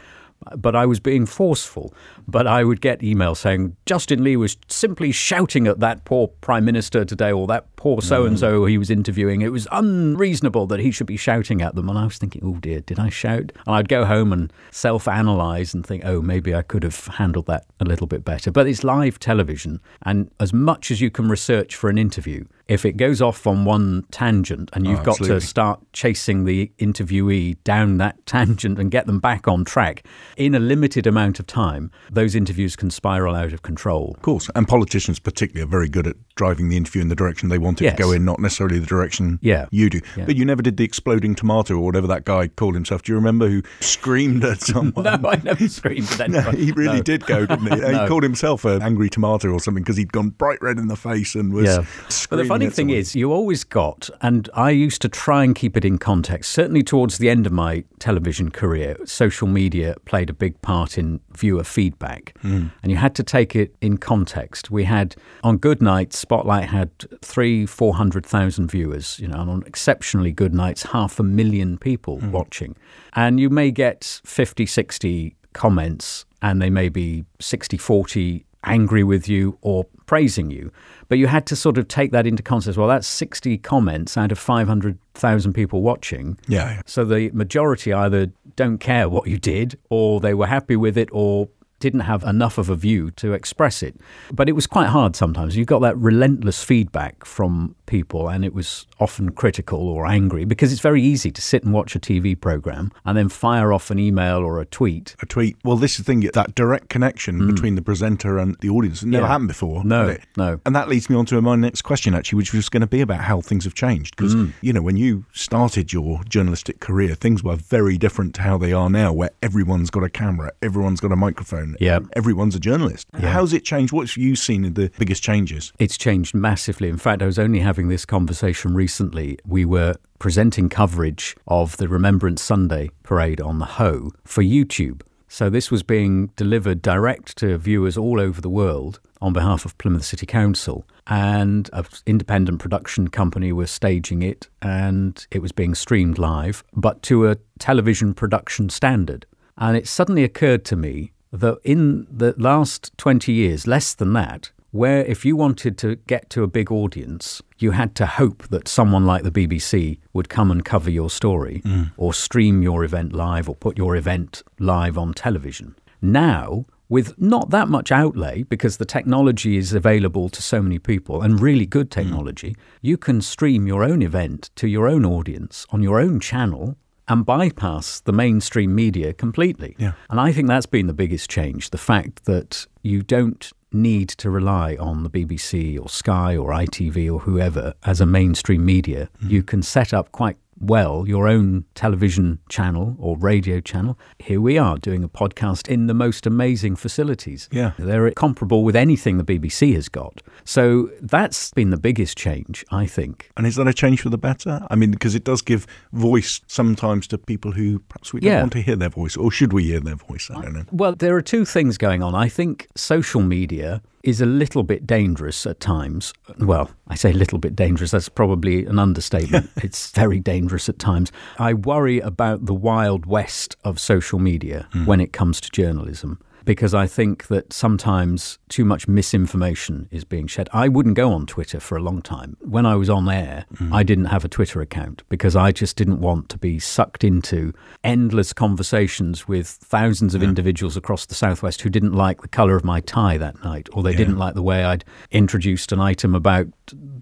but 0.56 0.74
I 0.74 0.86
was 0.86 1.00
being 1.00 1.26
forceful. 1.26 1.94
But 2.32 2.46
I 2.46 2.64
would 2.64 2.80
get 2.80 3.00
emails 3.00 3.36
saying 3.36 3.76
Justin 3.86 4.24
Lee 4.24 4.36
was 4.36 4.56
simply 4.68 5.12
shouting 5.12 5.66
at 5.66 5.80
that 5.80 6.04
poor 6.04 6.28
prime 6.40 6.64
minister 6.64 7.04
today, 7.04 7.30
or 7.30 7.46
that 7.46 7.76
poor 7.76 8.00
so 8.00 8.24
and 8.24 8.38
so 8.38 8.64
he 8.64 8.78
was 8.78 8.90
interviewing. 8.90 9.42
It 9.42 9.52
was 9.52 9.68
unreasonable 9.70 10.66
that 10.68 10.80
he 10.80 10.90
should 10.90 11.06
be 11.06 11.16
shouting 11.16 11.60
at 11.62 11.74
them. 11.74 11.88
And 11.88 11.98
I 11.98 12.04
was 12.04 12.16
thinking, 12.18 12.42
oh 12.44 12.58
dear, 12.58 12.80
did 12.80 12.98
I 12.98 13.10
shout? 13.10 13.52
And 13.66 13.76
I'd 13.76 13.88
go 13.88 14.04
home 14.04 14.32
and 14.32 14.52
self 14.70 15.06
analyze 15.06 15.74
and 15.74 15.86
think, 15.86 16.02
oh, 16.04 16.20
maybe 16.22 16.54
I 16.54 16.62
could 16.62 16.82
have 16.82 17.06
handled 17.06 17.46
that 17.46 17.66
a 17.80 17.84
little 17.84 18.06
bit 18.06 18.24
better. 18.24 18.50
But 18.50 18.66
it's 18.66 18.82
live 18.82 19.18
television, 19.18 19.80
and 20.02 20.30
as 20.40 20.52
much 20.52 20.90
as 20.90 21.00
you 21.00 21.10
can 21.10 21.28
research 21.28 21.76
for 21.76 21.90
an 21.90 21.98
interview, 21.98 22.44
If 22.68 22.86
it 22.86 22.96
goes 22.96 23.20
off 23.20 23.46
on 23.46 23.66
one 23.66 24.04
tangent 24.10 24.70
and 24.72 24.86
you've 24.86 25.00
Oh, 25.00 25.04
got 25.04 25.18
to 25.18 25.40
start 25.40 25.80
chasing 25.92 26.44
the 26.44 26.70
interviewee 26.78 27.56
down 27.64 27.98
that 27.98 28.24
tangent 28.26 28.78
and 28.78 28.90
get 28.90 29.06
them 29.06 29.18
back 29.18 29.46
on 29.46 29.64
track 29.64 30.06
in 30.36 30.54
a 30.54 30.58
limited 30.58 31.06
amount 31.06 31.38
of 31.40 31.46
time, 31.46 31.90
those 32.22 32.36
interviews 32.36 32.76
can 32.76 32.88
spiral 32.88 33.34
out 33.34 33.52
of 33.52 33.62
control. 33.62 34.12
Of 34.16 34.22
course. 34.22 34.48
And 34.54 34.68
politicians, 34.68 35.18
particularly, 35.18 35.66
are 35.66 35.70
very 35.70 35.88
good 35.88 36.06
at 36.06 36.14
driving 36.36 36.68
the 36.68 36.76
interview 36.76 37.02
in 37.02 37.08
the 37.08 37.16
direction 37.16 37.48
they 37.48 37.58
want 37.58 37.80
it 37.80 37.84
Yes. 37.84 37.96
to 37.96 38.02
go 38.02 38.12
in, 38.12 38.24
not 38.24 38.38
necessarily 38.38 38.78
the 38.78 38.86
direction 38.86 39.40
Yeah. 39.42 39.66
you 39.72 39.90
do. 39.90 40.00
Yeah. 40.16 40.24
But 40.26 40.36
you 40.36 40.44
never 40.44 40.62
did 40.62 40.76
the 40.76 40.84
exploding 40.84 41.34
tomato 41.34 41.74
or 41.74 41.84
whatever 41.84 42.06
that 42.06 42.24
guy 42.24 42.46
called 42.46 42.74
himself. 42.74 43.02
Do 43.02 43.10
you 43.12 43.16
remember 43.16 43.48
who 43.48 43.62
screamed 43.80 44.44
at 44.44 44.60
someone? 44.72 45.04
No, 45.04 45.28
I 45.28 45.40
never 45.42 45.66
screamed 45.68 46.08
at 46.20 46.30
No, 46.30 46.38
anyone. 46.38 46.56
he 46.56 46.70
really 46.72 46.98
No. 46.98 47.02
did 47.02 47.26
go, 47.26 47.44
didn't 47.44 47.66
he? 47.66 47.76
No. 47.80 48.02
He 48.02 48.08
called 48.08 48.22
himself 48.22 48.64
an 48.64 48.82
angry 48.82 49.10
tomato 49.10 49.48
or 49.50 49.58
something 49.60 49.82
because 49.82 49.96
he'd 49.96 50.12
gone 50.12 50.30
bright 50.30 50.62
red 50.62 50.78
in 50.78 50.86
the 50.86 50.96
face 50.96 51.34
and 51.34 51.52
was. 51.52 51.64
Yeah. 51.66 51.84
But 52.30 52.36
the 52.36 52.44
funny 52.44 52.66
thing 52.66 52.86
someone. 52.88 52.96
is, 52.98 53.16
you 53.16 53.32
always 53.32 53.64
got, 53.64 54.08
and 54.20 54.48
I 54.54 54.70
used 54.70 55.02
to 55.02 55.08
try 55.08 55.42
and 55.42 55.54
keep 55.56 55.76
it 55.76 55.84
in 55.84 55.98
context. 55.98 56.52
Certainly 56.52 56.84
towards 56.84 57.18
the 57.18 57.28
end 57.28 57.46
of 57.46 57.52
my 57.52 57.82
television 57.98 58.50
career, 58.50 58.96
social 59.04 59.48
media 59.48 59.96
played 60.04 60.30
a 60.30 60.32
big 60.32 60.60
part 60.62 60.96
in 60.98 61.20
viewer 61.36 61.64
feedback. 61.64 62.01
Hmm. 62.42 62.66
And 62.82 62.90
you 62.90 62.96
had 62.98 63.14
to 63.14 63.22
take 63.22 63.54
it 63.56 63.74
in 63.80 63.96
context. 63.98 64.70
We 64.70 64.84
had, 64.84 65.14
on 65.42 65.56
good 65.58 65.80
nights, 65.80 66.18
Spotlight 66.18 66.68
had 66.68 66.90
three, 67.22 67.66
400,000 67.66 68.70
viewers, 68.70 69.18
you 69.18 69.28
know, 69.28 69.40
and 69.40 69.50
on 69.50 69.62
exceptionally 69.66 70.32
good 70.32 70.54
nights, 70.54 70.82
half 70.84 71.18
a 71.18 71.22
million 71.22 71.78
people 71.78 72.18
Hmm. 72.18 72.32
watching. 72.32 72.76
And 73.14 73.38
you 73.40 73.50
may 73.50 73.70
get 73.70 74.20
50, 74.24 74.66
60 74.66 75.36
comments, 75.52 76.24
and 76.40 76.60
they 76.60 76.70
may 76.70 76.88
be 76.88 77.24
60, 77.40 77.76
40 77.76 78.44
angry 78.64 79.02
with 79.02 79.28
you 79.28 79.58
or 79.60 79.84
praising 80.06 80.50
you. 80.50 80.70
But 81.08 81.18
you 81.18 81.26
had 81.26 81.46
to 81.46 81.56
sort 81.56 81.78
of 81.78 81.88
take 81.88 82.12
that 82.12 82.26
into 82.26 82.42
context. 82.42 82.78
Well, 82.78 82.88
that's 82.88 83.08
60 83.08 83.58
comments 83.58 84.16
out 84.16 84.30
of 84.32 84.38
500,000 84.38 85.52
people 85.52 85.82
watching. 85.82 86.38
Yeah, 86.48 86.74
yeah. 86.76 86.82
So 86.86 87.04
the 87.04 87.30
majority 87.32 87.92
either 87.92 88.30
don't 88.56 88.78
care 88.78 89.08
what 89.08 89.26
you 89.28 89.38
did, 89.38 89.78
or 89.90 90.20
they 90.20 90.32
were 90.34 90.46
happy 90.46 90.76
with 90.76 90.96
it, 90.96 91.08
or 91.12 91.48
didn't 91.82 92.00
have 92.12 92.22
enough 92.22 92.56
of 92.58 92.70
a 92.70 92.76
view 92.76 93.10
to 93.22 93.32
express 93.34 93.82
it. 93.82 93.94
But 94.32 94.48
it 94.48 94.52
was 94.52 94.66
quite 94.66 94.86
hard 94.88 95.16
sometimes. 95.16 95.56
You 95.56 95.64
got 95.64 95.80
that 95.80 95.96
relentless 95.98 96.62
feedback 96.64 97.24
from 97.26 97.74
people, 97.86 98.28
and 98.28 98.44
it 98.44 98.54
was 98.54 98.86
often 99.00 99.30
critical 99.32 99.80
or 99.88 100.06
angry 100.06 100.44
because 100.44 100.72
it's 100.72 100.80
very 100.80 101.02
easy 101.02 101.30
to 101.32 101.42
sit 101.42 101.64
and 101.64 101.72
watch 101.74 101.96
a 101.96 102.00
TV 102.00 102.40
program 102.40 102.90
and 103.04 103.18
then 103.18 103.28
fire 103.28 103.72
off 103.72 103.90
an 103.90 103.98
email 103.98 104.38
or 104.38 104.60
a 104.60 104.64
tweet. 104.64 105.16
a 105.20 105.26
tweet. 105.26 105.56
Well, 105.64 105.76
this 105.76 105.92
is 105.92 105.98
the 105.98 106.04
thing 106.04 106.20
that 106.32 106.54
direct 106.54 106.88
connection 106.88 107.46
between 107.52 107.74
the 107.74 107.82
presenter 107.82 108.38
and 108.38 108.56
the 108.60 108.68
audience 108.70 109.02
it 109.02 109.06
never. 109.08 109.24
Yeah. 109.24 109.28
happened 109.28 109.48
before. 109.48 109.84
No, 109.84 110.16
no. 110.36 110.60
And 110.64 110.74
that 110.76 110.88
leads 110.88 111.10
me 111.10 111.16
on 111.16 111.26
to 111.26 111.42
my 111.42 111.56
next 111.56 111.82
question, 111.82 112.14
actually, 112.14 112.36
which 112.38 112.54
was 112.54 112.68
going 112.68 112.80
to 112.82 112.86
be 112.86 113.00
about 113.00 113.20
how 113.22 113.40
things 113.40 113.64
have 113.64 113.74
changed. 113.74 114.16
Because, 114.16 114.32
Hmm. 114.34 114.46
you 114.60 114.72
know, 114.72 114.82
when 114.82 114.96
you 114.96 115.24
started 115.32 115.92
your 115.92 116.22
journalistic 116.28 116.78
career, 116.80 117.14
things 117.14 117.42
were 117.42 117.56
very 117.56 117.98
different 117.98 118.34
to 118.36 118.42
how 118.42 118.56
they 118.56 118.72
are 118.72 118.88
now, 118.88 119.12
where 119.12 119.30
everyone's 119.42 119.90
got 119.90 120.04
a 120.04 120.08
camera, 120.08 120.52
everyone's 120.62 121.00
got 121.00 121.10
a 121.12 121.16
microphone, 121.16 121.71
Yeah. 121.80 122.00
everyone's 122.14 122.54
a 122.54 122.60
journalist. 122.60 123.06
How's 123.14 123.52
it 123.52 123.64
changed? 123.64 123.92
What's 123.92 124.16
you 124.16 124.36
seen 124.36 124.64
in 124.64 124.74
the 124.74 124.90
biggest 124.98 125.22
changes? 125.22 125.72
It's 125.78 125.96
changed 125.96 126.34
massively. 126.34 126.88
In 126.88 126.98
fact, 126.98 127.22
I 127.22 127.26
was 127.26 127.38
only 127.38 127.60
having 127.60 127.88
this 127.88 128.04
conversation 128.04 128.74
recently. 128.74 129.38
We 129.46 129.64
were 129.64 129.94
presenting 130.18 130.68
coverage 130.68 131.36
of 131.48 131.76
the 131.78 131.88
Remembrance 131.88 132.42
Sunday 132.42 132.90
parade 133.02 133.40
on 133.40 133.58
the 133.58 133.64
Hoe 133.64 134.12
for 134.24 134.42
YouTube. 134.42 135.02
So 135.28 135.48
this 135.48 135.70
was 135.70 135.82
being 135.82 136.26
delivered 136.36 136.82
direct 136.82 137.38
to 137.38 137.56
viewers 137.56 137.96
all 137.96 138.20
over 138.20 138.42
the 138.42 138.50
world 138.50 139.00
on 139.22 139.32
behalf 139.32 139.64
of 139.64 139.78
Plymouth 139.78 140.04
City 140.04 140.26
Council. 140.26 140.84
And 141.06 141.70
an 141.72 141.86
independent 142.06 142.60
production 142.60 143.08
company 143.08 143.50
was 143.50 143.70
staging 143.70 144.22
it, 144.22 144.48
and 144.60 145.26
it 145.30 145.40
was 145.40 145.52
being 145.52 145.74
streamed 145.74 146.18
live, 146.18 146.62
but 146.74 147.02
to 147.04 147.28
a 147.28 147.36
television 147.58 148.12
production 148.12 148.68
standard. 148.68 149.24
And 149.56 149.76
it 149.76 149.88
suddenly 149.88 150.22
occurred 150.24 150.64
to 150.66 150.76
me 150.76 151.11
that 151.32 151.58
in 151.64 152.06
the 152.10 152.34
last 152.36 152.96
20 152.98 153.32
years, 153.32 153.66
less 153.66 153.94
than 153.94 154.12
that, 154.12 154.50
where 154.72 155.04
if 155.04 155.24
you 155.24 155.36
wanted 155.36 155.76
to 155.78 155.96
get 156.06 156.30
to 156.30 156.42
a 156.42 156.46
big 156.46 156.72
audience, 156.72 157.42
you 157.58 157.72
had 157.72 157.94
to 157.94 158.06
hope 158.06 158.48
that 158.48 158.66
someone 158.66 159.06
like 159.06 159.22
the 159.22 159.30
BBC 159.30 159.98
would 160.12 160.28
come 160.28 160.50
and 160.50 160.64
cover 160.64 160.90
your 160.90 161.10
story 161.10 161.62
mm. 161.64 161.92
or 161.96 162.14
stream 162.14 162.62
your 162.62 162.82
event 162.82 163.12
live 163.12 163.48
or 163.48 163.54
put 163.54 163.76
your 163.76 163.96
event 163.96 164.42
live 164.58 164.96
on 164.96 165.12
television. 165.12 165.74
Now, 166.00 166.64
with 166.88 167.18
not 167.20 167.50
that 167.50 167.68
much 167.68 167.92
outlay 167.92 168.42
because 168.44 168.78
the 168.78 168.84
technology 168.84 169.56
is 169.56 169.72
available 169.72 170.28
to 170.30 170.42
so 170.42 170.60
many 170.60 170.78
people 170.78 171.22
and 171.22 171.40
really 171.40 171.66
good 171.66 171.88
mm. 171.88 171.92
technology, 171.92 172.56
you 172.80 172.96
can 172.96 173.20
stream 173.20 173.66
your 173.66 173.84
own 173.84 174.00
event 174.00 174.50
to 174.56 174.66
your 174.66 174.88
own 174.88 175.04
audience 175.04 175.66
on 175.70 175.82
your 175.82 176.00
own 176.00 176.18
channel 176.18 176.76
and 177.08 177.26
bypass 177.26 178.00
the 178.00 178.12
mainstream 178.12 178.74
media 178.74 179.12
completely. 179.12 179.74
Yeah. 179.78 179.92
And 180.10 180.20
I 180.20 180.32
think 180.32 180.48
that's 180.48 180.66
been 180.66 180.86
the 180.86 180.94
biggest 180.94 181.30
change 181.30 181.70
the 181.70 181.78
fact 181.78 182.24
that 182.24 182.66
you 182.82 183.02
don't 183.02 183.52
need 183.72 184.08
to 184.10 184.30
rely 184.30 184.76
on 184.78 185.02
the 185.02 185.10
BBC 185.10 185.80
or 185.80 185.88
Sky 185.88 186.36
or 186.36 186.50
ITV 186.50 187.12
or 187.12 187.20
whoever 187.20 187.74
as 187.84 188.00
a 188.00 188.06
mainstream 188.06 188.64
media. 188.64 189.08
Mm. 189.22 189.30
You 189.30 189.42
can 189.42 189.62
set 189.62 189.94
up 189.94 190.12
quite 190.12 190.36
well 190.62 191.06
your 191.06 191.28
own 191.28 191.64
television 191.74 192.38
channel 192.48 192.96
or 192.98 193.18
radio 193.18 193.60
channel. 193.60 193.98
Here 194.18 194.40
we 194.40 194.56
are 194.56 194.78
doing 194.78 195.02
a 195.02 195.08
podcast 195.08 195.68
in 195.68 195.88
the 195.88 195.94
most 195.94 196.26
amazing 196.26 196.76
facilities. 196.76 197.48
Yeah. 197.50 197.72
They're 197.78 198.10
comparable 198.12 198.64
with 198.64 198.76
anything 198.76 199.18
the 199.18 199.24
BBC 199.24 199.74
has 199.74 199.88
got. 199.88 200.22
So 200.44 200.90
that's 201.00 201.50
been 201.52 201.70
the 201.70 201.76
biggest 201.76 202.16
change, 202.16 202.64
I 202.70 202.86
think. 202.86 203.30
And 203.36 203.46
is 203.46 203.56
that 203.56 203.66
a 203.66 203.74
change 203.74 204.02
for 204.02 204.08
the 204.08 204.18
better? 204.18 204.66
I 204.70 204.76
mean, 204.76 204.92
because 204.92 205.14
it 205.14 205.24
does 205.24 205.42
give 205.42 205.66
voice 205.92 206.40
sometimes 206.46 207.06
to 207.08 207.18
people 207.18 207.52
who 207.52 207.80
perhaps 207.80 208.12
we 208.12 208.20
don't 208.20 208.40
want 208.40 208.52
to 208.52 208.62
hear 208.62 208.76
their 208.76 208.88
voice, 208.88 209.16
or 209.16 209.30
should 209.30 209.52
we 209.52 209.64
hear 209.64 209.80
their 209.80 209.96
voice? 209.96 210.30
I 210.30 210.42
don't 210.42 210.54
know. 210.54 210.64
Well, 210.70 210.94
there 210.94 211.16
are 211.16 211.22
two 211.22 211.44
things 211.44 211.78
going 211.78 212.02
on. 212.02 212.14
I 212.14 212.28
think 212.28 212.68
social 212.76 213.22
media 213.22 213.82
is 214.02 214.20
a 214.20 214.26
little 214.26 214.62
bit 214.62 214.86
dangerous 214.86 215.46
at 215.46 215.60
times. 215.60 216.12
Well, 216.38 216.70
I 216.88 216.94
say 216.94 217.10
a 217.10 217.14
little 217.14 217.38
bit 217.38 217.54
dangerous, 217.54 217.92
that's 217.92 218.08
probably 218.08 218.66
an 218.66 218.78
understatement. 218.78 219.50
it's 219.56 219.90
very 219.90 220.20
dangerous 220.20 220.68
at 220.68 220.78
times. 220.78 221.12
I 221.38 221.54
worry 221.54 222.00
about 222.00 222.46
the 222.46 222.54
wild 222.54 223.06
west 223.06 223.56
of 223.64 223.78
social 223.78 224.18
media 224.18 224.68
hmm. 224.72 224.86
when 224.86 225.00
it 225.00 225.12
comes 225.12 225.40
to 225.42 225.50
journalism. 225.50 226.18
Because 226.44 226.74
I 226.74 226.86
think 226.86 227.28
that 227.28 227.52
sometimes 227.52 228.38
too 228.48 228.64
much 228.64 228.88
misinformation 228.88 229.88
is 229.90 230.04
being 230.04 230.26
shed. 230.26 230.48
I 230.52 230.68
wouldn't 230.68 230.96
go 230.96 231.12
on 231.12 231.26
Twitter 231.26 231.60
for 231.60 231.76
a 231.76 231.82
long 231.82 232.02
time. 232.02 232.36
When 232.40 232.66
I 232.66 232.74
was 232.74 232.90
on 232.90 233.08
air, 233.08 233.46
mm. 233.54 233.72
I 233.72 233.82
didn't 233.82 234.06
have 234.06 234.24
a 234.24 234.28
Twitter 234.28 234.60
account 234.60 235.02
because 235.08 235.36
I 235.36 235.52
just 235.52 235.76
didn't 235.76 236.00
want 236.00 236.28
to 236.30 236.38
be 236.38 236.58
sucked 236.58 237.04
into 237.04 237.52
endless 237.84 238.32
conversations 238.32 239.28
with 239.28 239.46
thousands 239.48 240.14
of 240.14 240.22
individuals 240.22 240.76
across 240.76 241.06
the 241.06 241.14
southwest 241.14 241.62
who 241.62 241.70
didn't 241.70 241.92
like 241.92 242.22
the 242.22 242.28
colour 242.28 242.56
of 242.56 242.64
my 242.64 242.80
tie 242.80 243.16
that 243.18 243.42
night, 243.44 243.68
or 243.72 243.82
they 243.82 243.94
didn't 243.94 244.18
like 244.18 244.34
the 244.34 244.42
way 244.42 244.64
I'd 244.64 244.84
introduced 245.10 245.72
an 245.72 245.80
item 245.80 246.14
about 246.14 246.46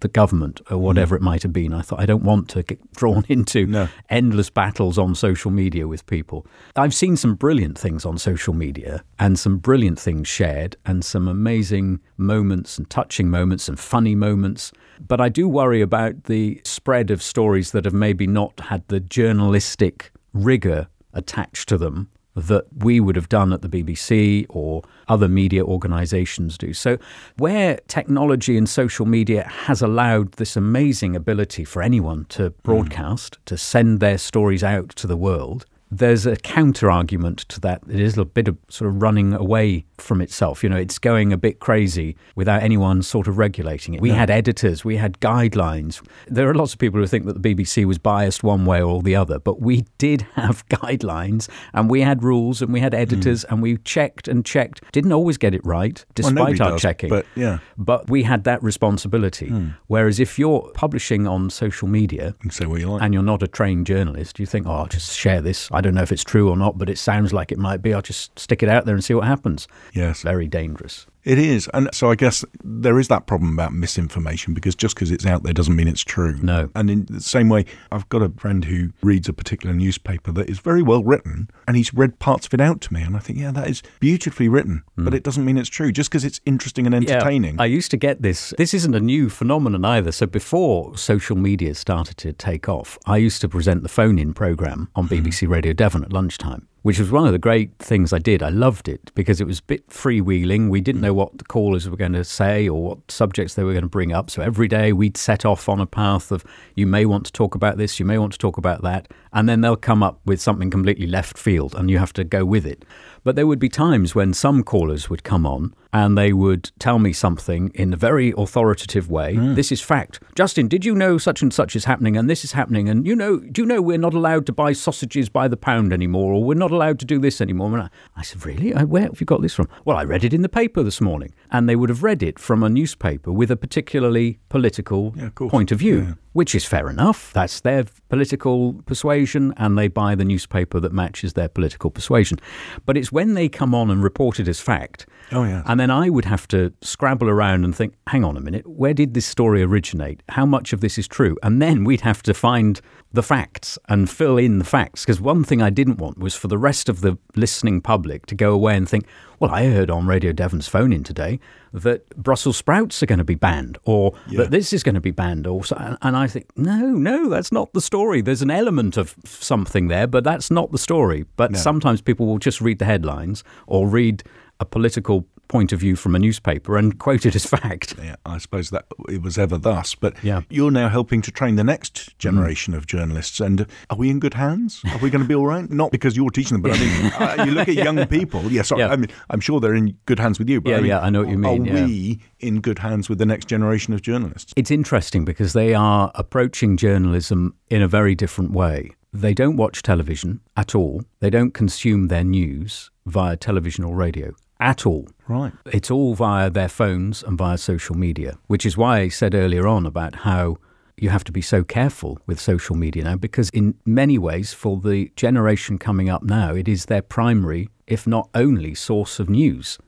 the 0.01 0.09
government 0.09 0.61
or 0.71 0.77
mm. 0.77 0.81
whatever 0.81 1.15
it 1.15 1.23
might 1.23 1.43
have 1.43 1.53
been. 1.53 1.73
I 1.73 1.83
thought 1.83 2.01
I 2.01 2.07
don't 2.07 2.23
want 2.25 2.49
to 2.51 2.63
get 2.63 2.93
drawn 2.93 3.25
into 3.29 3.67
No. 3.67 3.89
endless 4.09 4.51
battles 4.51 4.99
on 4.99 5.15
social 5.15 5.51
media 5.51 5.87
with 5.87 6.07
people. 6.07 6.47
I've 6.77 6.95
seen 6.95 7.17
some 7.17 7.35
brilliant 7.35 7.79
things 7.79 8.05
on 8.05 8.19
social 8.19 8.55
media 8.55 9.05
and 9.19 9.30
some 9.39 9.59
brilliant 9.59 9.99
things 9.99 10.29
shared 10.29 10.77
and 10.87 11.05
some 11.05 11.29
amazing 11.29 12.01
moments 12.17 12.79
and 12.79 12.89
touching 12.91 13.31
moments 13.31 13.69
and 13.69 13.79
funny 13.79 14.15
moments. 14.15 14.73
But 15.07 15.21
I 15.21 15.29
do 15.29 15.49
worry 15.49 15.81
about 15.81 16.25
the 16.25 16.61
spread 16.65 17.11
of 17.11 17.23
stories 17.23 17.73
that 17.73 17.85
have 17.85 17.95
maybe 17.95 18.27
not 18.27 18.59
had 18.61 18.87
the 18.89 19.01
journalistic 19.01 20.13
rigor 20.33 20.89
attached 21.13 21.69
to 21.69 21.79
them 21.79 22.09
that 22.37 22.65
we 22.77 23.01
would 23.01 23.17
have 23.17 23.29
done 23.29 23.53
at 23.53 23.63
the 23.63 23.69
BBC 23.69 24.47
or 24.49 24.83
other 25.09 25.29
media 25.29 25.65
organizations 25.65 26.57
do. 26.57 26.73
So, 26.73 26.99
where 27.37 27.79
technology 27.89 28.57
and 28.57 28.69
social 28.69 29.07
media 29.07 29.45
has 29.49 29.83
allowed 29.83 30.33
this 30.33 30.57
amazing 30.57 31.17
ability 31.17 31.65
for 31.65 31.83
anyone 31.83 32.27
to 32.31 32.51
hmm. 32.51 32.55
broadcast, 32.63 33.39
to 33.47 33.57
send 33.59 34.01
their 34.01 34.19
stories 34.19 34.63
out 34.63 34.91
to 34.91 35.07
the 35.07 35.17
world, 35.17 35.67
there's 35.91 36.25
a 36.25 36.37
counter 36.37 36.91
argument 36.91 37.41
to 37.49 37.61
that. 37.61 37.83
It 37.89 38.01
is 38.01 38.17
a 38.17 38.25
bit 38.25 38.49
of 38.49 38.57
sort 38.69 38.89
of 38.89 39.03
running 39.03 39.33
away 39.33 39.85
from 39.99 40.21
itself. 40.21 40.63
You 40.63 40.69
know, 40.69 40.77
it's 40.77 40.99
going 40.99 41.33
a 41.33 41.37
bit 41.37 41.59
crazy 41.61 42.17
without 42.37 42.63
anyone 42.63 43.03
sort 43.03 43.27
of 43.27 43.39
regulating 43.39 43.95
it. 43.95 44.01
We 44.01 44.11
had 44.11 44.31
editors, 44.31 44.85
we 44.85 44.97
had 44.97 45.19
guidelines. 45.21 46.01
There 46.29 46.49
are 46.49 46.55
lots 46.55 46.73
of 46.73 46.79
people 46.79 47.01
who 47.01 47.07
think 47.07 47.27
that 47.27 47.43
the 47.43 47.55
BBC 47.55 47.85
was 47.85 47.99
biased 47.99 48.43
one 48.43 48.65
way 48.65 48.81
or 48.81 49.03
the 49.03 49.17
other, 49.17 49.39
but 49.39 49.61
we 49.61 49.85
did 49.99 50.23
have 50.35 50.67
guidelines 50.69 51.49
and 51.75 51.91
we 51.91 52.03
had 52.03 52.23
rules 52.23 52.63
and 52.63 52.73
we 52.73 52.81
had 52.81 52.93
hmm. 52.93 53.01
editors 53.01 53.45
and 53.45 53.61
we 53.61 53.77
checked 53.79 54.29
and 54.29 54.45
checked. 54.45 54.83
Didn't 54.93 55.13
always 55.13 55.39
get 55.39 55.55
it 55.55 55.65
right, 55.65 56.05
despite 56.15 56.35
nobody 56.35 56.61
our 56.61 56.71
does, 56.73 56.83
checking. 56.83 57.11
but 57.11 57.27
yeah. 57.35 57.59
But 57.77 58.09
we 58.09 58.23
had 58.23 58.45
that 58.45 58.63
responsibility. 58.63 59.49
Hmm. 59.49 59.69
Whereas 59.89 60.21
if 60.21 60.39
you're 60.39 60.71
publishing 60.75 61.27
on 61.27 61.51
social 61.51 61.89
media, 61.89 62.27
You 62.27 62.35
can 62.43 62.51
say 62.51 62.67
what 62.67 62.81
you 62.81 62.91
like. 62.91 63.03
and 63.03 63.13
you're 63.13 63.23
not 63.23 63.43
a 63.43 63.49
trained 63.49 63.87
journalist, 63.87 64.39
you 64.39 64.47
think, 64.47 64.67
oh, 64.67 64.73
I'll 64.73 64.87
just 64.87 65.17
share 65.17 65.41
this. 65.41 65.69
I 65.81 65.83
don't 65.83 65.95
know 65.95 66.03
if 66.03 66.13
it's 66.13 66.25
true 66.25 66.51
or 66.51 66.59
not, 66.59 66.77
but 66.77 66.91
it 66.91 66.99
sounds 66.99 67.33
like 67.33 67.51
it 67.51 67.57
might 67.57 67.81
be. 67.81 67.95
I'll 67.95 68.03
just 68.03 68.39
stick 68.39 68.63
it 68.63 68.69
out 68.69 68.85
there 68.85 68.95
and 68.95 69.03
see 69.03 69.15
what 69.15 69.25
happens. 69.25 69.67
yes. 69.95 70.21
Very 70.21 70.47
dangerous. 70.47 71.07
It 71.31 71.39
is. 71.39 71.71
And 71.73 71.89
so 71.93 72.11
I 72.11 72.17
guess 72.17 72.45
there 72.65 72.99
is 72.99 73.07
that 73.07 73.29
problem 73.29 73.53
about 73.53 73.73
misinformation 73.73 74.53
because 74.53 74.75
just 74.75 74.97
because 74.97 75.13
it's 75.13 75.25
out 75.25 75.45
there 75.45 75.53
doesn't 75.53 75.77
mean 75.77 75.87
it's 75.87 76.03
true. 76.03 76.37
No. 76.43 76.71
And 76.75 76.91
in 76.91 77.07
the 77.09 77.21
same 77.21 77.49
way, 77.49 77.67
I've 77.93 78.09
got 78.09 78.21
a 78.21 78.31
friend 78.31 78.65
who 78.65 78.91
reads 79.01 79.29
a 79.29 79.33
particular 79.33 79.73
newspaper 79.73 80.33
that 80.33 80.51
is 80.51 80.59
very 80.59 80.83
well 80.83 81.05
written 81.05 81.49
and 81.69 81.77
he's 81.77 81.95
read 81.95 82.19
parts 82.19 82.49
of 82.49 82.55
it 82.55 82.61
out 82.61 82.81
to 82.81 82.93
me. 82.93 83.03
And 83.03 83.15
I 83.17 83.21
think, 83.21 83.39
yeah, 83.39 83.53
that 83.53 83.71
is 83.71 83.81
beautifully 84.01 84.49
written, 84.49 84.83
hmm. 84.97 85.05
but 85.05 85.15
it 85.15 85.23
doesn't 85.23 85.45
mean 85.45 85.57
it's 85.57 85.69
true 85.69 85.93
just 85.93 86.11
because 86.11 86.25
it's 86.25 86.41
interesting 86.47 86.85
and 86.85 86.97
entertaining. 86.97 87.55
Yeah, 87.55 87.63
I 87.63 87.67
used 87.67 87.93
to 87.93 87.97
get 87.97 88.23
this. 88.23 88.53
This 88.59 88.75
isn't 88.75 88.97
a 88.97 89.01
new 89.01 89.31
phenomenon 89.31 89.85
either. 89.85 90.11
So 90.11 90.27
before 90.27 90.97
social 90.97 91.37
media 91.37 91.77
started 91.77 92.17
to 92.17 92.33
take 92.33 92.69
off, 92.69 92.99
I 93.07 93.19
used 93.19 93.41
to 93.43 93.49
present 93.49 93.85
the 93.85 93.89
phone 93.89 94.19
in 94.19 94.35
program 94.35 94.89
on 94.97 95.07
hmm. 95.07 95.15
BBC 95.15 95.49
Radio 95.49 95.75
Devon 95.75 96.03
at 96.03 96.13
lunchtime. 96.13 96.67
Which 96.83 96.99
was 96.99 97.11
one 97.11 97.27
of 97.27 97.33
the 97.33 97.39
great 97.39 97.77
things 97.79 98.11
I 98.11 98.19
did. 98.19 98.43
I 98.43 98.49
loved 98.49 98.89
it 98.89 99.13
because 99.15 99.39
it 99.39 99.47
was 99.47 99.59
a 99.59 99.65
bit 99.65 99.89
freewheeling. 99.89 100.71
We 100.71 100.81
didn't 100.81 101.03
know 101.03 101.13
what 101.13 101.37
the 101.37 101.45
callers 101.45 101.89
were 101.89 101.97
going 101.97 102.15
to 102.15 102.25
say 102.25 102.67
or 102.67 102.83
what 102.83 103.11
subjects 103.11 103.55
they 103.55 103.65
were 103.65 103.73
going 103.73 103.83
to 103.83 103.89
bring 103.89 104.13
up. 104.13 104.31
So 104.31 104.41
every 104.41 104.67
day 104.67 104.95
we'd 104.95 105.19
set 105.19 105.45
off 105.45 105.69
on 105.69 105.79
a 105.79 105.87
path 105.87 106.33
of 106.33 106.43
you 106.75 106.87
may 106.87 107.05
want 107.05 107.27
to 107.27 107.33
talk 107.33 107.55
about 107.55 107.77
this, 107.77 108.01
you 108.01 108.07
may 108.07 108.17
want 108.17 108.33
to 108.33 108.39
talk 108.39 108.57
about 108.57 108.81
that. 108.83 109.13
And 109.33 109.47
then 109.47 109.61
they'll 109.61 109.77
come 109.77 110.03
up 110.03 110.21
with 110.25 110.41
something 110.41 110.71
completely 110.71 111.07
left 111.07 111.37
field 111.37 111.75
and 111.75 111.91
you 111.91 111.99
have 111.99 112.15
to 112.15 112.25
go 112.25 112.47
with 112.47 112.65
it. 112.65 112.87
But 113.25 113.37
there 113.37 113.47
would 113.47 113.59
be 113.59 113.69
times 113.69 114.15
when 114.15 114.33
some 114.33 114.63
callers 114.63 115.11
would 115.11 115.23
come 115.23 115.45
on 115.45 115.75
and 115.93 116.17
they 116.17 116.33
would 116.33 116.71
tell 116.79 116.99
me 116.99 117.13
something 117.13 117.71
in 117.75 117.93
a 117.93 117.97
very 117.97 118.33
authoritative 118.37 119.11
way. 119.11 119.35
Hmm. 119.35 119.55
This 119.55 119.73
is 119.73 119.81
fact. 119.81 120.21
Justin, 120.35 120.69
did 120.69 120.85
you 120.85 120.95
know 120.95 121.19
such 121.19 121.43
and 121.43 121.53
such 121.53 121.75
is 121.75 121.85
happening 121.85 122.17
and 122.17 122.31
this 122.31 122.45
is 122.45 122.53
happening? 122.53 122.89
And 122.89 123.07
you 123.07 123.17
know, 123.17 123.39
do 123.39 123.63
you 123.63 123.67
know 123.67 123.83
we're 123.83 123.99
not 123.99 124.15
allowed 124.15 124.47
to 124.47 124.53
buy 124.53 124.73
sausages 124.73 125.29
by 125.29 125.49
the 125.49 125.57
pound 125.57 125.93
anymore 125.93 126.33
or 126.33 126.45
we're 126.45 126.55
not 126.55 126.71
allowed 126.71 126.99
to 127.01 127.05
do 127.05 127.19
this 127.19 127.41
anymore? 127.41 127.73
And 127.73 127.83
I, 127.83 127.91
I 128.17 128.23
said, 128.23 128.45
Really? 128.47 128.75
I, 128.75 128.85
where 128.85 129.03
have 129.03 129.21
you 129.21 129.27
got 129.27 129.43
this 129.43 129.55
from? 129.55 129.69
Well, 129.85 129.97
I 129.97 130.05
read 130.05 130.25
it 130.25 130.33
in 130.33 130.43
the 130.43 130.49
paper 130.49 130.83
this 130.83 131.01
morning. 131.01 131.35
And 131.51 131.69
they 131.69 131.77
would 131.77 131.89
have 131.89 132.03
read 132.03 132.23
it 132.23 132.39
from 132.39 132.63
a 132.63 132.69
newspaper 132.69 133.33
with 133.33 133.51
a 133.51 133.57
particularly 133.57 134.39
political 134.49 135.13
Yeah, 135.17 135.27
of 135.27 135.35
point 135.35 135.73
of 135.73 135.79
view. 135.79 135.99
Yeah. 136.01 136.15
Which 136.33 136.55
is 136.55 136.65
fair 136.65 136.89
enough. 136.89 137.33
That's 137.33 137.61
their 137.61 137.87
political 138.09 138.75
persuasion, 138.87 139.53
and 139.57 139.77
they 139.77 139.89
buy 139.89 140.15
the 140.15 140.25
newspaper 140.25 140.79
that 140.79 140.93
matches 140.93 141.33
their 141.33 141.49
political 141.49 141.91
persuasion. 141.91 142.39
But 142.87 142.97
it's 142.97 143.11
when 143.11 143.35
they 143.35 143.49
come 143.49 143.75
on 143.75 143.91
and 143.91 144.01
report 144.01 144.39
it 144.39 144.47
as 144.47 144.61
fact. 144.61 145.07
Oh. 145.33 145.43
And 145.43 145.81
then 145.81 145.91
I 145.91 146.09
would 146.09 146.27
have 146.27 146.47
to 146.49 146.73
scrabble 146.83 147.29
around 147.29 147.65
and 147.65 147.75
think, 147.75 147.95
hang 148.07 148.23
on 148.23 148.37
a 148.37 148.41
minute, 148.41 148.65
where 148.65 148.95
did 148.95 149.15
this 149.15 149.27
story 149.27 149.61
originate? 149.61 150.23
How 150.29 150.47
much 150.47 150.73
of 150.73 150.81
this 150.81 150.99
is 150.99 151.09
true? 151.09 151.37
And 151.43 151.61
then 151.61 151.83
we'd 151.83 152.03
have 152.03 152.23
to 152.23 152.33
find 152.33 152.81
the 153.13 153.25
facts 153.25 153.77
and 153.89 154.09
fill 154.09 154.39
in 154.39 154.61
the 154.61 154.65
facts. 154.65 155.05
Because 155.05 155.21
one 155.21 155.43
thing 155.43 155.61
I 155.61 155.71
didn't 155.71 155.99
want 155.99 156.19
was 156.19 156.37
for 156.37 156.47
the 156.47 156.59
rest 156.59 156.89
of 156.89 157.01
the 157.01 157.19
listening 157.35 157.81
public 157.81 158.27
to 158.27 158.37
go 158.37 158.53
away 158.53 158.77
and 158.77 158.89
think, 158.89 159.05
well, 159.41 159.51
I 159.51 159.65
heard 159.71 159.91
on 159.91 160.07
Radio 160.07 160.33
Devon's 160.33 160.69
phone 160.69 160.93
in 160.93 161.03
today 161.03 161.41
that 161.73 162.09
Brussels 162.17 162.59
sprouts 162.59 163.03
are 163.03 163.07
going 163.07 163.19
to 163.19 163.25
be 163.25 163.35
banned 163.35 163.79
or 163.85 164.13
that 164.37 164.51
this 164.51 164.73
is 164.75 164.83
going 164.83 164.97
to 164.97 165.01
be 165.01 165.13
banned. 165.13 165.47
Or 165.47 165.65
so, 165.65 165.97
and 166.03 166.17
I 166.17 166.27
think, 166.27 166.47
no, 166.57 166.91
no, 166.91 167.29
that's 167.31 167.51
not 167.51 167.73
the 167.73 167.81
story. 167.81 168.21
There's 168.21 168.43
an 168.43 168.51
element 168.51 168.99
of 168.99 169.15
something 169.25 169.89
there, 169.89 170.07
but 170.07 170.25
that's 170.25 170.51
not 170.51 170.73
the 170.73 170.79
story. 170.79 171.25
But 171.37 171.57
sometimes 171.57 172.03
people 172.03 172.27
will 172.27 172.39
just 172.39 172.61
read 172.61 172.79
the 172.79 172.85
headlines 172.85 173.43
or 173.67 173.89
read 173.89 174.23
a 174.61 174.67
political 174.67 175.27
point 175.51 175.73
of 175.73 175.81
view 175.81 175.97
from 175.97 176.15
a 176.15 176.19
newspaper 176.19 176.77
and 176.79 176.97
quote 176.99 177.27
it 177.27 177.35
as 177.35 177.45
fact. 177.45 177.95
Yeah, 178.03 178.15
I 178.25 178.39
suppose 178.39 178.71
that 178.71 178.87
it 179.09 179.21
was 179.21 179.37
ever 179.37 179.59
thus. 179.59 179.95
But 179.97 180.15
Yeah. 180.23 180.43
you're 180.49 180.71
now 180.71 180.89
helping 180.89 181.21
to 181.23 181.33
train 181.33 181.57
the 181.57 181.65
next 181.65 182.17
generation 182.19 182.73
of 182.73 182.87
journalists. 182.87 183.41
And 183.41 183.67
are 183.91 183.97
we 183.97 184.09
in 184.11 184.21
good 184.21 184.35
hands? 184.35 184.81
Are 184.93 184.99
we 184.99 185.11
going 185.11 185.23
to 185.23 185.29
be 185.29 185.35
all 185.35 185.47
right? 185.47 185.69
Not 185.69 185.91
because 185.91 186.17
you're 186.17 186.31
teaching 186.31 186.55
them, 186.55 186.63
but 186.63 186.73
I 186.73 186.79
mean, 186.79 187.13
uh, 187.19 187.45
you 187.45 187.51
look 187.53 187.69
at 187.69 187.75
young 187.75 188.07
people. 188.07 188.43
Yes, 188.51 188.73
Yeah. 188.75 188.89
I 188.89 188.97
mean, 188.97 189.11
I'm 189.29 189.41
sure 189.41 189.59
they're 189.61 189.75
in 189.75 189.97
good 190.07 190.21
hands 190.21 190.39
with 190.39 190.49
you. 190.49 190.61
But 190.61 190.71
Yeah, 190.71 190.77
I 190.77 190.81
mean, 190.81 190.89
yeah, 190.89 191.01
I 191.01 191.11
know 191.11 191.21
what 191.23 191.31
you 191.31 191.39
mean, 191.39 191.69
Are 191.69 191.77
yeah. 191.79 191.85
we 191.87 192.21
in 192.39 192.61
good 192.61 192.79
hands 192.79 193.09
with 193.09 193.19
the 193.19 193.27
next 193.27 193.47
generation 193.49 193.93
of 193.93 194.03
journalists? 194.03 194.53
It's 194.57 194.71
interesting 194.71 195.25
because 195.25 195.53
they 195.53 195.75
are 195.75 196.13
approaching 196.15 196.77
journalism 196.77 197.55
in 197.69 197.83
a 197.83 197.89
very 197.89 198.15
different 198.15 198.53
way. 198.53 198.91
They 199.13 199.35
don't 199.35 199.57
watch 199.57 199.83
television 199.83 200.41
at 200.57 200.77
all. 200.77 201.03
They 201.19 201.31
don't 201.31 201.53
consume 201.53 202.07
their 202.07 202.23
news 202.23 202.91
via 203.07 203.37
television 203.37 203.83
or 203.85 203.97
radio 203.97 204.33
at 204.61 204.87
all. 204.87 205.09
Right. 205.27 205.53
It's 205.67 205.91
all 205.91 206.15
via 206.15 206.51
their 206.51 206.69
phones 206.69 207.23
and 207.23 207.39
via 207.39 207.59
social 207.59 207.97
media, 207.97 208.39
which 208.47 208.67
is 208.67 208.77
why 208.77 209.01
I 209.01 209.09
said 209.09 209.35
earlier 209.35 209.67
on 209.67 209.87
about 209.87 210.17
how 210.17 210.59
you 210.97 211.09
have 211.09 211.25
to 211.25 211.33
be 211.33 211.41
so 211.41 211.65
careful 211.65 212.19
with 212.27 212.39
social 212.39 212.77
media 212.77 213.05
now 213.05 213.17
because, 213.17 213.49
in 213.51 213.75
many 213.87 214.19
ways, 214.19 214.53
for 214.53 214.79
the 214.79 215.11
generation 215.17 215.79
coming 215.79 216.11
up 216.11 216.23
now, 216.23 216.55
it 216.55 216.69
is 216.69 216.87
their 216.87 217.03
primary, 217.03 217.71
if 217.87 218.07
not 218.07 218.29
only, 218.35 218.75
source 218.75 219.19
of 219.19 219.31
news. 219.31 219.79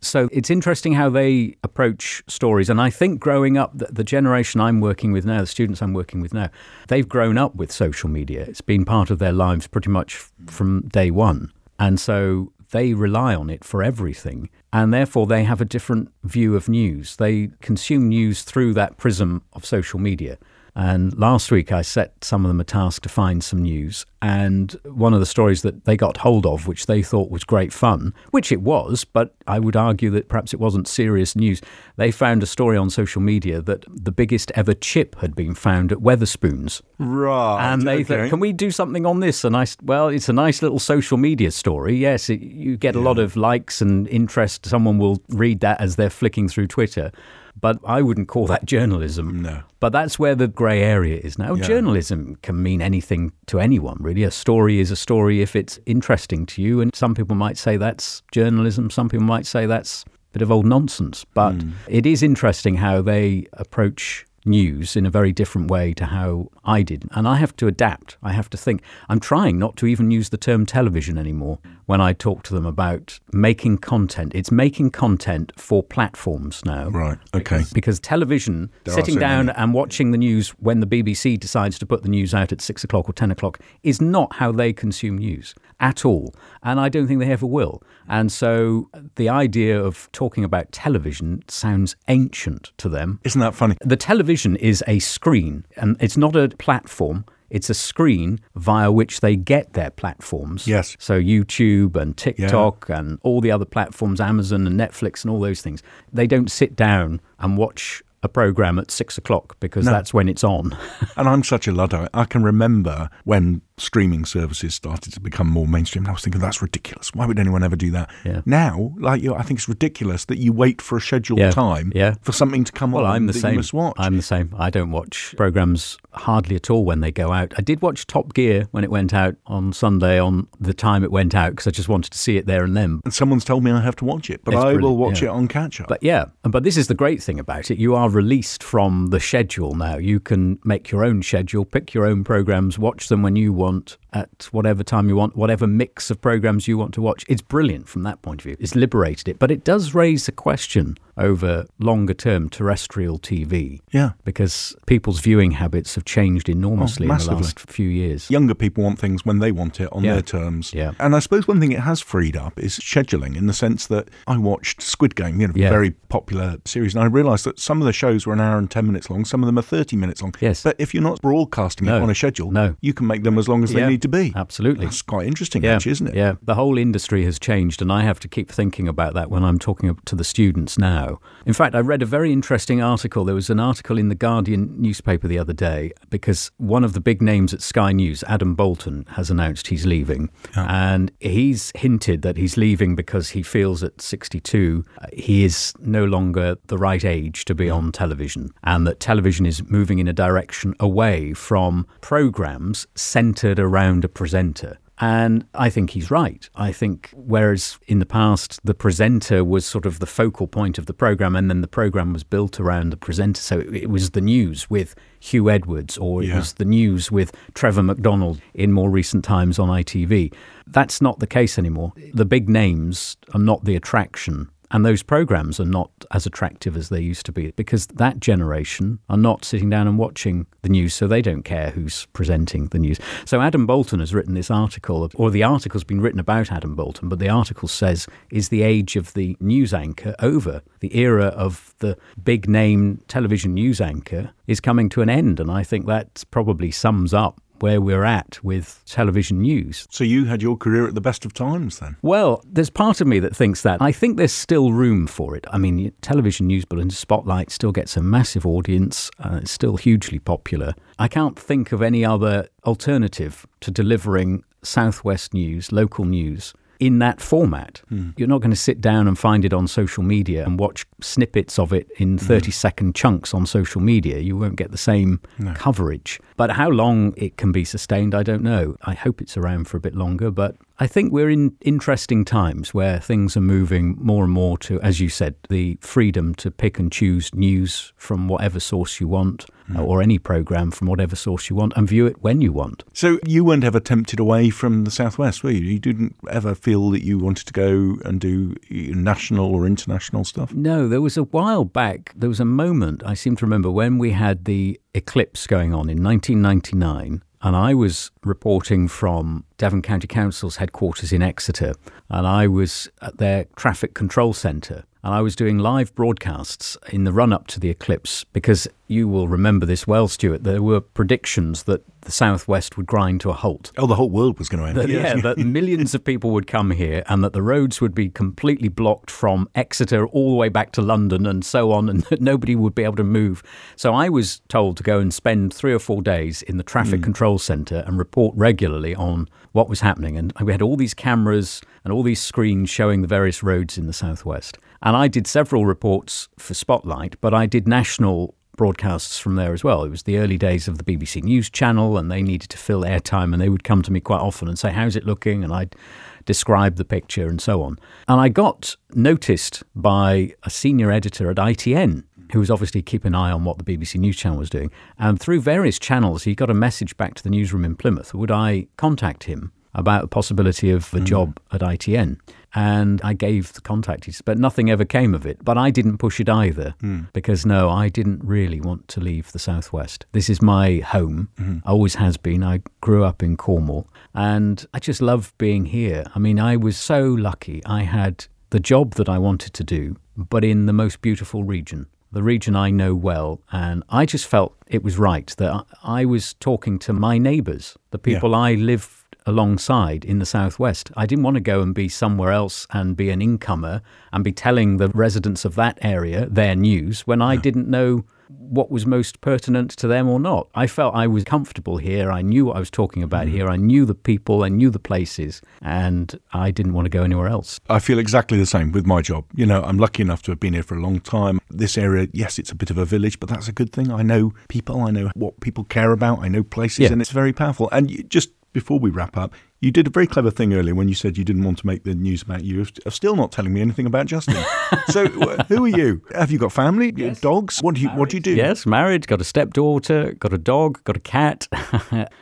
So 0.00 0.28
it's 0.32 0.50
interesting 0.50 0.94
how 0.94 1.10
they 1.10 1.56
approach 1.62 2.22
stories. 2.26 2.70
And 2.70 2.80
I 2.80 2.88
think 2.88 3.20
growing 3.20 3.58
up, 3.58 3.76
the, 3.76 3.86
the 3.86 4.04
generation 4.04 4.60
I'm 4.60 4.80
working 4.80 5.12
with 5.12 5.26
now, 5.26 5.40
the 5.40 5.46
students 5.46 5.82
I'm 5.82 5.92
working 5.92 6.20
with 6.20 6.32
now, 6.32 6.48
they've 6.88 7.08
grown 7.08 7.36
up 7.36 7.54
with 7.54 7.70
social 7.70 8.08
media. 8.08 8.42
It's 8.42 8.60
been 8.60 8.84
part 8.84 9.10
of 9.10 9.18
their 9.18 9.32
lives 9.32 9.66
pretty 9.66 9.90
much 9.90 10.14
from 10.46 10.88
day 10.88 11.10
one. 11.10 11.52
And 11.78 12.00
so 12.00 12.51
they 12.72 12.92
rely 12.92 13.34
on 13.34 13.48
it 13.48 13.64
for 13.64 13.82
everything. 13.82 14.50
And 14.72 14.92
therefore, 14.92 15.26
they 15.26 15.44
have 15.44 15.60
a 15.60 15.66
different 15.66 16.10
view 16.24 16.56
of 16.56 16.68
news. 16.68 17.16
They 17.16 17.50
consume 17.60 18.08
news 18.08 18.42
through 18.42 18.74
that 18.74 18.96
prism 18.96 19.42
of 19.52 19.64
social 19.64 20.00
media. 20.00 20.38
And 20.74 21.16
last 21.18 21.50
week, 21.50 21.70
I 21.70 21.82
set 21.82 22.24
some 22.24 22.46
of 22.46 22.48
them 22.48 22.60
a 22.60 22.64
task 22.64 23.02
to 23.02 23.08
find 23.10 23.44
some 23.44 23.62
news. 23.62 24.06
And 24.22 24.72
one 24.84 25.12
of 25.12 25.20
the 25.20 25.26
stories 25.26 25.60
that 25.62 25.84
they 25.84 25.98
got 25.98 26.18
hold 26.18 26.46
of, 26.46 26.66
which 26.66 26.86
they 26.86 27.02
thought 27.02 27.30
was 27.30 27.44
great 27.44 27.72
fun, 27.74 28.14
which 28.30 28.50
it 28.50 28.62
was, 28.62 29.04
but 29.04 29.34
I 29.46 29.58
would 29.58 29.76
argue 29.76 30.08
that 30.10 30.28
perhaps 30.28 30.54
it 30.54 30.60
wasn't 30.60 30.88
serious 30.88 31.36
news. 31.36 31.60
They 31.96 32.10
found 32.10 32.42
a 32.42 32.46
story 32.46 32.78
on 32.78 32.88
social 32.88 33.20
media 33.20 33.60
that 33.60 33.84
the 33.88 34.12
biggest 34.12 34.50
ever 34.54 34.72
chip 34.72 35.16
had 35.16 35.34
been 35.34 35.54
found 35.54 35.92
at 35.92 35.98
Wetherspoons. 35.98 36.80
Right. 36.98 37.72
And 37.72 37.82
they 37.82 37.96
okay. 37.96 38.04
thought, 38.04 38.30
can 38.30 38.40
we 38.40 38.54
do 38.54 38.70
something 38.70 39.04
on 39.04 39.20
this? 39.20 39.44
And 39.44 39.54
I, 39.54 39.66
well, 39.82 40.08
it's 40.08 40.30
a 40.30 40.32
nice 40.32 40.62
little 40.62 40.78
social 40.78 41.18
media 41.18 41.50
story. 41.50 41.96
Yes, 41.96 42.30
it, 42.30 42.40
you 42.40 42.78
get 42.78 42.96
a 42.96 43.00
lot 43.00 43.18
of 43.18 43.36
likes 43.36 43.82
and 43.82 44.08
interest. 44.08 44.64
Someone 44.64 44.98
will 44.98 45.22
read 45.28 45.60
that 45.60 45.80
as 45.82 45.96
they're 45.96 46.08
flicking 46.08 46.48
through 46.48 46.68
Twitter. 46.68 47.12
But 47.60 47.78
I 47.84 48.02
wouldn't 48.02 48.28
call 48.28 48.46
that 48.48 48.64
journalism. 48.64 49.42
No. 49.42 49.62
But 49.78 49.92
that's 49.92 50.18
where 50.18 50.34
the 50.34 50.48
grey 50.48 50.82
area 50.82 51.18
is 51.22 51.38
now. 51.38 51.54
Yeah. 51.54 51.62
Journalism 51.64 52.36
can 52.42 52.62
mean 52.62 52.82
anything 52.82 53.32
to 53.46 53.60
anyone, 53.60 53.98
really. 54.00 54.24
A 54.24 54.30
story 54.30 54.80
is 54.80 54.90
a 54.90 54.96
story 54.96 55.42
if 55.42 55.54
it's 55.54 55.78
interesting 55.86 56.46
to 56.46 56.62
you. 56.62 56.80
And 56.80 56.94
some 56.94 57.14
people 57.14 57.36
might 57.36 57.56
say 57.58 57.76
that's 57.76 58.22
journalism, 58.32 58.90
some 58.90 59.08
people 59.08 59.26
might 59.26 59.46
say 59.46 59.66
that's 59.66 60.04
a 60.04 60.32
bit 60.32 60.42
of 60.42 60.50
old 60.50 60.66
nonsense. 60.66 61.24
But 61.34 61.52
Hmm. 61.52 61.70
it 61.88 62.06
is 62.06 62.22
interesting 62.22 62.76
how 62.76 63.02
they 63.02 63.46
approach 63.52 64.24
news 64.44 64.96
in 64.96 65.06
a 65.06 65.10
very 65.10 65.32
different 65.32 65.70
way 65.70 65.92
to 65.94 66.06
how 66.06 66.48
I 66.64 66.82
did. 66.82 67.04
And 67.12 67.26
I 67.28 67.36
have 67.36 67.54
to 67.56 67.66
adapt. 67.66 68.16
I 68.22 68.32
have 68.32 68.50
to 68.50 68.56
think. 68.56 68.82
I'm 69.08 69.20
trying 69.20 69.58
not 69.58 69.76
to 69.78 69.86
even 69.86 70.10
use 70.10 70.28
the 70.30 70.36
term 70.36 70.66
television 70.66 71.18
anymore 71.18 71.58
when 71.86 72.00
I 72.00 72.12
talk 72.12 72.42
to 72.44 72.54
them 72.54 72.66
about 72.66 73.18
making 73.32 73.78
content. 73.78 74.32
It's 74.34 74.50
making 74.50 74.90
content 74.90 75.52
for 75.56 75.82
platforms 75.82 76.64
now. 76.64 76.88
Right. 76.88 77.18
Okay. 77.34 77.62
Because 77.72 78.00
television, 78.00 78.70
There 78.84 78.94
sitting 78.94 79.14
so 79.14 79.20
down 79.20 79.46
many. 79.46 79.58
and 79.58 79.74
watching 79.74 80.10
the 80.10 80.18
news 80.18 80.50
when 80.50 80.80
the 80.80 80.86
BBC 80.86 81.38
decides 81.38 81.78
to 81.80 81.86
put 81.86 82.02
the 82.02 82.08
news 82.08 82.34
out 82.34 82.52
at 82.52 82.60
six 82.60 82.84
o'clock 82.84 83.08
or 83.08 83.12
10 83.12 83.30
o'clock 83.30 83.58
is 83.82 84.00
not 84.00 84.34
how 84.36 84.52
they 84.52 84.72
consume 84.72 85.18
news 85.18 85.54
at 85.82 86.06
all. 86.06 86.34
And 86.62 86.80
I 86.80 86.88
don't 86.88 87.06
think 87.06 87.20
they 87.20 87.30
ever 87.30 87.44
will. 87.44 87.82
And 88.08 88.32
so 88.32 88.88
the 89.16 89.28
idea 89.28 89.78
of 89.78 90.08
talking 90.12 90.44
about 90.44 90.72
television 90.72 91.42
sounds 91.48 91.96
ancient 92.08 92.72
to 92.78 92.88
them. 92.88 93.20
Isn't 93.24 93.40
that 93.40 93.54
funny? 93.54 93.76
The 93.82 93.96
television 93.96 94.56
is 94.56 94.82
a 94.86 95.00
screen, 95.00 95.66
and 95.76 95.96
it's 96.00 96.16
not 96.16 96.36
a 96.36 96.48
platform. 96.48 97.26
It's 97.50 97.68
a 97.68 97.74
screen 97.74 98.40
via 98.54 98.90
which 98.90 99.20
they 99.20 99.36
get 99.36 99.74
their 99.74 99.90
platforms. 99.90 100.66
Yes. 100.66 100.96
So 100.98 101.20
YouTube 101.20 101.96
and 101.96 102.16
TikTok 102.16 102.88
and 102.88 103.18
all 103.22 103.42
the 103.42 103.50
other 103.50 103.66
platforms, 103.66 104.22
Amazon 104.22 104.66
and 104.66 104.80
Netflix 104.80 105.22
and 105.22 105.30
all 105.30 105.40
those 105.40 105.60
things. 105.60 105.82
They 106.10 106.26
don't 106.26 106.50
sit 106.50 106.74
down 106.76 107.20
and 107.38 107.58
watch 107.58 108.02
a 108.22 108.28
program 108.28 108.78
at 108.78 108.90
six 108.90 109.18
o'clock 109.18 109.56
because 109.60 109.84
that's 109.84 110.14
when 110.14 110.28
it's 110.28 110.44
on. 110.44 110.76
And 111.16 111.28
I'm 111.28 111.42
such 111.42 111.68
a 111.68 111.72
Luddite. 111.72 112.08
I 112.14 112.24
can 112.24 112.42
remember 112.42 113.10
when 113.24 113.60
streaming 113.82 114.24
services 114.24 114.74
started 114.74 115.12
to 115.12 115.20
become 115.20 115.48
more 115.48 115.66
mainstream. 115.66 116.04
And 116.04 116.10
I 116.10 116.12
was 116.12 116.22
thinking, 116.22 116.40
that's 116.40 116.62
ridiculous. 116.62 117.12
Why 117.14 117.26
would 117.26 117.38
anyone 117.38 117.62
ever 117.62 117.76
do 117.76 117.90
that? 117.92 118.10
Yeah. 118.24 118.42
Now, 118.46 118.92
like 118.98 119.22
you, 119.22 119.34
I 119.34 119.42
think 119.42 119.58
it's 119.60 119.68
ridiculous 119.68 120.24
that 120.26 120.38
you 120.38 120.52
wait 120.52 120.80
for 120.80 120.96
a 120.96 121.00
scheduled 121.00 121.38
Yeah. 121.40 121.50
time 121.50 121.92
Yeah. 121.94 122.14
for 122.22 122.32
something 122.32 122.64
to 122.64 122.72
come 122.72 122.92
Well, 122.92 123.04
on 123.06 123.16
I'm 123.16 123.26
the 123.26 123.32
that 123.32 123.40
same. 123.40 123.52
you 123.52 123.56
must 123.58 123.72
watch. 123.74 123.94
I'm 123.98 124.16
the 124.16 124.22
same. 124.22 124.54
I 124.58 124.70
don't 124.70 124.90
watch 124.90 125.34
programs 125.36 125.98
hardly 126.12 126.56
at 126.56 126.70
all 126.70 126.84
when 126.84 127.00
they 127.00 127.10
go 127.10 127.32
out. 127.32 127.52
I 127.58 127.62
did 127.62 127.82
watch 127.82 128.06
Top 128.06 128.34
Gear 128.34 128.68
when 128.70 128.84
it 128.84 128.90
went 128.90 129.12
out 129.12 129.36
on 129.46 129.72
Sunday 129.72 130.18
on 130.20 130.46
the 130.60 130.74
time 130.74 131.02
it 131.04 131.10
went 131.10 131.34
out 131.34 131.50
because 131.50 131.66
I 131.66 131.70
just 131.70 131.88
wanted 131.88 132.12
to 132.12 132.18
see 132.18 132.36
it 132.36 132.46
there 132.46 132.64
and 132.64 132.76
then. 132.76 133.00
and 133.04 133.12
someone's 133.12 133.44
told 133.44 133.64
me 133.64 133.70
I 133.70 133.80
have 133.80 133.96
to 133.96 134.04
watch 134.04 134.30
it, 134.30 134.42
but 134.44 134.54
It's 134.54 134.62
I 134.64 134.74
will 134.74 134.96
watch 134.96 135.22
it 135.22 135.28
on 135.28 135.48
catch 135.48 135.80
up. 135.80 135.88
But 135.88 136.02
yeah, 136.02 136.26
but 136.42 136.62
this 136.62 136.76
is 136.76 136.86
the 136.86 136.94
great 136.94 137.22
thing 137.22 137.40
about 137.40 137.70
it. 137.70 137.78
You 137.78 137.94
are 137.94 138.08
released 138.08 138.62
from 138.62 139.08
the 139.08 139.20
schedule 139.20 139.74
now. 139.74 139.96
You 139.96 140.20
can 140.20 140.58
make 140.64 140.90
your 140.90 141.04
own 141.04 141.22
schedule, 141.22 141.64
pick 141.64 141.94
your 141.94 142.04
own 142.06 142.22
programs, 142.24 142.78
watch 142.78 143.08
them 143.08 143.22
when 143.22 143.36
you 143.36 143.52
want, 143.52 143.71
want 143.72 143.98
at 144.12 144.48
whatever 144.52 144.82
time 144.82 145.08
you 145.08 145.16
want, 145.16 145.36
whatever 145.36 145.66
mix 145.66 146.10
of 146.10 146.20
programs 146.20 146.68
you 146.68 146.76
want 146.76 146.92
to 146.94 147.00
watch. 147.02 147.24
It's 147.28 147.42
brilliant 147.42 147.88
from 147.88 148.02
that 148.02 148.20
point 148.22 148.40
of 148.40 148.44
view. 148.44 148.56
It's 148.60 148.74
liberated 148.74 149.28
it, 149.28 149.38
but 149.38 149.50
it 149.50 149.64
does 149.64 149.94
raise 149.94 150.28
a 150.28 150.32
question 150.32 150.96
over 151.16 151.66
longer 151.78 152.14
term 152.14 152.48
terrestrial 152.48 153.18
TV. 153.18 153.80
Yeah. 153.92 154.12
Because 154.24 154.74
people's 154.86 155.20
viewing 155.20 155.52
habits 155.52 155.94
have 155.94 156.04
changed 156.04 156.48
enormously 156.48 157.06
Oh, 157.08 157.12
in 157.12 157.18
the 157.18 157.32
last 157.34 157.60
few 157.60 157.88
years. 157.88 158.30
Younger 158.30 158.54
people 158.54 158.82
want 158.84 158.98
things 158.98 159.24
when 159.24 159.38
they 159.38 159.52
want 159.52 159.80
it 159.80 159.88
on 159.92 160.04
Yeah. 160.04 160.14
their 160.14 160.22
terms. 160.22 160.72
Yeah. 160.74 160.92
And 160.98 161.14
I 161.14 161.18
suppose 161.18 161.46
one 161.46 161.60
thing 161.60 161.72
it 161.72 161.80
has 161.80 162.00
freed 162.00 162.36
up 162.36 162.58
is 162.58 162.78
scheduling 162.78 163.36
in 163.36 163.46
the 163.46 163.52
sense 163.52 163.86
that 163.88 164.08
I 164.26 164.38
watched 164.38 164.80
Squid 164.82 165.14
Game, 165.16 165.40
you 165.40 165.48
know, 165.48 165.52
Yeah. 165.56 165.68
very 165.70 165.90
popular 166.08 166.56
series, 166.64 166.94
and 166.94 167.04
I 167.04 167.06
realised 167.06 167.44
that 167.44 167.58
some 167.60 167.80
of 167.82 167.86
the 167.86 167.92
shows 167.92 168.26
were 168.26 168.32
an 168.32 168.40
hour 168.40 168.58
and 168.58 168.70
10 168.70 168.86
minutes 168.86 169.10
long, 169.10 169.24
some 169.24 169.42
of 169.42 169.46
them 169.46 169.58
are 169.58 169.62
30 169.62 169.96
minutes 169.96 170.22
long. 170.22 170.34
Yes. 170.40 170.62
But 170.62 170.76
if 170.78 170.94
you're 170.94 171.02
not 171.02 171.20
broadcasting 171.20 171.88
it 171.88 171.92
on 171.92 172.08
a 172.10 172.14
schedule, 172.14 172.50
No. 172.50 172.74
you 172.80 172.92
can 172.94 173.06
make 173.06 173.22
them 173.22 173.38
as 173.38 173.48
long 173.48 173.62
as 173.64 173.72
Yeah. 173.72 173.84
they 173.84 173.90
need 173.92 174.01
to 174.02 174.08
be. 174.08 174.32
Absolutely. 174.34 174.86
That's 174.86 175.02
quite 175.02 175.26
interesting, 175.26 175.62
yeah, 175.62 175.76
actually, 175.76 175.92
isn't 175.92 176.06
it? 176.08 176.14
Yeah, 176.14 176.34
the 176.42 176.54
whole 176.54 176.78
industry 176.78 177.24
has 177.24 177.38
changed, 177.38 177.82
and 177.82 177.92
I 177.92 178.02
have 178.02 178.20
to 178.20 178.28
keep 178.28 178.50
thinking 178.50 178.88
about 178.88 179.14
that 179.14 179.30
when 179.30 179.44
I'm 179.44 179.58
talking 179.58 179.96
to 180.04 180.14
the 180.14 180.24
students 180.24 180.78
now. 180.78 181.20
In 181.46 181.52
fact, 181.52 181.74
I 181.74 181.80
read 181.80 182.02
a 182.02 182.06
very 182.06 182.32
interesting 182.32 182.82
article. 182.82 183.24
There 183.24 183.34
was 183.34 183.50
an 183.50 183.60
article 183.60 183.98
in 183.98 184.08
the 184.08 184.14
Guardian 184.14 184.80
newspaper 184.80 185.28
the 185.28 185.38
other 185.38 185.52
day 185.52 185.92
because 186.10 186.50
one 186.58 186.84
of 186.84 186.92
the 186.92 187.00
big 187.00 187.22
names 187.22 187.54
at 187.54 187.62
Sky 187.62 187.92
News, 187.92 188.22
Adam 188.28 188.54
Boulton, 188.54 189.04
has 189.10 189.30
announced 189.30 189.68
he's 189.68 189.86
leaving, 189.86 190.30
and 190.54 191.10
he's 191.20 191.72
hinted 191.74 192.22
that 192.22 192.36
he's 192.36 192.56
leaving 192.56 192.94
because 192.94 193.30
he 193.30 193.42
feels 193.42 193.82
at 193.82 194.00
62 194.00 194.84
uh, 195.00 195.06
he 195.12 195.44
is 195.44 195.72
no 195.80 196.04
longer 196.04 196.56
the 196.66 196.78
right 196.78 197.04
age 197.04 197.44
to 197.44 197.54
be 197.54 197.70
on 197.70 197.92
television, 197.92 198.50
and 198.64 198.86
that 198.86 199.00
television 199.00 199.46
is 199.46 199.62
moving 199.68 199.98
in 199.98 200.08
a 200.08 200.12
direction 200.12 200.74
away 200.80 201.32
from 201.32 201.86
programs 202.00 202.86
centered 202.94 203.58
around 203.58 203.91
a 204.04 204.08
presenter. 204.08 204.78
And 204.98 205.46
I 205.54 205.68
think 205.68 205.90
he's 205.90 206.10
right. 206.12 206.48
I 206.54 206.70
think 206.70 207.10
whereas 207.14 207.76
in 207.88 207.98
the 207.98 208.06
past 208.06 208.60
the 208.62 208.74
presenter 208.74 209.42
was 209.42 209.66
sort 209.66 209.84
of 209.84 209.98
the 209.98 210.06
focal 210.06 210.46
point 210.46 210.78
of 210.78 210.86
the 210.86 210.92
program, 210.94 211.34
and 211.34 211.50
then 211.50 211.60
the 211.60 211.66
program 211.66 212.12
was 212.12 212.22
built 212.22 212.60
around 212.60 212.90
the 212.90 212.96
presenter. 212.96 213.40
So 213.40 213.58
it, 213.58 213.74
it 213.74 213.90
was 213.90 214.10
the 214.10 214.20
news 214.20 214.70
with 214.70 214.94
Huw 215.20 215.50
Edwards, 215.52 215.98
or 215.98 216.22
it 216.22 216.28
Yeah. 216.28 216.36
was 216.36 216.52
the 216.52 216.64
news 216.64 217.10
with 217.10 217.32
Trevor 217.54 217.82
McDonald 217.82 218.40
in 218.54 218.70
more 218.72 218.90
recent 218.90 219.24
times 219.24 219.58
on 219.58 219.68
ITV. 219.70 220.32
That's 220.68 221.00
not 221.00 221.18
the 221.18 221.26
case 221.26 221.58
anymore. 221.58 221.92
The 222.14 222.24
big 222.26 222.48
names 222.48 223.16
are 223.34 223.40
not 223.40 223.64
the 223.64 223.74
attraction. 223.74 224.50
And 224.72 224.86
those 224.86 225.02
programs 225.02 225.60
are 225.60 225.66
not 225.66 225.90
as 226.12 226.24
attractive 226.24 226.76
as 226.76 226.88
they 226.88 227.00
used 227.00 227.26
to 227.26 227.32
be 227.32 227.50
because 227.52 227.86
that 227.88 228.20
generation 228.20 228.98
are 229.10 229.18
not 229.18 229.44
sitting 229.44 229.68
down 229.68 229.86
and 229.86 229.98
watching 229.98 230.46
the 230.62 230.70
news, 230.70 230.94
so 230.94 231.06
they 231.06 231.20
don't 231.20 231.42
care 231.42 231.70
who's 231.70 232.06
presenting 232.14 232.68
the 232.68 232.78
news. 232.78 232.98
So 233.26 233.42
Adam 233.42 233.66
Boulton 233.66 234.00
has 234.00 234.14
written 234.14 234.34
this 234.34 234.50
article, 234.50 235.10
or 235.14 235.30
the 235.30 235.42
article's 235.42 235.84
been 235.84 236.00
written 236.00 236.18
about 236.18 236.50
Adam 236.50 236.74
Boulton, 236.74 237.10
but 237.10 237.18
the 237.18 237.28
article 237.28 237.68
says, 237.68 238.06
Is 238.30 238.48
the 238.48 238.62
age 238.62 238.96
of 238.96 239.12
the 239.12 239.36
news 239.40 239.74
anchor 239.74 240.14
over? 240.20 240.62
The 240.80 240.96
era 240.96 241.26
of 241.26 241.74
the 241.78 241.98
big 242.24 242.48
name 242.48 243.02
television 243.08 243.52
news 243.52 243.80
anchor 243.80 244.30
is 244.46 244.60
coming 244.60 244.88
to 244.90 245.02
an 245.02 245.10
end. 245.10 245.38
And 245.38 245.50
I 245.50 245.62
think 245.62 245.86
that 245.86 246.24
probably 246.30 246.70
sums 246.70 247.12
up 247.12 247.40
where 247.62 247.80
we're 247.80 248.04
at 248.04 248.42
with 248.42 248.82
television 248.86 249.40
news. 249.40 249.86
So 249.90 250.04
you 250.04 250.24
had 250.26 250.42
your 250.42 250.56
career 250.56 250.86
at 250.86 250.94
the 250.94 251.00
best 251.00 251.24
of 251.24 251.32
times 251.32 251.78
then? 251.78 251.96
Well, 252.02 252.42
there's 252.44 252.70
part 252.70 253.00
of 253.00 253.06
me 253.06 253.20
that 253.20 253.34
thinks 253.36 253.62
that. 253.62 253.80
I 253.80 253.92
think 253.92 254.16
there's 254.16 254.32
still 254.32 254.72
room 254.72 255.06
for 255.06 255.36
it. 255.36 255.46
I 255.50 255.58
mean, 255.58 255.92
television 256.02 256.48
news 256.48 256.64
bulletin 256.64 256.90
Spotlight 256.90 257.50
still 257.50 257.72
gets 257.72 257.96
a 257.96 258.02
massive 258.02 258.44
audience. 258.44 259.10
Uh, 259.18 259.40
it's 259.42 259.52
still 259.52 259.76
hugely 259.76 260.18
popular. 260.18 260.74
I 260.98 261.08
can't 261.08 261.38
think 261.38 261.72
of 261.72 261.82
any 261.82 262.04
other 262.04 262.48
alternative 262.64 263.46
to 263.60 263.70
delivering 263.70 264.44
Southwest 264.62 265.34
news, 265.34 265.72
local 265.72 266.04
news. 266.04 266.54
In 266.80 266.98
that 266.98 267.20
format, 267.20 267.80
you're 268.16 268.26
not 268.26 268.40
going 268.40 268.50
to 268.50 268.56
sit 268.56 268.80
down 268.80 269.06
and 269.06 269.16
find 269.16 269.44
it 269.44 269.52
on 269.52 269.68
social 269.68 270.02
media 270.02 270.44
and 270.44 270.58
watch 270.58 270.84
snippets 271.00 271.56
of 271.56 271.72
it 271.72 271.88
in 271.98 272.18
30 272.18 272.50
second 272.50 272.96
chunks 272.96 273.32
on 273.32 273.46
social 273.46 273.80
media. 273.80 274.18
You 274.18 274.36
won't 274.36 274.56
get 274.56 274.72
the 274.72 274.76
same 274.76 275.20
coverage. 275.54 276.18
But 276.42 276.50
how 276.50 276.70
long 276.70 277.14
it 277.16 277.36
can 277.36 277.52
be 277.52 277.64
sustained, 277.64 278.16
I 278.16 278.24
don't 278.24 278.42
know. 278.42 278.74
I 278.82 278.94
hope 278.94 279.22
it's 279.22 279.36
around 279.36 279.68
for 279.68 279.76
a 279.76 279.80
bit 279.80 279.94
longer, 279.94 280.32
but 280.32 280.56
I 280.80 280.88
think 280.88 281.12
we're 281.12 281.30
in 281.30 281.56
interesting 281.60 282.24
times 282.24 282.74
where 282.74 282.98
things 282.98 283.36
are 283.36 283.40
moving 283.40 283.96
more 284.00 284.24
and 284.24 284.32
more 284.32 284.58
to, 284.58 284.80
as 284.80 284.98
you 284.98 285.08
said, 285.08 285.36
the 285.50 285.78
freedom 285.80 286.34
to 286.42 286.50
pick 286.50 286.80
and 286.80 286.90
choose 286.90 287.32
news 287.32 287.92
from 287.96 288.26
whatever 288.26 288.58
source 288.58 289.00
you 289.00 289.06
want 289.06 289.46
uh, 289.72 289.80
or 289.80 290.02
any 290.02 290.18
program 290.18 290.72
from 290.72 290.88
whatever 290.88 291.14
source 291.14 291.48
you 291.48 291.54
want 291.54 291.74
and 291.76 291.88
view 291.88 292.06
it 292.06 292.20
when 292.22 292.40
you 292.40 292.52
want. 292.52 292.82
So 292.92 293.20
you 293.24 293.44
weren't 293.44 293.62
ever 293.62 293.78
tempted 293.78 294.18
away 294.18 294.50
from 294.50 294.82
the 294.82 294.90
Southwest, 294.90 295.44
were 295.44 295.52
you? 295.52 295.60
You 295.60 295.78
didn't 295.78 296.16
ever 296.28 296.56
feel 296.56 296.90
that 296.90 297.04
you 297.04 297.20
wanted 297.20 297.46
to 297.46 297.52
go 297.52 297.98
and 298.04 298.20
do 298.20 298.56
national 298.68 299.54
or 299.54 299.64
international 299.64 300.24
stuff? 300.24 300.52
No, 300.52 300.88
there 300.88 301.00
was 301.00 301.16
a 301.16 301.22
while 301.22 301.64
back, 301.64 302.12
there 302.16 302.28
was 302.28 302.40
a 302.40 302.44
moment, 302.44 303.04
I 303.06 303.14
seem 303.14 303.36
to 303.36 303.46
remember, 303.46 303.70
when 303.70 303.98
we 303.98 304.10
had 304.10 304.46
the 304.46 304.80
eclipse 304.94 305.46
going 305.46 305.72
on 305.72 305.88
in 305.88 306.02
1999. 306.02 307.22
And 307.44 307.56
I 307.56 307.74
was 307.74 308.10
reporting 308.24 308.86
from 308.86 309.44
Devon 309.58 309.82
County 309.82 310.06
Council's 310.06 310.56
headquarters 310.56 311.12
in 311.12 311.22
Exeter, 311.22 311.74
and 312.08 312.24
I 312.26 312.46
was 312.46 312.88
at 313.00 313.18
their 313.18 313.46
traffic 313.56 313.94
control 313.94 314.32
centre. 314.32 314.84
And 315.04 315.12
I 315.12 315.20
was 315.20 315.34
doing 315.34 315.58
live 315.58 315.92
broadcasts 315.96 316.76
in 316.90 317.02
the 317.02 317.12
run 317.12 317.32
up 317.32 317.48
to 317.48 317.60
the 317.60 317.70
eclipse 317.70 318.22
because 318.22 318.68
you 318.86 319.08
will 319.08 319.26
remember 319.26 319.66
this 319.66 319.84
well, 319.84 320.06
Stuart. 320.06 320.44
There 320.44 320.62
were 320.62 320.80
predictions 320.80 321.64
that 321.64 321.82
the 322.02 322.12
southwest 322.12 322.76
would 322.76 322.86
grind 322.86 323.20
to 323.22 323.30
a 323.30 323.32
halt. 323.32 323.72
Oh, 323.76 323.86
the 323.88 323.96
whole 323.96 324.10
world 324.10 324.38
was 324.38 324.48
going 324.48 324.62
to 324.62 324.68
end. 324.68 324.78
That. 324.78 324.88
Yeah, 324.88 325.14
that 325.20 325.38
millions 325.44 325.94
of 325.94 326.04
people 326.04 326.30
would 326.30 326.46
come 326.46 326.70
here 326.70 327.02
and 327.08 327.24
that 327.24 327.32
the 327.32 327.42
roads 327.42 327.80
would 327.80 327.96
be 327.96 328.10
completely 328.10 328.68
blocked 328.68 329.10
from 329.10 329.48
Exeter 329.56 330.06
all 330.06 330.30
the 330.30 330.36
way 330.36 330.48
back 330.48 330.70
to 330.72 330.82
London 330.82 331.26
and 331.26 331.44
so 331.44 331.72
on, 331.72 331.88
and 331.88 332.02
that 332.10 332.20
nobody 332.20 332.54
would 332.54 332.74
be 332.74 332.84
able 332.84 332.96
to 332.96 333.04
move. 333.04 333.42
So 333.74 333.94
I 333.94 334.08
was 334.08 334.40
told 334.48 334.76
to 334.76 334.84
go 334.84 335.00
and 335.00 335.12
spend 335.12 335.52
three 335.52 335.72
or 335.72 335.80
four 335.80 336.00
days 336.02 336.42
in 336.42 336.58
the 336.58 336.62
traffic 336.62 337.00
hmm. 337.00 337.04
control 337.04 337.38
centre 337.38 337.82
and 337.86 337.98
report 337.98 338.36
regularly 338.36 338.94
on 338.94 339.28
what 339.50 339.68
was 339.68 339.80
happening. 339.80 340.16
And 340.16 340.32
we 340.40 340.52
had 340.52 340.62
all 340.62 340.76
these 340.76 340.94
cameras 340.94 341.60
and 341.82 341.92
all 341.92 342.04
these 342.04 342.20
screens 342.20 342.70
showing 342.70 343.02
the 343.02 343.08
various 343.08 343.42
roads 343.42 343.76
in 343.76 343.86
the 343.86 343.92
southwest. 343.92 344.58
And 344.82 344.96
I 344.96 345.08
did 345.08 345.26
several 345.26 345.64
reports 345.64 346.28
for 346.38 346.54
Spotlight, 346.54 347.20
but 347.20 347.32
I 347.32 347.46
did 347.46 347.68
national 347.68 348.34
broadcasts 348.56 349.18
from 349.18 349.36
there 349.36 349.52
as 349.52 349.64
well. 349.64 349.84
It 349.84 349.90
was 349.90 350.02
the 350.02 350.18
early 350.18 350.36
days 350.36 350.68
of 350.68 350.78
the 350.78 350.84
BBC 350.84 351.22
News 351.22 351.48
channel, 351.48 351.96
and 351.96 352.10
they 352.10 352.22
needed 352.22 352.50
to 352.50 352.58
fill 352.58 352.82
airtime, 352.82 353.32
and 353.32 353.40
they 353.40 353.48
would 353.48 353.64
come 353.64 353.82
to 353.82 353.92
me 353.92 354.00
quite 354.00 354.20
often 354.20 354.48
and 354.48 354.58
say, 354.58 354.72
How's 354.72 354.96
it 354.96 355.06
looking? 355.06 355.44
And 355.44 355.52
I'd 355.52 355.76
describe 356.24 356.76
the 356.76 356.84
picture 356.84 357.28
and 357.28 357.40
so 357.40 357.62
on. 357.62 357.78
And 358.08 358.20
I 358.20 358.28
got 358.28 358.76
noticed 358.94 359.62
by 359.74 360.34
a 360.42 360.50
senior 360.50 360.90
editor 360.90 361.30
at 361.30 361.36
ITN. 361.36 362.04
Who 362.32 362.38
was 362.38 362.50
obviously 362.50 362.80
keeping 362.80 363.10
an 363.10 363.14
eye 363.14 363.30
on 363.30 363.44
what 363.44 363.58
the 363.58 363.64
BBC 363.64 363.96
News 363.96 364.16
Channel 364.16 364.38
was 364.38 364.48
doing. 364.48 364.70
And 364.98 365.20
through 365.20 365.42
various 365.42 365.78
channels, 365.78 366.22
he 366.22 366.34
got 366.34 366.48
a 366.48 366.54
message 366.54 366.96
back 366.96 367.12
to 367.16 367.22
the 367.22 367.28
newsroom 367.28 367.62
in 367.62 367.76
Plymouth. 367.76 368.14
Would 368.14 368.30
I 368.30 368.68
contact 368.78 369.24
him 369.24 369.52
about 369.74 370.00
the 370.00 370.08
possibility 370.08 370.70
of 370.70 370.94
a 370.94 371.00
mm. 371.00 371.04
job 371.04 371.38
at 371.52 371.60
ITN? 371.60 372.18
And 372.54 373.00
I 373.02 373.14
gave 373.14 373.52
the 373.52 373.60
contact, 373.60 374.24
but 374.24 374.38
nothing 374.38 374.70
ever 374.70 374.84
came 374.84 375.14
of 375.14 375.26
it. 375.26 375.44
But 375.44 375.56
I 375.56 375.70
didn't 375.70 375.98
push 375.98 376.20
it 376.20 376.28
either 376.28 376.74
hmm. 376.80 377.02
because 377.12 377.46
no, 377.46 377.70
I 377.70 377.88
didn't 377.88 378.24
really 378.24 378.60
want 378.60 378.88
to 378.88 379.00
leave 379.00 379.32
the 379.32 379.38
Southwest. 379.38 380.06
This 380.12 380.28
is 380.28 380.42
my 380.42 380.78
home, 380.78 381.28
hmm. 381.36 381.58
always 381.64 381.96
has 381.96 382.16
been. 382.16 382.42
I 382.42 382.60
grew 382.80 383.04
up 383.04 383.22
in 383.22 383.36
Cornwall 383.36 383.86
and 384.14 384.66
I 384.74 384.78
just 384.78 385.00
love 385.00 385.32
being 385.38 385.66
here. 385.66 386.04
I 386.14 386.18
mean, 386.18 386.38
I 386.38 386.56
was 386.56 386.76
so 386.76 387.04
lucky. 387.04 387.62
I 387.64 387.82
had 387.82 388.26
the 388.50 388.60
job 388.60 388.94
that 388.94 389.08
I 389.08 389.18
wanted 389.18 389.54
to 389.54 389.64
do, 389.64 389.96
but 390.16 390.44
in 390.44 390.66
the 390.66 390.72
most 390.72 391.00
beautiful 391.00 391.44
region 391.44 391.86
the 392.12 392.22
region 392.22 392.54
I 392.54 392.70
know 392.70 392.94
well, 392.94 393.40
and 393.50 393.82
I 393.88 394.04
just 394.04 394.26
felt 394.26 394.54
it 394.66 394.84
was 394.84 394.98
right 394.98 395.34
that 395.38 395.50
I 395.82 396.02
I 396.02 396.04
was 396.04 396.34
talking 396.34 396.78
to 396.80 396.92
my 396.92 397.18
neighbours, 397.18 397.76
the 397.90 397.98
people 397.98 398.34
I 398.34 398.54
live 398.54 399.01
alongside 399.26 400.04
in 400.04 400.18
the 400.18 400.26
southwest. 400.26 400.90
I 400.96 401.06
didn't 401.06 401.24
want 401.24 401.36
to 401.36 401.40
go 401.40 401.62
and 401.62 401.74
be 401.74 401.88
somewhere 401.88 402.32
else 402.32 402.66
and 402.70 402.96
be 402.96 403.10
an 403.10 403.22
incomer 403.22 403.82
and 404.12 404.24
be 404.24 404.32
telling 404.32 404.76
the 404.76 404.88
residents 404.88 405.44
of 405.44 405.54
that 405.56 405.78
area 405.82 406.26
their 406.26 406.54
news 406.54 407.02
when 407.06 407.22
I 407.22 407.36
didn't 407.36 407.68
know 407.68 408.04
what 408.38 408.70
was 408.70 408.86
most 408.86 409.20
pertinent 409.20 409.70
to 409.70 409.86
them 409.86 410.08
or 410.08 410.20
not. 410.20 410.48
I 410.54 410.66
felt 410.66 410.94
I 410.94 411.06
was 411.06 411.24
comfortable 411.24 411.76
here. 411.76 412.10
I 412.10 412.22
knew 412.22 412.46
what 412.46 412.56
I 412.56 412.58
was 412.58 412.70
talking 412.70 413.02
about 413.02 413.26
mm-hmm. 413.26 413.36
here. 413.36 413.48
I 413.48 413.56
knew 413.56 413.84
the 413.84 413.94
people, 413.94 414.42
I 414.42 414.48
knew 414.48 414.70
the 414.70 414.78
places, 414.78 415.40
and 415.60 416.18
I 416.32 416.50
didn't 416.50 416.72
want 416.72 416.86
to 416.86 416.90
go 416.90 417.02
anywhere 417.02 417.28
else. 417.28 417.60
I 417.68 417.78
feel 417.78 417.98
exactly 417.98 418.38
the 418.38 418.46
same 418.46 418.72
with 418.72 418.86
my 418.86 419.02
job. 419.02 419.24
You 419.34 419.46
know, 419.46 419.62
I'm 419.62 419.78
lucky 419.78 420.02
enough 420.02 420.22
to 420.22 420.32
have 420.32 420.40
been 420.40 420.54
here 420.54 420.62
for 420.62 420.76
a 420.76 420.80
long 420.80 421.00
time. 421.00 421.40
This 421.50 421.76
area, 421.78 422.08
yes, 422.12 422.38
it's 422.38 422.50
a 422.50 422.54
bit 422.54 422.70
of 422.70 422.78
a 422.78 422.84
village, 422.84 423.20
but 423.20 423.28
that's 423.28 423.48
a 423.48 423.52
good 423.52 423.72
thing. 423.72 423.92
I 423.92 424.02
know 424.02 424.32
people, 424.48 424.80
I 424.80 424.90
know 424.90 425.10
what 425.14 425.40
people 425.40 425.64
care 425.64 425.92
about, 425.92 426.20
I 426.20 426.28
know 426.28 426.42
places, 426.42 426.80
Yeah. 426.80 426.92
and 426.92 427.00
it's 427.00 427.10
very 427.10 427.32
powerful. 427.32 427.68
And 427.72 427.90
you, 427.90 428.02
just 428.02 428.30
before 428.52 428.78
we 428.78 428.90
wrap 428.90 429.16
up, 429.16 429.32
you 429.60 429.70
did 429.70 429.86
a 429.86 429.90
very 429.90 430.06
clever 430.06 430.30
thing 430.30 430.52
earlier 430.54 430.74
when 430.74 430.88
you 430.88 430.94
said 430.94 431.16
you 431.16 431.24
didn't 431.24 431.44
want 431.44 431.58
to 431.58 431.66
make 431.66 431.84
the 431.84 431.94
news 431.94 432.22
about 432.22 432.44
you. 432.44 432.56
You're 432.84 432.92
still 432.92 433.16
not 433.16 433.32
telling 433.32 433.52
me 433.52 433.60
anything 433.60 433.86
about 433.86 434.06
Justin. 434.06 434.42
so, 434.88 435.06
who 435.48 435.64
are 435.64 435.68
you? 435.68 436.02
Have 436.14 436.30
you 436.30 436.38
got 436.38 436.52
family? 436.52 436.92
Yes. 436.96 437.20
Dogs? 437.20 437.60
What 437.60 437.76
do 437.76 437.80
you 437.80 437.88
What 437.90 438.10
do 438.10 438.16
you 438.16 438.20
do? 438.22 438.34
Yes, 438.34 438.66
married. 438.66 439.06
Got 439.06 439.20
a 439.20 439.24
stepdaughter. 439.24 440.14
Got 440.14 440.32
a 440.32 440.38
dog. 440.38 440.82
Got 440.84 440.96
a 440.96 441.00
cat. 441.00 441.48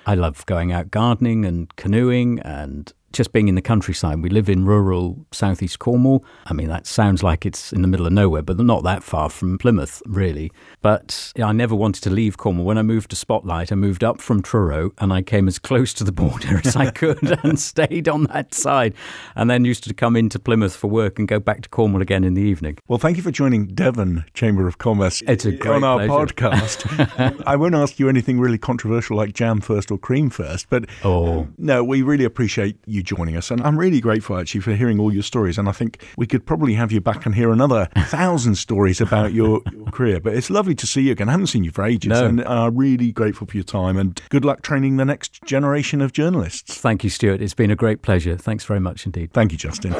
I 0.07 0.14
love 0.14 0.45
going 0.47 0.72
out 0.72 0.91
gardening 0.91 1.45
and 1.45 1.74
canoeing 1.76 2.41
and 2.41 2.93
just 3.13 3.33
being 3.33 3.49
in 3.49 3.55
the 3.55 3.63
countryside. 3.63 4.23
We 4.23 4.31
live 4.31 4.49
in 4.49 4.65
rural 4.65 5.27
southeast 5.33 5.79
Cornwall. 5.79 6.25
I 6.47 6.53
mean, 6.53 6.69
that 6.69 6.87
sounds 6.87 7.23
like 7.23 7.47
it's 7.47 7.73
in 7.73 7.83
the 7.83 7.89
middle 7.89 8.07
of 8.07 8.13
nowhere, 8.13 8.43
but 8.43 8.59
not 8.59 8.83
that 8.85 9.03
far 9.03 9.29
from 9.31 9.59
Plymouth, 9.59 10.03
really. 10.07 10.53
But 10.81 11.33
I 11.43 11.53
never 11.53 11.75
wanted 11.75 12.03
to 12.05 12.11
leave 12.11 12.37
Cornwall. 12.37 12.67
When 12.67 12.79
I 12.79 12.83
moved 12.83 13.11
to 13.11 13.17
Spotlight, 13.17 13.73
I 13.73 13.75
moved 13.75 14.05
up 14.05 14.21
from 14.21 14.43
Truro 14.43 14.93
and 14.99 15.13
I 15.13 15.23
came 15.23 15.49
as 15.49 15.59
close 15.59 15.95
to 15.95 16.05
the 16.05 16.13
border 16.13 16.61
as 16.65 16.77
I 16.77 16.91
could 16.91 17.39
and 17.45 17.59
stayed 17.59 18.09
on 18.09 18.25
that 18.25 18.55
side. 18.55 18.95
And 19.35 19.51
then 19.51 19.65
used 19.65 19.85
to 19.85 19.95
come 19.95 20.17
into 20.17 20.39
Plymouth 20.39 20.77
for 20.77 20.89
work 20.89 21.19
and 21.19 21.27
go 21.27 21.39
back 21.39 21.63
to 21.63 21.69
Cornwall 21.69 22.03
again 22.03 22.25
in 22.25 22.35
the 22.35 22.43
evening. 22.43 22.79
Well, 22.89 22.99
thank 22.99 23.17
you 23.17 23.23
for 23.23 23.31
joining 23.31 23.67
Devon 23.67 24.25
Chamber 24.35 24.67
of 24.67 24.79
Commerce 24.79 25.23
it's 25.27 25.45
a 25.45 25.53
great 25.53 25.77
on 25.77 25.85
our 25.85 25.99
pleasure. 26.07 26.27
podcast. 26.27 27.43
I 27.47 27.57
won't 27.57 27.75
ask 27.75 27.99
you 27.99 28.09
anything 28.09 28.41
really 28.41 28.59
controversial 28.59 29.17
like 29.17 29.33
jam 29.33 29.61
first 29.61 29.91
or 29.91 29.99
cream 29.99 30.31
first, 30.31 30.69
but 30.69 30.87
oh. 31.05 31.49
no, 31.59 31.85
we 31.85 32.03
really 32.03 32.25
appreciate 32.25 32.79
you 32.87 32.99
you 33.01 33.16
joining 33.16 33.36
us. 33.36 33.51
And 33.51 33.62
I'm 33.62 33.78
really 33.78 34.01
grateful 34.01 34.38
actually 34.38 34.61
for 34.61 34.74
hearing 34.74 35.01
all 35.01 35.12
your 35.12 35.22
stories. 35.22 35.59
And 35.59 35.68
I 35.68 35.72
think 35.72 36.05
we 36.16 36.26
could 36.26 36.46
probably 36.46 36.74
have 36.74 36.92
you 36.92 37.01
back 37.01 37.26
and 37.26 37.34
hear 37.34 37.51
another 37.51 37.88
thousand 37.96 38.57
stories 38.57 39.01
about 39.01 39.32
your, 39.32 39.62
your, 39.72 39.86
career. 39.86 40.20
But 40.20 40.34
it's 40.34 40.51
lovely 40.51 40.74
to 40.76 40.86
see 40.86 41.03
you 41.03 41.12
again. 41.12 41.28
I 41.28 41.32
haven't 41.32 41.48
seen 41.48 41.64
you 41.64 41.70
for 41.70 41.84
ages. 41.84 42.11
No. 42.11 42.26
And 42.26 42.42
I'm 42.42 42.76
really 42.76 43.12
grateful 43.12 43.46
for 43.46 43.57
your 43.57 43.64
time. 43.64 43.96
And 43.96 44.20
good 44.28 44.44
luck 44.44 44.62
training 44.62 44.98
the 44.98 45.05
next 45.05 45.42
generation 45.44 46.01
of 46.01 46.12
journalists. 46.12 46.76
Thank 46.78 47.03
you, 47.05 47.11
Stuart. 47.11 47.40
It's 47.40 47.55
been 47.55 47.70
a 47.70 47.76
great 47.76 48.03
pleasure. 48.03 48.36
Thanks 48.36 48.64
very 48.64 48.80
much 48.80 49.07
indeed. 49.07 49.32
Thank 49.32 49.53
you, 49.53 49.59
Justin. 49.59 49.94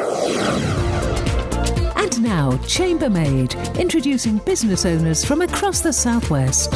And 1.97 2.23
now, 2.23 2.57
Chambermaid, 2.67 3.55
introducing 3.79 4.39
business 4.39 4.85
owners 4.85 5.25
from 5.25 5.43
across 5.43 5.81
the 5.81 5.93
Southwest. 5.93 6.71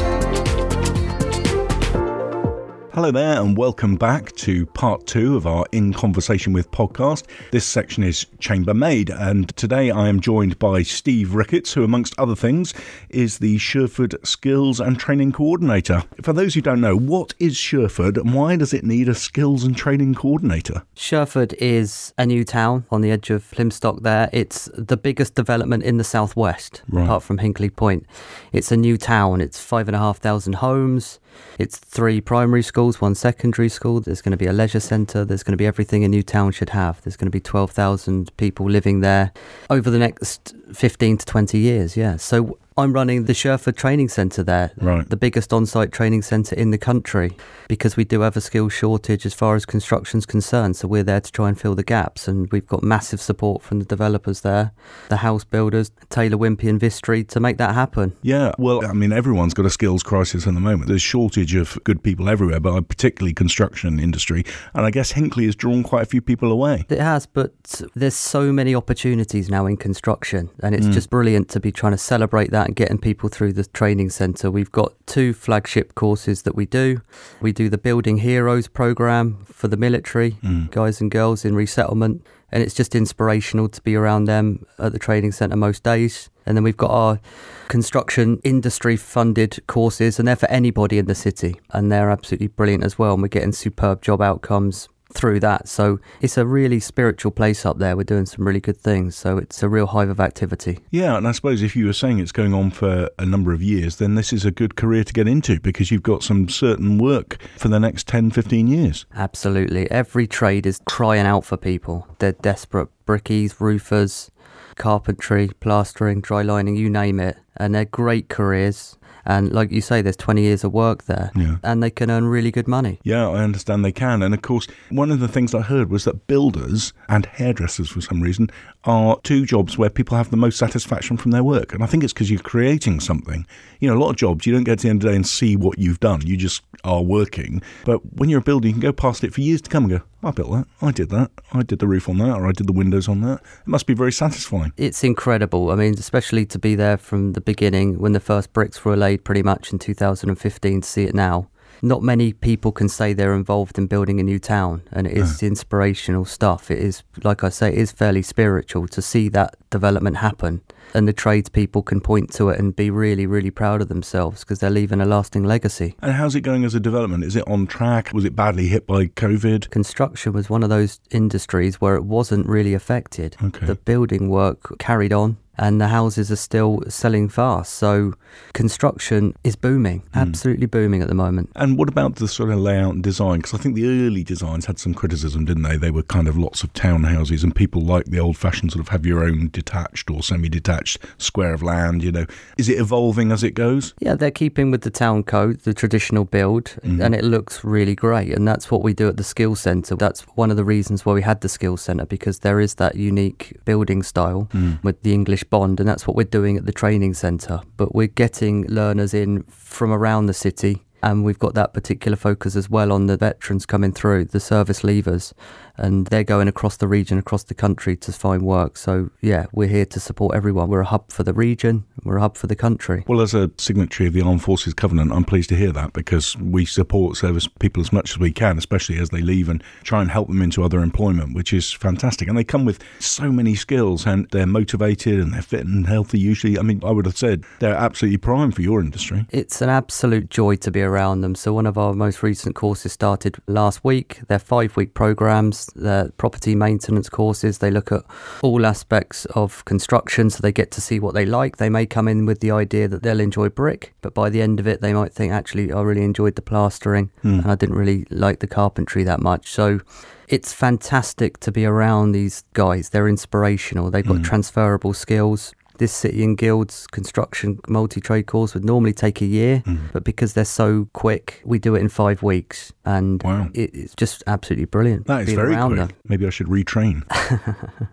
Hello 2.95 3.11
there, 3.11 3.40
and 3.40 3.57
welcome 3.57 3.97
back 3.97 4.30
to 4.36 4.66
part 4.66 5.05
two 5.05 5.36
of 5.36 5.49
our 5.49 5.66
In 5.72 5.92
Conversation 5.92 6.53
with 6.53 6.70
podcast. 6.70 7.24
This 7.51 7.66
section 7.66 8.05
is 8.05 8.24
Chambermaid, 8.38 9.11
and 9.11 9.49
today 9.57 9.90
I 9.90 10.07
am 10.07 10.20
joined 10.20 10.61
by 10.61 10.84
Steve 10.84 11.34
Ricketts, 11.34 11.72
who, 11.72 11.82
amongst 11.82 12.16
other 12.20 12.36
things, 12.36 12.72
is 13.09 13.38
the 13.38 13.59
Sherford 13.59 14.14
Skills 14.24 14.78
and 14.78 14.97
Training 14.97 15.32
Coordinator. 15.32 16.05
For 16.22 16.32
those 16.32 16.55
who 16.55 16.61
don't 16.61 16.80
know, 16.80 16.97
what 16.97 17.34
is 17.40 17.57
Sherford 17.57 18.16
and 18.16 18.32
why 18.32 18.55
does 18.55 18.72
it 18.72 18.84
need 18.84 19.09
a 19.09 19.14
skills 19.16 19.64
and 19.64 19.76
training 19.76 20.14
coordinator? 20.14 20.84
Sherford 20.95 21.55
is 21.55 22.14
a 22.16 22.24
new 22.24 22.45
town 22.45 22.86
on 22.92 23.01
the 23.01 23.11
edge 23.11 23.28
of 23.28 23.51
Plymstock 23.51 24.03
there. 24.03 24.30
It's 24.32 24.70
the 24.72 24.97
biggest 24.97 25.34
development 25.34 25.82
in 25.82 25.97
the 25.97 26.05
southwest, 26.05 26.82
right. 26.88 27.03
apart 27.03 27.24
from 27.24 27.38
Hinkley 27.38 27.74
Point. 27.74 28.07
It's 28.53 28.70
a 28.70 28.76
new 28.76 28.97
town, 28.97 29.40
it's 29.40 29.59
five 29.59 29.88
and 29.88 29.97
a 29.97 29.99
half 29.99 30.18
thousand 30.18 30.55
homes. 30.55 31.18
It's 31.59 31.78
three 31.78 32.20
primary 32.20 32.62
schools, 32.62 33.01
one 33.01 33.14
secondary 33.14 33.68
school. 33.68 34.01
There's 34.01 34.22
going 34.22 34.32
to 34.32 34.37
be 34.37 34.47
a 34.47 34.53
leisure 34.53 34.80
centre. 34.80 35.24
There's 35.24 35.43
going 35.43 35.53
to 35.53 35.57
be 35.57 35.66
everything 35.66 36.05
a 36.05 36.09
new 36.09 36.22
town 36.22 36.53
should 36.53 36.70
have. 36.70 37.01
There's 37.03 37.16
going 37.16 37.26
to 37.26 37.30
be 37.30 37.41
12,000 37.41 38.37
people 38.37 38.68
living 38.68 39.01
there 39.01 39.32
over 39.70 39.91
the 39.91 39.99
next 39.99 40.55
15 40.74 41.18
to 41.18 41.26
20 41.26 41.58
years. 41.58 41.96
Yeah. 41.96 42.16
So 42.16 42.58
I'm 42.76 42.92
running 42.92 43.26
the 43.26 43.34
Sherford 43.34 43.76
Training 43.76 44.08
Centre 44.08 44.42
there, 44.42 44.72
right. 44.78 45.08
the 45.08 45.16
biggest 45.16 45.52
on 45.52 45.64
site 45.64 45.92
training 45.92 46.22
centre 46.22 46.56
in 46.56 46.72
the 46.72 46.78
country, 46.78 47.30
because 47.68 47.96
we 47.96 48.04
do 48.04 48.22
have 48.22 48.36
a 48.36 48.40
skills 48.40 48.72
shortage 48.72 49.24
as 49.24 49.32
far 49.32 49.54
as 49.54 49.64
construction's 49.64 50.26
concerned. 50.26 50.74
So 50.76 50.88
we're 50.88 51.04
there 51.04 51.20
to 51.20 51.30
try 51.30 51.48
and 51.48 51.60
fill 51.60 51.76
the 51.76 51.84
gaps. 51.84 52.26
And 52.26 52.50
we've 52.50 52.66
got 52.66 52.82
massive 52.82 53.20
support 53.20 53.62
from 53.62 53.78
the 53.78 53.84
developers 53.84 54.40
there, 54.40 54.72
the 55.08 55.18
house 55.18 55.44
builders, 55.44 55.92
Taylor 56.10 56.36
Wimpey 56.36 56.68
and 56.68 56.80
Vistry 56.80 57.22
to 57.28 57.38
make 57.38 57.58
that 57.58 57.76
happen. 57.76 58.16
Yeah, 58.22 58.52
well, 58.58 58.84
I 58.84 58.92
mean, 58.92 59.12
everyone's 59.12 59.54
got 59.54 59.66
a 59.66 59.70
skills 59.70 60.02
crisis 60.02 60.44
at 60.48 60.54
the 60.54 60.60
moment. 60.60 60.88
There's 60.88 61.02
shortage 61.02 61.54
of 61.54 61.78
good 61.84 62.02
people 62.02 62.28
everywhere, 62.28 62.58
but 62.58 62.88
particularly 62.88 63.34
construction 63.34 64.00
industry. 64.00 64.44
And 64.74 64.84
I 64.84 64.90
guess 64.90 65.12
Hinkley 65.12 65.44
has 65.44 65.54
drawn 65.54 65.84
quite 65.84 66.02
a 66.02 66.06
few 66.06 66.20
people 66.20 66.50
away. 66.50 66.86
It 66.88 66.98
has, 66.98 67.24
but 67.24 67.82
there's 67.94 68.16
so 68.16 68.52
many 68.52 68.74
opportunities 68.74 69.48
now 69.48 69.66
in 69.66 69.76
construction. 69.76 70.50
And 70.64 70.74
it's 70.74 70.86
mm. 70.86 70.92
just 70.92 71.10
brilliant 71.10 71.50
to 71.50 71.60
be 71.60 71.70
trying 71.70 71.92
to 71.92 71.98
celebrate 71.98 72.50
that 72.50 72.66
and 72.68 72.74
getting 72.74 72.96
people 72.96 73.28
through 73.28 73.52
the 73.52 73.64
training 73.64 74.08
centre. 74.08 74.50
We've 74.50 74.72
got 74.72 74.94
two 75.06 75.34
flagship 75.34 75.94
courses 75.94 76.42
that 76.42 76.56
we 76.56 76.64
do. 76.64 77.02
We 77.42 77.52
do 77.52 77.68
the 77.68 77.76
Building 77.76 78.18
Heroes 78.18 78.66
program 78.66 79.44
for 79.44 79.68
the 79.68 79.76
military, 79.76 80.32
mm. 80.42 80.70
guys 80.70 81.02
and 81.02 81.10
girls 81.10 81.44
in 81.44 81.54
resettlement. 81.54 82.26
And 82.50 82.62
it's 82.62 82.74
just 82.74 82.94
inspirational 82.94 83.68
to 83.68 83.82
be 83.82 83.94
around 83.94 84.24
them 84.24 84.64
at 84.78 84.92
the 84.92 84.98
training 84.98 85.32
centre 85.32 85.56
most 85.56 85.82
days. 85.82 86.30
And 86.46 86.56
then 86.56 86.64
we've 86.64 86.76
got 86.76 86.90
our 86.90 87.20
construction 87.68 88.40
industry 88.42 88.96
funded 88.96 89.62
courses, 89.66 90.18
and 90.18 90.26
they're 90.26 90.36
for 90.36 90.48
anybody 90.48 90.98
in 90.98 91.06
the 91.06 91.14
city. 91.14 91.60
And 91.70 91.92
they're 91.92 92.10
absolutely 92.10 92.46
brilliant 92.46 92.84
as 92.84 92.98
well. 92.98 93.12
And 93.14 93.22
we're 93.22 93.28
getting 93.28 93.52
superb 93.52 94.00
job 94.00 94.22
outcomes 94.22 94.88
through 95.14 95.40
that. 95.40 95.68
So 95.68 96.00
it's 96.20 96.36
a 96.36 96.44
really 96.44 96.80
spiritual 96.80 97.30
place 97.30 97.64
up 97.64 97.78
there. 97.78 97.96
We're 97.96 98.04
doing 98.04 98.26
some 98.26 98.46
really 98.46 98.60
good 98.60 98.76
things. 98.76 99.16
So 99.16 99.38
it's 99.38 99.62
a 99.62 99.68
real 99.68 99.86
hive 99.86 100.08
of 100.08 100.20
activity. 100.20 100.80
Yeah, 100.90 101.16
and 101.16 101.26
I 101.26 101.32
suppose 101.32 101.62
if 101.62 101.74
you 101.76 101.86
were 101.86 101.92
saying 101.92 102.18
it's 102.18 102.32
going 102.32 102.52
on 102.52 102.70
for 102.70 103.08
a 103.18 103.24
number 103.24 103.52
of 103.52 103.62
years, 103.62 103.96
then 103.96 104.16
this 104.16 104.32
is 104.32 104.44
a 104.44 104.50
good 104.50 104.76
career 104.76 105.04
to 105.04 105.12
get 105.12 105.28
into 105.28 105.60
because 105.60 105.90
you've 105.90 106.02
got 106.02 106.22
some 106.22 106.48
certain 106.48 106.98
work 106.98 107.38
for 107.56 107.68
the 107.68 107.80
next 107.80 108.06
10, 108.08 108.32
15 108.32 108.66
years. 108.66 109.06
Absolutely. 109.14 109.90
Every 109.90 110.26
trade 110.26 110.66
is 110.66 110.80
crying 110.84 111.26
out 111.26 111.44
for 111.44 111.56
people. 111.56 112.06
They're 112.18 112.32
desperate. 112.32 112.88
Brickies, 113.06 113.60
roofers, 113.60 114.30
carpentry, 114.76 115.50
plastering, 115.60 116.20
dry 116.20 116.42
lining, 116.42 116.76
you 116.76 116.90
name 116.90 117.20
it. 117.20 117.36
And 117.56 117.74
they're 117.74 117.84
great 117.84 118.28
careers. 118.28 118.96
And 119.26 119.52
like 119.52 119.70
you 119.70 119.80
say, 119.80 120.02
there's 120.02 120.16
20 120.16 120.42
years 120.42 120.64
of 120.64 120.72
work 120.72 121.04
there, 121.04 121.30
yeah. 121.34 121.56
and 121.62 121.82
they 121.82 121.90
can 121.90 122.10
earn 122.10 122.26
really 122.26 122.50
good 122.50 122.68
money. 122.68 122.98
Yeah, 123.02 123.28
I 123.28 123.42
understand 123.42 123.84
they 123.84 123.92
can. 123.92 124.22
And 124.22 124.34
of 124.34 124.42
course, 124.42 124.66
one 124.90 125.10
of 125.10 125.20
the 125.20 125.28
things 125.28 125.54
I 125.54 125.62
heard 125.62 125.90
was 125.90 126.04
that 126.04 126.26
builders 126.26 126.92
and 127.08 127.26
hairdressers, 127.26 127.90
for 127.90 128.00
some 128.00 128.20
reason, 128.22 128.50
are 128.84 129.18
two 129.22 129.46
jobs 129.46 129.78
where 129.78 129.90
people 129.90 130.16
have 130.16 130.30
the 130.30 130.36
most 130.36 130.58
satisfaction 130.58 131.16
from 131.16 131.30
their 131.30 131.44
work. 131.44 131.72
And 131.72 131.82
I 131.82 131.86
think 131.86 132.04
it's 132.04 132.12
because 132.12 132.30
you're 132.30 132.40
creating 132.40 133.00
something. 133.00 133.46
You 133.80 133.88
know, 133.88 133.96
a 133.96 134.00
lot 134.02 134.10
of 134.10 134.16
jobs, 134.16 134.46
you 134.46 134.52
don't 134.52 134.64
get 134.64 134.80
to 134.80 134.82
the 134.84 134.90
end 134.90 135.02
of 135.02 135.06
the 135.06 135.10
day 135.10 135.16
and 135.16 135.26
see 135.26 135.56
what 135.56 135.78
you've 135.78 136.00
done. 136.00 136.22
You 136.26 136.36
just 136.36 136.62
are 136.85 137.03
working. 137.03 137.62
But 137.85 138.01
when 138.14 138.28
you're 138.28 138.41
a 138.41 138.43
builder, 138.43 138.68
you 138.68 138.74
can 138.74 138.80
go 138.80 138.93
past 138.93 139.24
it 139.24 139.35
for 139.35 139.41
years 139.41 139.61
to 139.62 139.70
come 139.70 139.85
and 139.85 139.99
go, 139.99 140.05
I 140.22 140.30
built 140.30 140.53
that. 140.53 140.66
I 140.80 140.91
did 140.91 141.11
that. 141.11 141.30
I 141.53 141.62
did 141.62 141.78
the 141.78 141.89
roof 141.89 142.09
on 142.09 142.18
that, 142.18 142.37
or 142.37 142.47
I 142.47 142.53
did 142.53 142.66
the 142.66 142.72
windows 142.72 143.09
on 143.09 143.20
that. 143.22 143.41
It 143.41 143.66
must 143.66 143.87
be 143.87 143.95
very 143.95 144.12
satisfying. 144.12 144.72
It's 144.76 145.03
incredible. 145.03 145.70
I 145.70 145.76
mean, 145.76 145.95
especially 145.95 146.47
to 146.47 146.59
be 146.59 146.74
there 146.74 146.97
from 146.97 147.32
the 147.32 147.41
beginning 147.41 147.99
when 147.99 148.12
the 148.12 148.20
first 148.20 148.53
bricks 148.53 148.85
were 148.85 148.97
laid 148.97 149.24
pretty 149.24 149.43
much 149.43 149.72
in 149.72 149.78
2015 149.78 150.80
to 150.80 150.89
see 150.89 151.05
it 151.05 151.14
now 151.14 151.49
not 151.85 152.03
many 152.03 152.32
people 152.32 152.72
can 152.72 152.89
say 152.89 153.12
they're 153.12 153.35
involved 153.35 153.78
in 153.78 153.87
building 153.87 154.18
a 154.18 154.22
new 154.22 154.39
town, 154.39 154.82
and 154.91 155.07
it 155.07 155.12
is 155.12 155.43
no. 155.43 155.49
inspirational 155.49 156.24
stuff. 156.24 156.70
It 156.70 156.78
is, 156.78 157.03
like 157.22 157.45
I 157.45 157.51
say, 157.51 157.68
it 157.68 157.78
is 157.78 157.93
fairly 157.93 158.22
spiritual 158.22 158.89
to 158.89 159.03
see 159.03 159.28
that 159.30 159.55
development 159.70 160.16
happen, 160.16 160.62
and 160.93 161.09
the 161.09 161.12
tradespeople 161.12 161.82
can 161.82 162.01
point 162.01 162.32
to 162.35 162.49
it 162.51 162.59
and 162.59 162.74
be 162.74 162.91
really, 162.91 163.26
really 163.26 163.51
proud 163.51 163.80
of 163.80 163.89
themselves 163.89 164.41
because 164.41 164.59
they're 164.59 164.70
leaving 164.70 165.01
a 165.01 165.07
lasting 165.07 165.45
legacy. 165.45 165.95
And 166.03 166.12
how's 166.12 166.35
it 166.35 166.43
going 166.43 166.64
as 166.64 166.74
a 166.74 166.80
development? 166.80 167.24
Is 167.24 167.37
it 167.37 167.47
on 167.49 167.66
track? 167.66 168.11
Was 168.12 168.24
it 168.24 168.37
badly 168.37 168.66
hit 168.66 168.87
by 168.87 169.07
COVID? 169.07 169.70
Construction 169.70 170.32
was 170.32 170.51
one 170.51 170.62
of 170.62 170.68
those 170.68 171.01
industries 171.11 171.80
where 171.80 171.95
it 171.95 172.05
wasn't 172.05 172.47
really 172.47 172.74
affected. 172.74 173.37
Okay. 173.43 173.66
The 173.66 173.76
building 173.76 174.28
work 174.28 174.78
carried 174.78 175.12
on 175.12 175.37
and 175.57 175.80
the 175.80 175.89
houses 175.89 176.30
are 176.30 176.37
still 176.37 176.80
selling 176.89 177.28
fast. 177.28 177.74
So 177.74 178.14
construction 178.53 179.35
is 179.45 179.57
booming, 179.57 180.01
mm. 180.01 180.20
absolutely 180.20 180.66
booming 180.66 181.03
at 181.03 181.09
the 181.09 181.14
moment. 181.14 181.51
And 181.55 181.78
what 181.78 181.89
about 181.89 182.16
the 182.16 182.28
sort 182.28 182.51
of 182.51 182.59
layout 182.59 182.95
and 182.95 183.03
design? 183.03 183.39
Because 183.39 183.55
I 183.55 183.59
think 183.59 183.74
the 183.74 183.87
early 183.87 184.24
designs 184.24 184.66
had 184.66 184.78
some 184.78 184.95
criticism, 184.95 185.45
didn't 185.45 185.62
they? 185.62 185.76
They 185.76 185.91
were 185.91 186.03
kind 186.03 186.28
of 186.28 186.37
lots 186.37 186.62
of 186.62 186.72
townhouses, 186.72 187.43
and 187.43 187.55
people 187.55 187.82
like 187.82 188.07
the 188.07 188.18
old 188.18 188.37
fashioned 188.37 188.72
sort 188.72 188.85
of 188.85 188.89
have 188.89 189.07
your 189.07 189.22
own 189.22 189.49
detached 189.53 190.11
or 190.11 190.22
semi 190.22 190.49
detached 190.49 190.73
square 191.18 191.54
of 191.54 191.62
land, 191.62 192.02
you 192.02 192.12
know. 192.12 192.26
Is 192.58 192.68
it 192.68 192.78
evolving 192.78 193.32
as 193.32 193.42
it 193.42 193.52
goes? 193.52 193.94
Yeah, 194.00 194.14
they're 194.14 194.30
keeping 194.30 194.70
with 194.70 194.82
the 194.82 194.90
town 194.90 195.22
code, 195.24 195.60
the 195.60 195.74
traditional 195.74 196.24
build, 196.24 196.64
mm. 196.82 197.04
and 197.04 197.14
it 197.14 197.24
looks 197.24 197.64
really 197.64 197.94
great. 197.94 198.32
And 198.32 198.46
that's 198.46 198.70
what 198.70 198.82
we 198.82 198.94
do 198.94 199.08
at 199.08 199.16
the 199.16 199.24
Skills 199.24 199.60
Centre. 199.60 199.96
That's 199.96 200.22
one 200.36 200.50
of 200.50 200.56
the 200.56 200.64
reasons 200.64 201.04
why 201.04 201.12
we 201.12 201.22
had 201.22 201.40
the 201.40 201.48
Skills 201.48 201.82
Centre, 201.82 202.06
because 202.06 202.40
there 202.40 202.60
is 202.60 202.74
that 202.76 202.94
unique 202.96 203.56
building 203.64 204.02
style 204.02 204.48
mm. 204.52 204.82
with 204.82 205.02
the 205.02 205.12
English 205.12 205.44
bond, 205.44 205.80
and 205.80 205.88
that's 205.88 206.06
what 206.06 206.16
we're 206.16 206.24
doing 206.24 206.56
at 206.56 206.66
the 206.66 206.72
training 206.72 207.14
centre. 207.14 207.60
But 207.76 207.94
we're 207.94 208.06
getting 208.06 208.66
learners 208.66 209.14
in 209.14 209.44
from 209.48 209.92
around 209.92 210.26
the 210.26 210.34
city 210.34 210.82
And 211.04 211.22
we've 211.22 211.38
got 211.38 211.52
that 211.52 211.74
particular 211.74 212.16
focus 212.16 212.56
as 212.56 212.70
well 212.70 212.90
on 212.90 213.08
the 213.08 213.18
veterans 213.18 213.66
coming 213.66 213.92
through, 213.92 214.24
the 214.24 214.40
service 214.40 214.80
leavers, 214.80 215.34
and 215.76 216.06
they're 216.06 216.24
going 216.24 216.48
across 216.48 216.76
the 216.76 216.88
region, 216.88 217.18
across 217.18 217.44
the 217.44 217.54
country 217.54 217.96
to 217.96 218.12
find 218.12 218.42
work. 218.42 218.76
So, 218.76 219.10
yeah, 219.20 219.46
we're 219.52 219.68
here 219.68 219.86
to 219.86 220.00
support 220.00 220.36
everyone. 220.36 220.68
We're 220.68 220.80
a 220.80 220.86
hub 220.86 221.10
for 221.10 221.22
the 221.22 221.32
region, 221.32 221.84
we're 222.04 222.18
a 222.18 222.20
hub 222.20 222.36
for 222.36 222.46
the 222.46 222.56
country. 222.56 223.04
Well, 223.06 223.20
as 223.20 223.34
a 223.34 223.50
signatory 223.58 224.06
of 224.08 224.12
the 224.12 224.22
Armed 224.22 224.42
Forces 224.42 224.74
Covenant, 224.74 225.12
I'm 225.12 225.24
pleased 225.24 225.48
to 225.50 225.56
hear 225.56 225.72
that 225.72 225.92
because 225.92 226.36
we 226.38 226.64
support 226.64 227.16
service 227.16 227.46
people 227.46 227.80
as 227.80 227.92
much 227.92 228.10
as 228.10 228.18
we 228.18 228.32
can, 228.32 228.58
especially 228.58 228.98
as 228.98 229.10
they 229.10 229.20
leave 229.20 229.48
and 229.48 229.62
try 229.82 230.00
and 230.00 230.10
help 230.10 230.28
them 230.28 230.42
into 230.42 230.62
other 230.62 230.80
employment, 230.80 231.34
which 231.34 231.52
is 231.52 231.72
fantastic. 231.72 232.28
And 232.28 232.36
they 232.36 232.44
come 232.44 232.64
with 232.64 232.82
so 232.98 233.32
many 233.32 233.54
skills 233.54 234.06
and 234.06 234.28
they're 234.30 234.46
motivated 234.46 235.20
and 235.20 235.32
they're 235.32 235.42
fit 235.42 235.66
and 235.66 235.86
healthy 235.86 236.18
usually. 236.18 236.58
I 236.58 236.62
mean, 236.62 236.80
I 236.84 236.90
would 236.90 237.06
have 237.06 237.16
said 237.16 237.44
they're 237.60 237.74
absolutely 237.74 238.18
prime 238.18 238.52
for 238.52 238.62
your 238.62 238.80
industry. 238.80 239.26
It's 239.30 239.60
an 239.60 239.68
absolute 239.68 240.30
joy 240.30 240.56
to 240.56 240.70
be 240.70 240.82
around 240.82 241.22
them. 241.22 241.34
So, 241.34 241.52
one 241.52 241.66
of 241.66 241.78
our 241.78 241.94
most 241.94 242.22
recent 242.22 242.54
courses 242.54 242.92
started 242.92 243.36
last 243.46 243.84
week. 243.84 244.20
They're 244.28 244.38
five 244.38 244.76
week 244.76 244.94
programs, 244.94 245.63
they're 245.74 246.10
property 246.16 246.54
maintenance 246.54 247.08
courses. 247.08 247.58
They 247.58 247.70
look 247.70 247.90
at 247.92 248.02
all 248.42 248.66
aspects 248.66 249.24
of 249.34 249.64
construction 249.64 250.30
so 250.30 250.40
they 250.40 250.52
get 250.52 250.70
to 250.72 250.80
see 250.80 251.00
what 251.00 251.14
they 251.14 251.26
like. 251.26 251.56
They 251.56 251.70
may 251.70 251.86
come 251.86 252.08
in 252.08 252.26
with 252.26 252.40
the 252.40 252.50
idea 252.50 252.88
that 252.88 253.02
they'll 253.02 253.20
enjoy 253.20 253.48
brick, 253.48 253.94
but 254.02 254.14
by 254.14 254.30
the 254.30 254.42
end 254.42 254.60
of 254.60 254.66
it, 254.66 254.80
they 254.80 254.92
might 254.92 255.12
think, 255.12 255.32
actually, 255.32 255.72
I 255.72 255.80
really 255.82 256.04
enjoyed 256.04 256.36
the 256.36 256.42
plastering 256.42 257.10
Hmm. 257.22 257.40
and 257.40 257.50
I 257.50 257.54
didn't 257.54 257.76
really 257.76 258.06
like 258.10 258.40
the 258.40 258.46
carpentry 258.46 259.04
that 259.04 259.20
much. 259.20 259.50
So, 259.50 259.80
it's 260.28 260.52
fantastic 260.54 261.38
to 261.40 261.52
be 261.52 261.66
around 261.66 262.12
these 262.12 262.44
guys. 262.54 262.88
They're 262.88 263.08
inspirational. 263.08 263.90
They've 263.90 264.06
got 264.06 264.22
transferable 264.22 264.94
skills. 264.94 265.52
This 265.78 265.92
City 265.92 266.22
and 266.22 266.38
Guilds 266.38 266.86
construction 266.86 267.58
multi 267.68 268.00
trade 268.00 268.26
course 268.26 268.54
would 268.54 268.64
normally 268.64 268.92
take 268.92 269.20
a 269.20 269.26
year, 269.26 269.62
but 269.92 270.04
because 270.04 270.34
they're 270.34 270.44
so 270.44 270.88
quick, 270.92 271.40
we 271.44 271.58
do 271.58 271.74
it 271.74 271.80
in 271.80 271.88
five 271.88 272.22
weeks, 272.22 272.72
and 272.84 273.22
Wow. 273.22 273.48
it, 273.54 273.74
it's 273.74 273.94
just 273.94 274.22
absolutely 274.26 274.66
brilliant. 274.66 275.06
That 275.06 275.22
is 275.28 275.34
very 275.34 275.56
quick. 275.56 275.76
them. 275.76 275.88
Maybe 276.06 276.26
I 276.26 276.30
should 276.30 276.46
retrain 276.48 277.02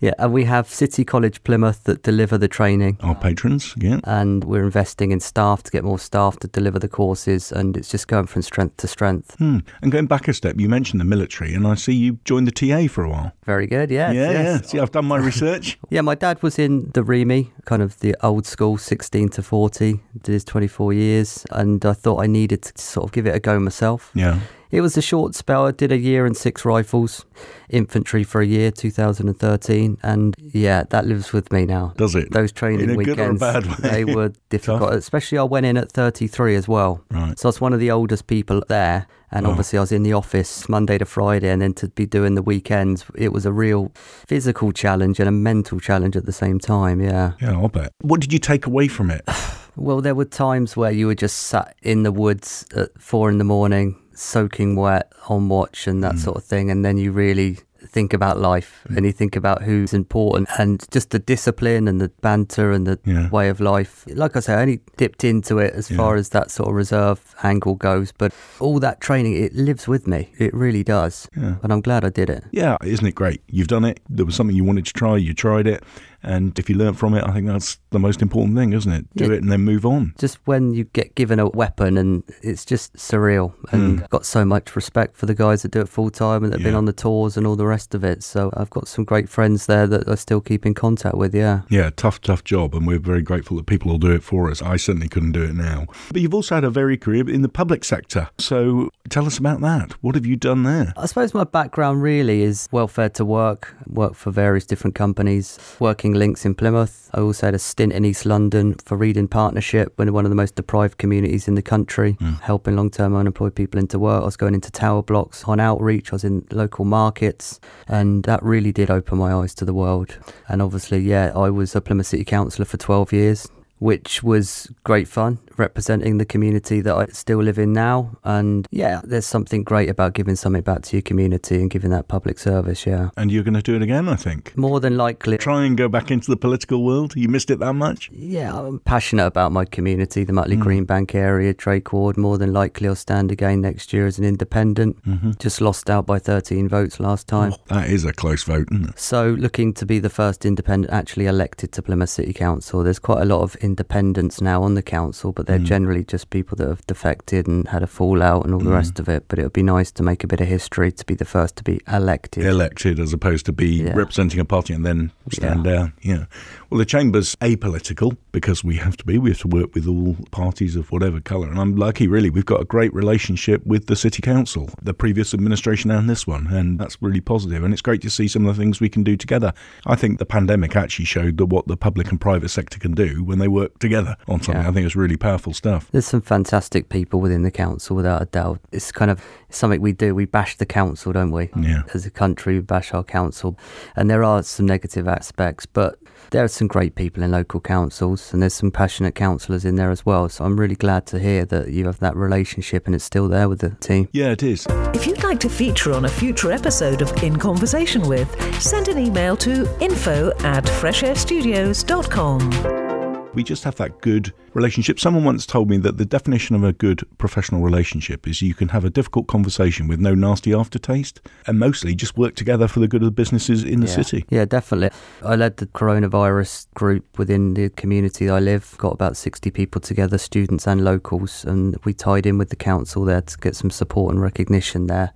Yeah, 0.00 0.12
and 0.18 0.32
we 0.32 0.44
have 0.44 0.68
City 0.68 1.04
College 1.04 1.42
Plymouth 1.42 1.84
that 1.84 2.02
deliver 2.02 2.38
the 2.38 2.48
training. 2.48 2.98
our 3.00 3.14
patrons. 3.16 3.74
Yeah. 3.76 4.00
And 4.04 4.44
we're 4.44 4.64
investing 4.64 5.10
in 5.10 5.20
staff 5.20 5.62
to 5.64 5.70
get 5.70 5.82
more 5.84 5.98
staff 5.98 6.38
to 6.40 6.48
deliver 6.48 6.78
the 6.78 6.88
courses, 6.88 7.50
and 7.52 7.76
it's 7.76 7.90
just 7.90 8.06
going 8.08 8.26
from 8.26 8.42
strength 8.42 8.76
to 8.78 8.86
strength. 8.88 9.34
Hmm. 9.38 9.58
And 9.82 9.90
going 9.90 10.06
back 10.06 10.28
a 10.28 10.32
step, 10.32 10.58
you 10.60 10.68
mentioned 10.68 11.00
the 11.00 11.04
military, 11.04 11.52
and 11.54 11.66
I 11.66 11.74
see 11.74 11.94
you 11.94 12.18
joined 12.24 12.46
the 12.46 12.52
TA 12.52 12.86
for 12.88 13.04
a 13.04 13.10
while. 13.10 13.32
Very 13.44 13.66
good, 13.66 13.90
yes, 13.90 14.14
yeah, 14.14 14.30
yes. 14.30 14.60
yeah. 14.62 14.68
See, 14.68 14.78
I've 14.78 14.92
done 14.92 15.06
my 15.06 15.18
research. 15.18 15.78
Yeah, 15.90 16.00
my 16.02 16.14
dad 16.16 16.42
was 16.42 16.58
in 16.58 16.90
the 16.94 17.02
REME, 17.28 17.52
kind 17.64 17.82
of 17.82 17.98
the 18.00 18.16
old 18.22 18.46
school, 18.46 18.78
16 18.78 19.28
to 19.30 19.42
40, 19.42 20.00
did 20.22 20.32
his 20.32 20.44
24 20.44 20.92
years, 20.92 21.46
and 21.50 21.84
I 21.84 21.92
thought 21.92 22.22
I 22.22 22.26
needed 22.26 22.62
to 22.62 22.82
sort 22.82 23.04
of 23.04 23.12
give 23.12 23.26
it 23.26 23.34
a 23.34 23.40
go 23.40 23.58
myself. 23.58 24.10
yeah. 24.14 24.40
It 24.76 24.82
was 24.82 24.94
a 24.98 25.00
short 25.00 25.34
spell. 25.34 25.64
I 25.64 25.70
did 25.70 25.90
a 25.90 25.96
year 25.96 26.26
and 26.26 26.36
six 26.36 26.62
rifles, 26.66 27.24
infantry 27.70 28.22
for 28.24 28.42
a 28.42 28.46
year, 28.46 28.70
2013, 28.70 29.96
and 30.02 30.34
yeah, 30.38 30.82
that 30.90 31.06
lives 31.06 31.32
with 31.32 31.50
me 31.50 31.64
now. 31.64 31.94
Does 31.96 32.14
it? 32.14 32.30
Those 32.30 32.52
training 32.52 32.90
In 32.90 33.00
a 33.00 33.02
good 33.04 33.18
or 33.18 33.30
a 33.30 33.32
weekends, 33.32 33.78
they 33.78 34.04
were 34.04 34.32
difficult. 34.50 34.92
Especially 34.92 35.38
I 35.38 35.44
went 35.44 35.64
in 35.64 35.78
at 35.78 35.90
33 35.92 36.56
as 36.56 36.68
well, 36.68 37.00
Right. 37.10 37.38
so 37.38 37.48
I 37.48 37.48
was 37.48 37.58
one 37.58 37.72
of 37.72 37.80
the 37.80 37.90
oldest 37.90 38.26
people 38.26 38.62
there. 38.68 39.06
And 39.32 39.46
Oh. 39.46 39.50
obviously, 39.50 39.78
I 39.78 39.80
was 39.80 39.92
in 39.92 40.02
the 40.02 40.12
office 40.12 40.68
Monday 40.68 40.98
to 40.98 41.06
Friday, 41.06 41.48
and 41.48 41.62
then 41.62 41.72
to 41.74 41.88
be 41.88 42.04
doing 42.04 42.34
the 42.34 42.42
weekends, 42.42 43.06
it 43.14 43.32
was 43.32 43.46
a 43.46 43.52
real 43.52 43.90
physical 44.28 44.72
challenge 44.72 45.18
and 45.18 45.28
a 45.28 45.32
mental 45.32 45.80
challenge 45.80 46.16
at 46.16 46.26
the 46.26 46.32
same 46.32 46.58
time. 46.58 47.00
Yeah. 47.00 47.32
Yeah, 47.40 47.52
I'll 47.52 47.68
bet. 47.68 47.92
What 48.02 48.20
did 48.20 48.30
you 48.30 48.38
take 48.38 48.66
away 48.66 48.88
from 48.88 49.10
it? 49.10 49.22
Well, 49.78 50.00
there 50.00 50.14
were 50.14 50.24
times 50.24 50.74
where 50.74 50.90
you 50.90 51.06
were 51.06 51.14
just 51.14 51.36
sat 51.36 51.74
in 51.82 52.02
the 52.02 52.10
woods 52.10 52.64
at 52.74 52.88
four 52.98 53.28
in 53.28 53.36
the 53.36 53.44
morning, 53.44 53.94
soaking 54.16 54.76
wet 54.76 55.12
on 55.28 55.48
watch 55.48 55.86
and 55.86 56.02
that 56.02 56.14
Mm. 56.14 56.18
sort 56.18 56.36
of 56.36 56.44
thing. 56.44 56.70
And 56.70 56.84
then 56.84 56.96
you 56.98 57.12
really 57.12 57.58
think 57.88 58.12
about 58.12 58.36
life 58.40 58.84
and 58.96 59.06
you 59.06 59.12
think 59.12 59.36
about 59.36 59.62
who's 59.62 59.94
important 59.94 60.48
and 60.58 60.84
just 60.90 61.10
the 61.10 61.20
discipline 61.20 61.86
and 61.86 62.00
the 62.00 62.10
banter 62.20 62.72
and 62.72 62.84
the 62.86 62.98
Yeah. 63.04 63.28
way 63.30 63.48
of 63.48 63.60
life. 63.60 64.04
Like 64.12 64.36
I 64.36 64.40
say, 64.40 64.54
I 64.54 64.62
only 64.62 64.80
dipped 64.96 65.22
into 65.22 65.58
it 65.58 65.72
as 65.74 65.88
Yeah. 65.90 65.96
far 65.98 66.16
as 66.16 66.30
that 66.30 66.50
sort 66.50 66.68
of 66.70 66.74
reserve 66.74 67.20
angle 67.44 67.76
goes, 67.76 68.12
but 68.18 68.32
all 68.58 68.80
that 68.80 69.00
training, 69.00 69.36
it 69.36 69.54
lives 69.54 69.86
with 69.86 70.06
me. 70.08 70.30
It 70.36 70.52
really 70.52 70.82
does. 70.82 71.28
Yeah. 71.36 71.56
And 71.62 71.72
I'm 71.72 71.80
glad 71.80 72.04
I 72.04 72.08
did 72.10 72.28
it. 72.28 72.42
Yeah, 72.50 72.76
isn't 72.84 73.06
it 73.06 73.14
great? 73.14 73.40
You've 73.48 73.68
done 73.68 73.84
it. 73.84 74.00
There 74.10 74.26
was 74.26 74.34
something 74.34 74.56
you 74.56 74.64
wanted 74.64 74.86
to 74.86 74.92
try. 74.92 75.16
You 75.16 75.32
tried 75.32 75.68
it. 75.68 75.84
And 76.22 76.58
if 76.58 76.68
you 76.70 76.76
learn 76.76 76.94
from 76.94 77.14
it, 77.14 77.24
I 77.24 77.32
think 77.32 77.46
that's 77.46 77.78
the 77.90 77.98
most 77.98 78.20
important 78.22 78.56
thing, 78.56 78.72
isn't 78.72 78.90
it? 78.92 79.06
Do 79.16 79.24
Yeah. 79.26 79.32
it 79.32 79.42
and 79.42 79.52
then 79.52 79.60
move 79.62 79.84
on. 79.86 80.14
just 80.18 80.38
when 80.46 80.72
you 80.74 80.84
get 80.92 81.14
given 81.14 81.38
a 81.38 81.48
weapon 81.48 81.96
and 81.98 82.22
it's 82.42 82.64
just 82.64 82.94
surreal 82.96 83.52
and 83.72 84.00
Mm. 84.00 84.08
got 84.10 84.24
so 84.26 84.44
much 84.44 84.74
respect 84.76 85.16
for 85.16 85.26
the 85.26 85.34
guys 85.34 85.62
that 85.62 85.70
do 85.72 85.80
it 85.80 85.88
full 85.88 86.10
time 86.10 86.42
and 86.44 86.52
that 86.52 86.58
have 86.60 86.64
been 86.64 86.74
on 86.74 86.84
the 86.86 86.92
tours 86.92 87.36
and 87.36 87.46
all 87.46 87.56
the 87.56 87.66
rest 87.66 87.94
of 87.94 88.02
it 88.04 88.22
so 88.22 88.50
i've 88.56 88.70
got 88.70 88.88
some 88.88 89.04
great 89.04 89.28
friends 89.28 89.66
there 89.66 89.86
that 89.86 90.08
i 90.08 90.14
still 90.14 90.40
keep 90.40 90.64
in 90.66 90.74
contact 90.74 91.16
with 91.16 91.34
yeah 91.34 91.60
Yeah, 91.68 91.90
tough, 91.96 92.20
tough 92.20 92.44
job, 92.44 92.74
and 92.74 92.86
we're 92.86 92.98
very 92.98 93.22
grateful 93.22 93.56
that 93.58 93.66
people 93.66 93.90
will 93.90 93.98
do 93.98 94.12
it 94.12 94.22
for 94.22 94.50
us. 94.50 94.62
I 94.62 94.76
certainly 94.76 95.08
couldn't 95.08 95.32
do 95.32 95.42
it 95.42 95.54
now. 95.54 95.86
But 96.12 96.20
you've 96.22 96.34
also 96.34 96.54
had 96.54 96.64
a 96.64 96.70
very 96.70 96.96
career 96.96 97.28
in 97.28 97.42
the 97.42 97.48
public 97.48 97.84
sector. 97.84 98.28
So 98.38 98.90
tell 99.08 99.26
us 99.26 99.38
about 99.38 99.60
that. 99.62 99.92
What 100.02 100.14
have 100.14 100.26
you 100.26 100.36
done 100.36 100.62
there? 100.62 100.92
I 100.96 101.06
suppose 101.06 101.34
my 101.34 101.44
background 101.44 102.02
really 102.02 102.42
is 102.42 102.68
welfare 102.72 103.08
to 103.10 103.24
work, 103.24 103.74
work 103.86 104.14
for 104.14 104.30
various 104.30 104.64
different 104.66 104.94
companies, 104.94 105.58
working 105.80 106.05
links 106.14 106.44
in 106.44 106.54
Plymouth. 106.54 107.10
I 107.14 107.20
also 107.20 107.46
had 107.46 107.54
a 107.54 107.58
stint 107.58 107.92
in 107.92 108.04
East 108.04 108.26
London 108.26 108.74
for 108.84 108.96
Reading 108.96 109.28
Partnership, 109.28 109.92
one 109.96 110.12
one 110.12 110.24
of 110.24 110.30
the 110.30 110.36
most 110.36 110.54
deprived 110.54 110.98
communities 110.98 111.48
in 111.48 111.54
the 111.54 111.62
country, 111.62 112.12
hmm. 112.12 112.34
helping 112.42 112.76
long 112.76 112.90
term 112.90 113.14
unemployed 113.14 113.54
people 113.54 113.78
into 113.78 113.98
work. 113.98 114.22
I 114.22 114.24
was 114.24 114.36
going 114.36 114.54
into 114.54 114.70
tower 114.70 115.02
blocks 115.02 115.44
on 115.44 115.60
outreach, 115.60 116.12
I 116.12 116.16
was 116.16 116.24
in 116.24 116.46
local 116.50 116.84
markets, 116.84 117.60
and 117.88 118.24
that 118.24 118.42
really 118.42 118.72
did 118.72 118.90
open 118.90 119.18
my 119.18 119.32
eyes 119.32 119.54
to 119.56 119.64
the 119.64 119.74
world. 119.74 120.18
And 120.48 120.62
obviously, 120.62 120.98
yeah, 120.98 121.32
I 121.34 121.50
was 121.50 121.74
a 121.74 121.80
Plymouth 121.80 122.06
City 122.06 122.24
Councillor 122.24 122.66
for 122.66 122.76
12 122.76 123.12
years. 123.12 123.48
Which 123.78 124.22
was 124.22 124.70
great 124.84 125.06
fun, 125.06 125.38
representing 125.56 126.18
the 126.18 126.24
community 126.24 126.80
that 126.80 126.94
I 126.94 127.06
still 127.06 127.42
live 127.42 127.58
in 127.58 127.72
now. 127.72 128.16
And 128.24 128.66
yeah, 128.70 129.00
there's 129.04 129.26
something 129.26 129.64
great 129.64 129.88
about 129.88 130.14
giving 130.14 130.36
something 130.36 130.62
back 130.62 130.82
to 130.82 130.96
your 130.96 131.02
community 131.02 131.56
and 131.56 131.70
giving 131.70 131.90
that 131.90 132.08
public 132.08 132.38
service. 132.38 132.86
Yeah. 132.86 133.10
And 133.16 133.30
you're 133.30 133.42
going 133.42 133.54
to 133.54 133.62
do 133.62 133.76
it 133.76 133.82
again, 133.82 134.08
I 134.08 134.16
think. 134.16 134.56
More 134.56 134.80
than 134.80 134.96
likely. 134.96 135.38
Try 135.38 135.64
and 135.64 135.76
go 135.76 135.88
back 135.88 136.10
into 136.10 136.30
the 136.30 136.36
political 136.36 136.84
world. 136.84 137.14
You 137.16 137.28
missed 137.28 137.50
it 137.50 137.58
that 137.58 137.74
much? 137.74 138.10
Yeah, 138.12 138.58
I'm 138.58 138.80
passionate 138.80 139.26
about 139.26 139.52
my 139.52 139.64
community, 139.64 140.24
the 140.24 140.32
Mutley 140.32 140.56
mm. 140.56 140.60
Green 140.60 140.84
Bank 140.84 141.14
area, 141.14 141.52
Drake 141.52 141.92
Ward. 141.92 142.16
More 142.16 142.38
than 142.38 142.52
likely, 142.52 142.88
I'll 142.88 142.94
stand 142.94 143.30
again 143.30 143.60
next 143.60 143.92
year 143.92 144.06
as 144.06 144.18
an 144.18 144.24
independent. 144.24 145.02
Mm-hmm. 145.04 145.32
Just 145.38 145.60
lost 145.60 145.90
out 145.90 146.06
by 146.06 146.18
13 146.18 146.68
votes 146.68 147.00
last 147.00 147.28
time. 147.28 147.52
Oh, 147.52 147.60
that 147.68 147.90
is 147.90 148.04
a 148.04 148.12
close 148.12 148.44
vote, 148.44 148.68
isn't 148.72 148.90
it? 148.90 148.98
So, 148.98 149.30
looking 149.38 149.74
to 149.74 149.86
be 149.86 149.98
the 149.98 150.10
first 150.10 150.44
independent 150.44 150.92
actually 150.92 151.26
elected 151.26 151.72
to 151.72 151.82
Plymouth 151.82 152.10
City 152.10 152.32
Council. 152.32 152.82
There's 152.82 152.98
quite 152.98 153.22
a 153.22 153.26
lot 153.26 153.42
of 153.42 153.56
independents 153.66 154.40
now 154.40 154.62
on 154.62 154.74
the 154.74 154.82
council, 154.82 155.32
but 155.32 155.46
they're 155.46 155.58
hmm. 155.58 155.64
generally 155.64 156.04
just 156.04 156.30
people 156.30 156.56
that 156.56 156.68
have 156.68 156.86
defected 156.86 157.46
and 157.46 157.68
had 157.68 157.82
a 157.82 157.86
fallout 157.86 158.44
and 158.44 158.54
all 158.54 158.60
the 158.60 158.66
hmm. 158.66 158.80
rest 158.80 158.98
of 158.98 159.08
it. 159.08 159.24
But 159.28 159.38
it 159.38 159.42
would 159.42 159.52
be 159.52 159.62
nice 159.62 159.92
to 159.92 160.02
make 160.02 160.24
a 160.24 160.26
bit 160.26 160.40
of 160.40 160.48
history 160.48 160.90
to 160.92 161.04
be 161.04 161.14
the 161.14 161.26
first 161.26 161.56
to 161.56 161.64
be 161.64 161.80
elected. 161.92 162.46
Elected 162.46 162.98
as 162.98 163.12
opposed 163.12 163.44
to 163.46 163.52
be 163.52 163.82
Yeah. 163.82 163.92
representing 163.94 164.40
a 164.40 164.44
party 164.44 164.72
and 164.72 164.86
then 164.86 165.12
stand 165.30 165.64
down. 165.64 165.92
Yeah. 166.00 166.24
Well, 166.68 166.78
the 166.78 166.84
Chamber's 166.84 167.36
apolitical 167.36 168.16
because 168.32 168.64
we 168.64 168.76
have 168.76 168.96
to 168.96 169.04
be. 169.04 169.18
We 169.18 169.30
have 169.30 169.38
to 169.40 169.48
work 169.48 169.74
with 169.74 169.86
all 169.86 170.16
parties 170.32 170.74
of 170.74 170.90
whatever 170.90 171.20
colour. 171.20 171.48
And 171.48 171.60
I'm 171.60 171.76
lucky, 171.76 172.08
really. 172.08 172.28
We've 172.28 172.44
got 172.44 172.60
a 172.60 172.64
great 172.64 172.92
relationship 172.92 173.64
with 173.64 173.86
the 173.86 173.94
City 173.94 174.20
Council, 174.20 174.68
the 174.82 174.92
previous 174.92 175.32
administration 175.32 175.92
and 175.92 176.10
this 176.10 176.26
one. 176.26 176.48
And 176.48 176.78
that's 176.78 177.00
really 177.00 177.20
positive. 177.20 177.62
And 177.62 177.72
it's 177.72 177.82
great 177.82 178.02
to 178.02 178.10
see 178.10 178.26
some 178.26 178.46
of 178.46 178.56
the 178.56 178.60
things 178.60 178.80
we 178.80 178.88
can 178.88 179.04
do 179.04 179.16
together. 179.16 179.52
I 179.86 179.94
think 179.94 180.18
the 180.18 180.26
pandemic 180.26 180.74
actually 180.74 181.04
showed 181.04 181.36
that 181.36 181.46
what 181.46 181.68
the 181.68 181.76
public 181.76 182.10
and 182.10 182.20
private 182.20 182.48
sector 182.48 182.80
can 182.80 182.92
do 182.92 183.22
when 183.22 183.38
they 183.38 183.48
work 183.48 183.78
together 183.78 184.16
on 184.26 184.40
something. 184.42 184.62
Yeah. 184.62 184.68
I 184.68 184.72
think 184.72 184.86
it's 184.86 184.96
really 184.96 185.16
powerful 185.16 185.54
stuff. 185.54 185.88
There's 185.92 186.06
some 186.06 186.20
fantastic 186.20 186.88
people 186.88 187.20
within 187.20 187.42
the 187.42 187.52
council, 187.52 187.94
without 187.94 188.22
a 188.22 188.26
doubt. 188.26 188.60
It's 188.72 188.90
kind 188.90 189.10
of 189.10 189.24
something 189.56 189.80
we 189.80 189.92
do. 189.92 190.14
We 190.14 190.26
bash 190.26 190.56
the 190.56 190.66
council, 190.66 191.12
don't 191.12 191.30
we? 191.30 191.50
Yeah. 191.56 191.82
As 191.94 192.06
a 192.06 192.10
country, 192.10 192.54
we 192.54 192.60
bash 192.60 192.92
our 192.94 193.04
council. 193.04 193.58
And 193.96 194.10
there 194.10 194.24
are 194.24 194.42
some 194.42 194.66
negative 194.66 195.08
aspects, 195.08 195.66
but 195.66 195.98
there 196.30 196.44
are 196.44 196.48
some 196.48 196.66
great 196.66 196.94
people 196.94 197.22
in 197.22 197.30
local 197.30 197.60
councils 197.60 198.32
and 198.32 198.42
there's 198.42 198.54
some 198.54 198.70
passionate 198.70 199.14
councillors 199.14 199.64
in 199.64 199.76
there 199.76 199.90
as 199.90 200.04
well. 200.04 200.28
So 200.28 200.44
I'm 200.44 200.58
really 200.58 200.74
glad 200.74 201.06
to 201.06 201.18
hear 201.18 201.44
that 201.46 201.70
you 201.70 201.86
have 201.86 202.00
that 202.00 202.16
relationship 202.16 202.86
and 202.86 202.94
it's 202.94 203.04
still 203.04 203.28
there 203.28 203.48
with 203.48 203.60
the 203.60 203.70
team. 203.70 204.08
Yeah, 204.12 204.32
it 204.32 204.42
is. 204.42 204.66
If 204.94 205.06
you'd 205.06 205.22
like 205.22 205.40
to 205.40 205.48
feature 205.48 205.92
on 205.92 206.04
a 206.04 206.08
future 206.08 206.52
episode 206.52 207.00
of 207.02 207.22
In 207.22 207.36
Conversation 207.36 208.08
with, 208.08 208.28
send 208.60 208.88
an 208.88 208.98
email 208.98 209.36
to 209.38 209.68
info 209.80 210.30
at 210.40 210.64
freshairstudios.com. 210.64 213.30
we 213.34 213.44
just 213.44 213.64
have 213.64 213.76
that 213.76 214.00
good 214.00 214.32
relationship. 214.56 214.98
Someone 214.98 215.22
once 215.22 215.46
told 215.46 215.68
me 215.68 215.76
that 215.78 215.98
the 215.98 216.06
definition 216.06 216.56
of 216.56 216.64
a 216.64 216.72
good 216.72 217.06
professional 217.18 217.60
relationship 217.60 218.26
is 218.26 218.40
you 218.40 218.54
can 218.54 218.70
have 218.70 218.84
a 218.84 218.90
difficult 218.90 219.26
conversation 219.26 219.86
with 219.86 220.00
no 220.00 220.14
nasty 220.14 220.54
aftertaste 220.54 221.20
and 221.46 221.58
mostly 221.58 221.94
just 221.94 222.16
work 222.16 222.34
together 222.34 222.66
for 222.66 222.80
the 222.80 222.88
good 222.88 223.02
of 223.02 223.06
the 223.06 223.12
businesses 223.12 223.62
in 223.62 223.80
the 223.80 223.86
yeah. 223.86 223.92
city. 223.92 224.24
Yeah, 224.30 224.46
definitely. 224.46 224.96
I 225.22 225.36
led 225.36 225.58
the 225.58 225.66
coronavirus 225.66 226.66
group 226.74 227.18
within 227.18 227.54
the 227.54 227.68
community 227.70 228.30
I 228.30 228.40
live, 228.40 228.74
got 228.78 228.92
about 228.92 229.16
60 229.16 229.50
people 229.50 229.80
together, 229.80 230.16
students 230.18 230.66
and 230.66 230.82
locals, 230.82 231.44
and 231.44 231.76
we 231.84 231.92
tied 231.92 232.26
in 232.26 232.38
with 232.38 232.48
the 232.48 232.56
council 232.56 233.04
there 233.04 233.20
to 233.20 233.38
get 233.38 233.54
some 233.54 233.70
support 233.70 234.12
and 234.14 234.22
recognition 234.22 234.86
there. 234.86 235.12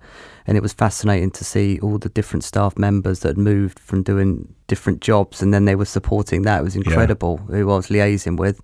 And 0.47 0.57
it 0.57 0.61
was 0.61 0.73
fascinating 0.73 1.31
to 1.31 1.43
see 1.43 1.79
all 1.79 1.97
the 1.97 2.09
different 2.09 2.43
staff 2.43 2.77
members 2.77 3.19
that 3.19 3.29
had 3.29 3.37
moved 3.37 3.79
from 3.79 4.03
doing 4.03 4.53
different 4.67 5.01
jobs 5.01 5.41
and 5.41 5.53
then 5.53 5.65
they 5.65 5.75
were 5.75 5.85
supporting 5.85 6.43
that. 6.43 6.61
It 6.61 6.63
was 6.63 6.77
incredible 6.77 7.37
who 7.37 7.69
I 7.69 7.75
was 7.75 7.87
liaising 7.87 8.37
with, 8.37 8.61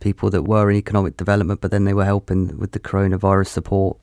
people 0.00 0.30
that 0.30 0.42
were 0.42 0.70
in 0.70 0.76
economic 0.76 1.16
development, 1.16 1.60
but 1.60 1.70
then 1.70 1.84
they 1.84 1.94
were 1.94 2.04
helping 2.04 2.56
with 2.58 2.72
the 2.72 2.80
coronavirus 2.80 3.48
support. 3.48 3.98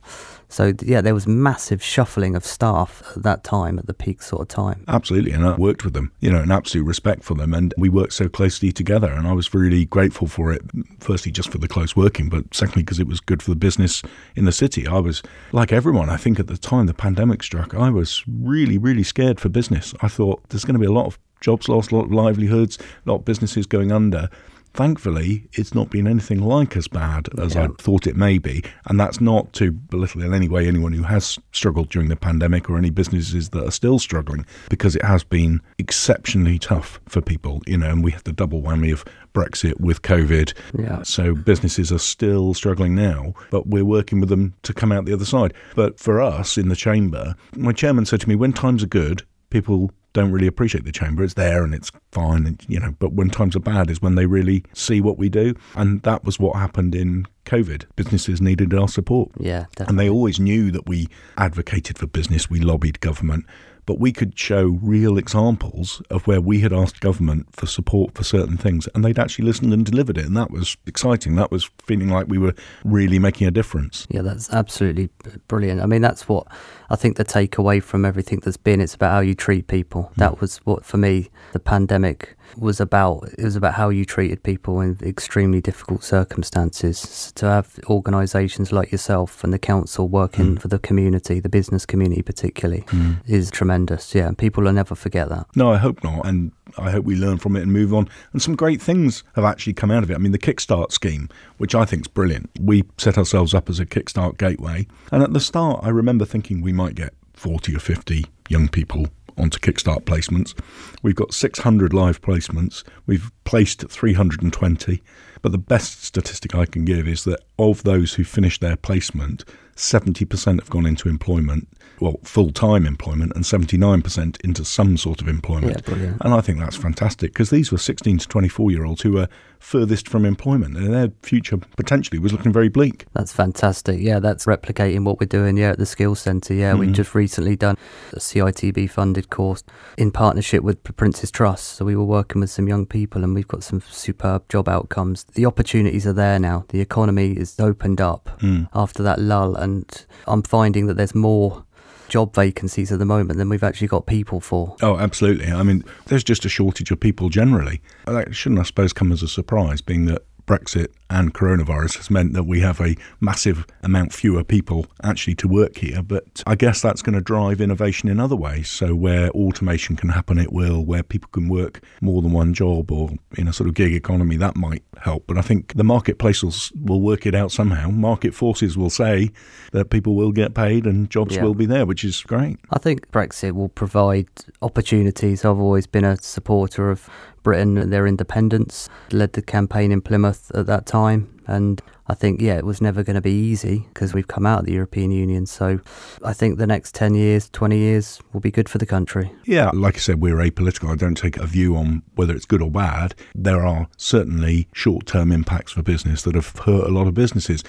So 0.48 0.72
yeah, 0.82 1.00
there 1.00 1.14
was 1.14 1.26
massive 1.26 1.82
shuffling 1.82 2.36
of 2.36 2.44
staff 2.44 3.02
at 3.16 3.22
that 3.22 3.44
time, 3.44 3.78
at 3.78 3.86
the 3.86 3.94
peak 3.94 4.22
sort 4.22 4.42
of 4.42 4.48
time. 4.48 4.84
Absolutely, 4.86 5.32
and 5.32 5.44
I 5.44 5.56
worked 5.56 5.84
with 5.84 5.94
them, 5.94 6.12
you 6.20 6.30
know, 6.30 6.42
an 6.42 6.52
absolute 6.52 6.84
respect 6.84 7.24
for 7.24 7.34
them, 7.34 7.52
and 7.54 7.74
we 7.76 7.88
worked 7.88 8.12
so 8.12 8.28
closely 8.28 8.70
together, 8.70 9.10
and 9.10 9.26
I 9.26 9.32
was 9.32 9.52
really 9.52 9.84
grateful 9.84 10.28
for 10.28 10.52
it. 10.52 10.62
Firstly, 11.00 11.32
just 11.32 11.50
for 11.50 11.58
the 11.58 11.68
close 11.68 11.96
working, 11.96 12.28
but 12.28 12.54
secondly, 12.54 12.82
because 12.82 13.00
it 13.00 13.08
was 13.08 13.20
good 13.20 13.42
for 13.42 13.50
the 13.50 13.56
business 13.56 14.02
in 14.36 14.44
the 14.44 14.52
city. 14.52 14.86
I 14.86 14.98
was 14.98 15.22
like 15.52 15.72
everyone. 15.72 16.08
I 16.08 16.16
think 16.16 16.38
at 16.38 16.46
the 16.46 16.56
time 16.56 16.86
the 16.86 16.94
pandemic 16.94 17.42
struck, 17.42 17.74
I 17.74 17.90
was 17.90 18.22
really, 18.28 18.78
really 18.78 19.02
scared 19.02 19.40
for 19.40 19.48
business. 19.48 19.94
I 20.02 20.08
thought 20.08 20.48
there's 20.50 20.64
going 20.64 20.74
to 20.74 20.80
be 20.80 20.86
a 20.86 20.92
lot 20.92 21.06
of 21.06 21.18
jobs 21.40 21.68
lost, 21.68 21.92
a 21.92 21.96
lot 21.96 22.04
of 22.04 22.12
livelihoods, 22.12 22.78
a 22.78 23.10
lot 23.10 23.16
of 23.16 23.24
businesses 23.24 23.66
going 23.66 23.92
under. 23.92 24.30
Thankfully, 24.74 25.46
it's 25.52 25.74
not 25.74 25.88
been 25.88 26.06
anything 26.08 26.40
like 26.42 26.76
as 26.76 26.88
bad 26.88 27.28
as 27.38 27.54
Yeah. 27.54 27.64
I 27.64 27.68
thought 27.78 28.06
it 28.08 28.16
may 28.16 28.38
be. 28.38 28.62
And 28.86 28.98
that's 28.98 29.20
not 29.20 29.52
to 29.54 29.70
belittle 29.70 30.22
in 30.22 30.34
any 30.34 30.48
way 30.48 30.66
anyone 30.66 30.92
who 30.92 31.04
has 31.04 31.38
struggled 31.52 31.90
during 31.90 32.08
the 32.08 32.16
pandemic 32.16 32.68
or 32.68 32.76
any 32.76 32.90
businesses 32.90 33.50
that 33.50 33.64
are 33.64 33.70
still 33.70 34.00
struggling, 34.00 34.44
because 34.68 34.96
it 34.96 35.04
has 35.04 35.22
been 35.22 35.60
exceptionally 35.78 36.58
tough 36.58 37.00
for 37.08 37.20
people, 37.20 37.62
you 37.66 37.78
know, 37.78 37.90
and 37.90 38.02
we 38.02 38.10
have 38.10 38.24
the 38.24 38.32
double 38.32 38.60
whammy 38.62 38.92
of 38.92 39.04
Brexit 39.32 39.80
with 39.80 40.02
COVID. 40.02 40.52
Yeah. 40.76 41.02
So 41.02 41.34
businesses 41.34 41.92
are 41.92 41.98
still 41.98 42.52
struggling 42.52 42.96
now, 42.96 43.34
but 43.50 43.68
we're 43.68 43.84
working 43.84 44.18
with 44.18 44.28
them 44.28 44.54
to 44.64 44.74
come 44.74 44.90
out 44.90 45.04
the 45.04 45.12
other 45.14 45.24
side. 45.24 45.54
But 45.76 46.00
for 46.00 46.20
us 46.20 46.58
in 46.58 46.68
the 46.68 46.76
chamber, 46.76 47.36
my 47.56 47.72
chairman 47.72 48.06
said 48.06 48.20
to 48.22 48.28
me, 48.28 48.34
when 48.34 48.52
times 48.52 48.82
are 48.82 48.88
good, 48.88 49.22
people 49.50 49.92
don't 50.14 50.30
really 50.32 50.46
appreciate 50.46 50.84
the 50.84 50.92
chamber. 50.92 51.22
It's 51.22 51.34
there 51.34 51.62
and 51.62 51.74
it's 51.74 51.90
fine, 52.12 52.46
and, 52.46 52.64
you 52.66 52.80
know. 52.80 52.94
But 52.98 53.12
when 53.12 53.28
times 53.28 53.54
are 53.54 53.60
bad 53.60 53.90
is 53.90 54.00
when 54.00 54.14
they 54.14 54.24
really 54.26 54.64
see 54.72 55.00
what 55.02 55.18
we 55.18 55.28
do, 55.28 55.54
and 55.74 56.00
that 56.02 56.24
was 56.24 56.38
what 56.40 56.56
happened 56.56 56.94
in 56.94 57.26
COVID. 57.44 57.84
Businesses 57.96 58.40
needed 58.40 58.72
our 58.72 58.88
support, 58.88 59.30
Yeah, 59.38 59.66
definitely. 59.76 59.86
and 59.88 59.98
they 60.00 60.08
always 60.08 60.40
knew 60.40 60.70
that 60.70 60.88
we 60.88 61.08
advocated 61.36 61.98
for 61.98 62.06
business. 62.06 62.48
We 62.48 62.60
lobbied 62.60 63.00
government, 63.00 63.44
but 63.86 63.98
we 63.98 64.12
could 64.12 64.38
show 64.38 64.78
real 64.82 65.18
examples 65.18 66.02
of 66.10 66.26
where 66.26 66.40
we 66.40 66.60
had 66.60 66.72
asked 66.72 67.00
government 67.00 67.46
for 67.52 67.66
support 67.66 68.14
for 68.14 68.24
certain 68.24 68.56
things, 68.56 68.88
and 68.94 69.04
they'd 69.04 69.18
actually 69.18 69.44
listened 69.44 69.72
and 69.72 69.84
delivered 69.84 70.18
it, 70.18 70.26
and 70.26 70.36
that 70.36 70.50
was 70.50 70.76
exciting. 70.86 71.36
That 71.36 71.50
was 71.50 71.70
feeling 71.82 72.08
like 72.08 72.26
we 72.28 72.38
were 72.38 72.54
really 72.84 73.18
making 73.18 73.46
a 73.46 73.50
difference. 73.50 74.06
Yeah, 74.10 74.22
that's 74.22 74.50
absolutely 74.50 75.10
brilliant. 75.48 75.80
I 75.80 75.86
mean, 75.86 76.02
that's 76.02 76.28
what 76.28 76.46
I 76.90 76.96
think 76.96 77.16
the 77.16 77.24
takeaway 77.24 77.82
from 77.82 78.04
everything 78.04 78.40
that's 78.40 78.56
been. 78.56 78.80
It's 78.80 78.94
about 78.94 79.12
how 79.12 79.20
you 79.20 79.34
treat 79.34 79.66
people. 79.66 80.04
Hmm. 80.14 80.20
That 80.20 80.40
was 80.40 80.58
what, 80.58 80.84
for 80.84 80.96
me, 80.96 81.30
the 81.52 81.60
pandemic 81.60 82.36
was 82.56 82.80
about. 82.80 83.28
It 83.38 83.44
was 83.44 83.56
about 83.56 83.74
how 83.74 83.88
you 83.88 84.04
treated 84.04 84.42
people 84.42 84.80
in 84.80 84.98
extremely 85.02 85.60
difficult 85.60 86.04
circumstances. 86.04 87.32
To 87.36 87.46
have 87.46 87.78
organisations 87.86 88.72
like 88.72 88.92
yourself 88.92 89.44
and 89.44 89.52
the 89.52 89.58
council 89.58 90.08
working 90.08 90.52
hmm. 90.52 90.56
for 90.56 90.68
the 90.68 90.78
community, 90.78 91.40
the 91.40 91.48
business 91.48 91.86
community 91.86 92.22
particularly, 92.22 92.84
hmm. 92.88 93.14
is 93.26 93.50
tremendous. 93.50 94.14
Yeah, 94.14 94.28
and 94.28 94.38
people 94.38 94.64
will 94.64 94.72
never 94.72 94.94
forget 94.94 95.28
that. 95.28 95.46
No, 95.54 95.72
I 95.72 95.76
hope 95.76 96.02
not. 96.04 96.26
And 96.26 96.52
I 96.78 96.90
hope 96.90 97.04
we 97.04 97.16
learn 97.16 97.38
from 97.38 97.56
it 97.56 97.62
and 97.62 97.72
move 97.72 97.92
on. 97.92 98.08
And 98.32 98.40
some 98.40 98.56
great 98.56 98.80
things 98.80 99.22
have 99.34 99.44
actually 99.44 99.74
come 99.74 99.90
out 99.90 100.02
of 100.02 100.10
it. 100.10 100.14
I 100.14 100.18
mean, 100.18 100.32
the 100.32 100.38
Kickstart 100.38 100.92
scheme, 100.92 101.28
which 101.58 101.74
I 101.74 101.84
think 101.84 102.02
is 102.02 102.08
brilliant. 102.08 102.50
We 102.60 102.84
set 102.98 103.18
ourselves 103.18 103.54
up 103.54 103.68
as 103.68 103.80
a 103.80 103.86
Kickstart 103.86 104.38
gateway. 104.38 104.86
And 105.12 105.22
at 105.22 105.32
the 105.32 105.40
start, 105.40 105.80
I 105.82 105.90
remember 105.90 106.24
thinking 106.24 106.60
we 106.60 106.72
might 106.72 106.94
get 106.94 107.14
40 107.34 107.76
or 107.76 107.80
50 107.80 108.26
young 108.48 108.68
people 108.68 109.08
onto 109.36 109.58
Kickstart 109.58 110.04
placements. 110.04 110.54
We've 111.02 111.14
got 111.14 111.34
600 111.34 111.92
live 111.92 112.20
placements. 112.20 112.84
We've 113.06 113.30
placed 113.44 113.88
320. 113.88 115.02
But 115.42 115.52
the 115.52 115.58
best 115.58 116.04
statistic 116.04 116.54
I 116.54 116.66
can 116.66 116.84
give 116.84 117.06
is 117.06 117.24
that 117.24 117.44
of 117.58 117.82
those 117.82 118.14
who 118.14 118.24
finished 118.24 118.60
their 118.60 118.76
placement, 118.76 119.44
70% 119.76 120.60
have 120.60 120.70
gone 120.70 120.86
into 120.86 121.08
employment, 121.08 121.68
well, 122.04 122.20
full 122.22 122.50
time 122.50 122.84
employment, 122.84 123.32
and 123.34 123.44
79% 123.44 124.44
into 124.44 124.62
some 124.62 124.98
sort 124.98 125.22
of 125.22 125.28
employment. 125.28 125.82
Yeah. 125.88 126.12
And 126.20 126.34
I 126.34 126.42
think 126.42 126.58
that's 126.58 126.76
fantastic 126.76 127.32
because 127.32 127.48
these 127.48 127.72
were 127.72 127.78
16 127.78 128.18
to 128.18 128.28
24 128.28 128.70
year 128.70 128.84
olds 128.84 129.00
who 129.00 129.12
were 129.12 129.28
furthest 129.64 130.06
from 130.06 130.26
employment 130.26 130.76
and 130.76 130.92
their 130.92 131.10
future 131.22 131.56
potentially 131.56 132.18
was 132.18 132.32
looking 132.32 132.52
very 132.52 132.68
bleak. 132.68 133.06
That's 133.14 133.32
fantastic. 133.32 133.98
Yeah, 133.98 134.18
that's 134.18 134.44
replicating 134.44 135.04
what 135.06 135.18
we're 135.18 135.26
doing 135.26 135.56
here 135.56 135.70
at 135.70 135.78
the 135.78 135.86
Skills 135.86 136.20
Centre. 136.20 136.52
Yeah, 136.52 136.74
we've 136.74 136.88
mm-hmm. 136.88 136.94
just 136.94 137.14
recently 137.14 137.56
done 137.56 137.78
a 138.12 138.18
CITB 138.18 138.90
funded 138.90 139.30
course 139.30 139.64
in 139.96 140.10
partnership 140.10 140.62
with 140.62 140.84
Prince's 140.96 141.30
Trust. 141.30 141.64
So 141.64 141.86
we 141.86 141.96
were 141.96 142.04
working 142.04 142.40
with 142.40 142.50
some 142.50 142.68
young 142.68 142.84
people 142.84 143.24
and 143.24 143.34
we've 143.34 143.48
got 143.48 143.64
some 143.64 143.80
superb 143.80 144.46
job 144.50 144.68
outcomes. 144.68 145.24
The 145.24 145.46
opportunities 145.46 146.06
are 146.06 146.12
there 146.12 146.38
now. 146.38 146.66
The 146.68 146.82
economy 146.82 147.32
is 147.32 147.58
opened 147.58 148.02
up 148.02 148.38
mm. 148.42 148.68
after 148.74 149.02
that 149.02 149.18
lull, 149.18 149.56
and 149.56 150.06
I'm 150.26 150.42
finding 150.42 150.88
that 150.88 150.98
there's 150.98 151.14
more 151.14 151.63
job 152.08 152.34
vacancies 152.34 152.92
at 152.92 152.98
the 152.98 153.04
moment 153.04 153.38
than 153.38 153.48
we've 153.48 153.64
actually 153.64 153.88
got 153.88 154.06
people 154.06 154.40
for. 154.40 154.76
Oh, 154.82 154.98
absolutely. 154.98 155.50
I 155.50 155.62
mean, 155.62 155.84
there's 156.06 156.24
just 156.24 156.44
a 156.44 156.48
shortage 156.48 156.90
of 156.90 157.00
people 157.00 157.28
generally. 157.28 157.80
That 158.06 158.34
shouldn't, 158.34 158.60
I 158.60 158.64
suppose, 158.64 158.92
come 158.92 159.12
as 159.12 159.22
a 159.22 159.28
surprise, 159.28 159.80
being 159.80 160.06
that 160.06 160.22
Brexit 160.46 160.88
and 161.10 161.32
coronavirus 161.32 161.96
has 161.98 162.10
meant 162.10 162.32
that 162.32 162.44
we 162.44 162.60
have 162.60 162.80
a 162.80 162.96
massive 163.20 163.66
amount 163.82 164.12
fewer 164.12 164.42
people 164.42 164.86
actually 165.02 165.34
to 165.36 165.48
work 165.48 165.78
here. 165.78 166.02
But 166.02 166.42
I 166.46 166.54
guess 166.54 166.82
that's 166.82 167.02
going 167.02 167.14
to 167.14 167.20
drive 167.20 167.60
innovation 167.60 168.08
in 168.08 168.18
other 168.20 168.36
ways. 168.36 168.68
So, 168.68 168.94
where 168.94 169.30
automation 169.30 169.96
can 169.96 170.08
happen, 170.10 170.38
it 170.38 170.52
will. 170.52 170.84
Where 170.84 171.02
people 171.02 171.28
can 171.32 171.48
work 171.48 171.82
more 172.00 172.20
than 172.22 172.32
one 172.32 172.52
job 172.54 172.90
or 172.90 173.10
in 173.38 173.48
a 173.48 173.52
sort 173.52 173.68
of 173.68 173.74
gig 173.74 173.94
economy, 173.94 174.36
that 174.36 174.56
might 174.56 174.82
help. 174.98 175.24
But 175.26 175.38
I 175.38 175.42
think 175.42 175.74
the 175.74 175.84
marketplace 175.84 176.42
will, 176.42 176.54
will 176.80 177.00
work 177.00 177.26
it 177.26 177.34
out 177.34 177.52
somehow. 177.52 177.90
Market 177.90 178.34
forces 178.34 178.76
will 178.76 178.90
say 178.90 179.30
that 179.72 179.90
people 179.90 180.14
will 180.14 180.32
get 180.32 180.54
paid 180.54 180.86
and 180.86 181.08
jobs 181.10 181.36
Yeah. 181.36 181.42
will 181.44 181.54
be 181.54 181.66
there, 181.66 181.86
which 181.86 182.04
is 182.04 182.22
great. 182.22 182.58
I 182.70 182.78
think 182.78 183.10
Brexit 183.10 183.52
will 183.52 183.68
provide 183.68 184.28
opportunities. 184.62 185.44
I've 185.44 185.58
always 185.58 185.86
been 185.86 186.04
a 186.04 186.16
supporter 186.16 186.90
of 186.90 187.08
Britain 187.44 187.78
and 187.78 187.92
their 187.92 188.08
independence, 188.08 188.88
led 189.12 189.34
the 189.34 189.42
campaign 189.42 189.92
in 189.92 190.00
Plymouth 190.00 190.50
at 190.54 190.66
that 190.66 190.86
time. 190.86 191.30
And 191.46 191.80
I 192.08 192.14
think, 192.14 192.40
yeah, 192.40 192.56
it 192.56 192.64
was 192.64 192.80
never 192.80 193.02
going 193.02 193.14
to 193.14 193.20
be 193.20 193.32
easy 193.32 193.86
because 193.92 194.14
we've 194.14 194.26
come 194.26 194.46
out 194.46 194.60
of 194.60 194.66
the 194.66 194.72
European 194.72 195.10
Union. 195.10 195.46
So 195.46 195.78
I 196.24 196.32
think 196.32 196.58
the 196.58 196.66
next 196.66 196.94
10 196.94 197.14
years, 197.14 197.48
20 197.50 197.78
years 197.78 198.20
will 198.32 198.40
be 198.40 198.50
good 198.50 198.68
for 198.68 198.78
the 198.78 198.86
country. 198.86 199.30
Yeah, 199.44 199.70
like 199.74 199.96
I 199.96 199.98
said, 199.98 200.20
we're 200.20 200.36
apolitical. 200.36 200.90
I 200.90 200.96
don't 200.96 201.16
take 201.16 201.36
a 201.36 201.46
view 201.46 201.76
on 201.76 202.02
whether 202.14 202.34
it's 202.34 202.46
good 202.46 202.62
or 202.62 202.70
bad. 202.70 203.14
There 203.34 203.64
are 203.64 203.88
certainly 203.96 204.68
short 204.72 205.06
term 205.06 205.30
impacts 205.30 205.72
for 205.72 205.82
business 205.82 206.22
that 206.22 206.34
have 206.34 206.48
hurt 206.64 206.86
a 206.88 206.92
lot 206.92 207.06
of 207.06 207.14
businesses. 207.14 207.62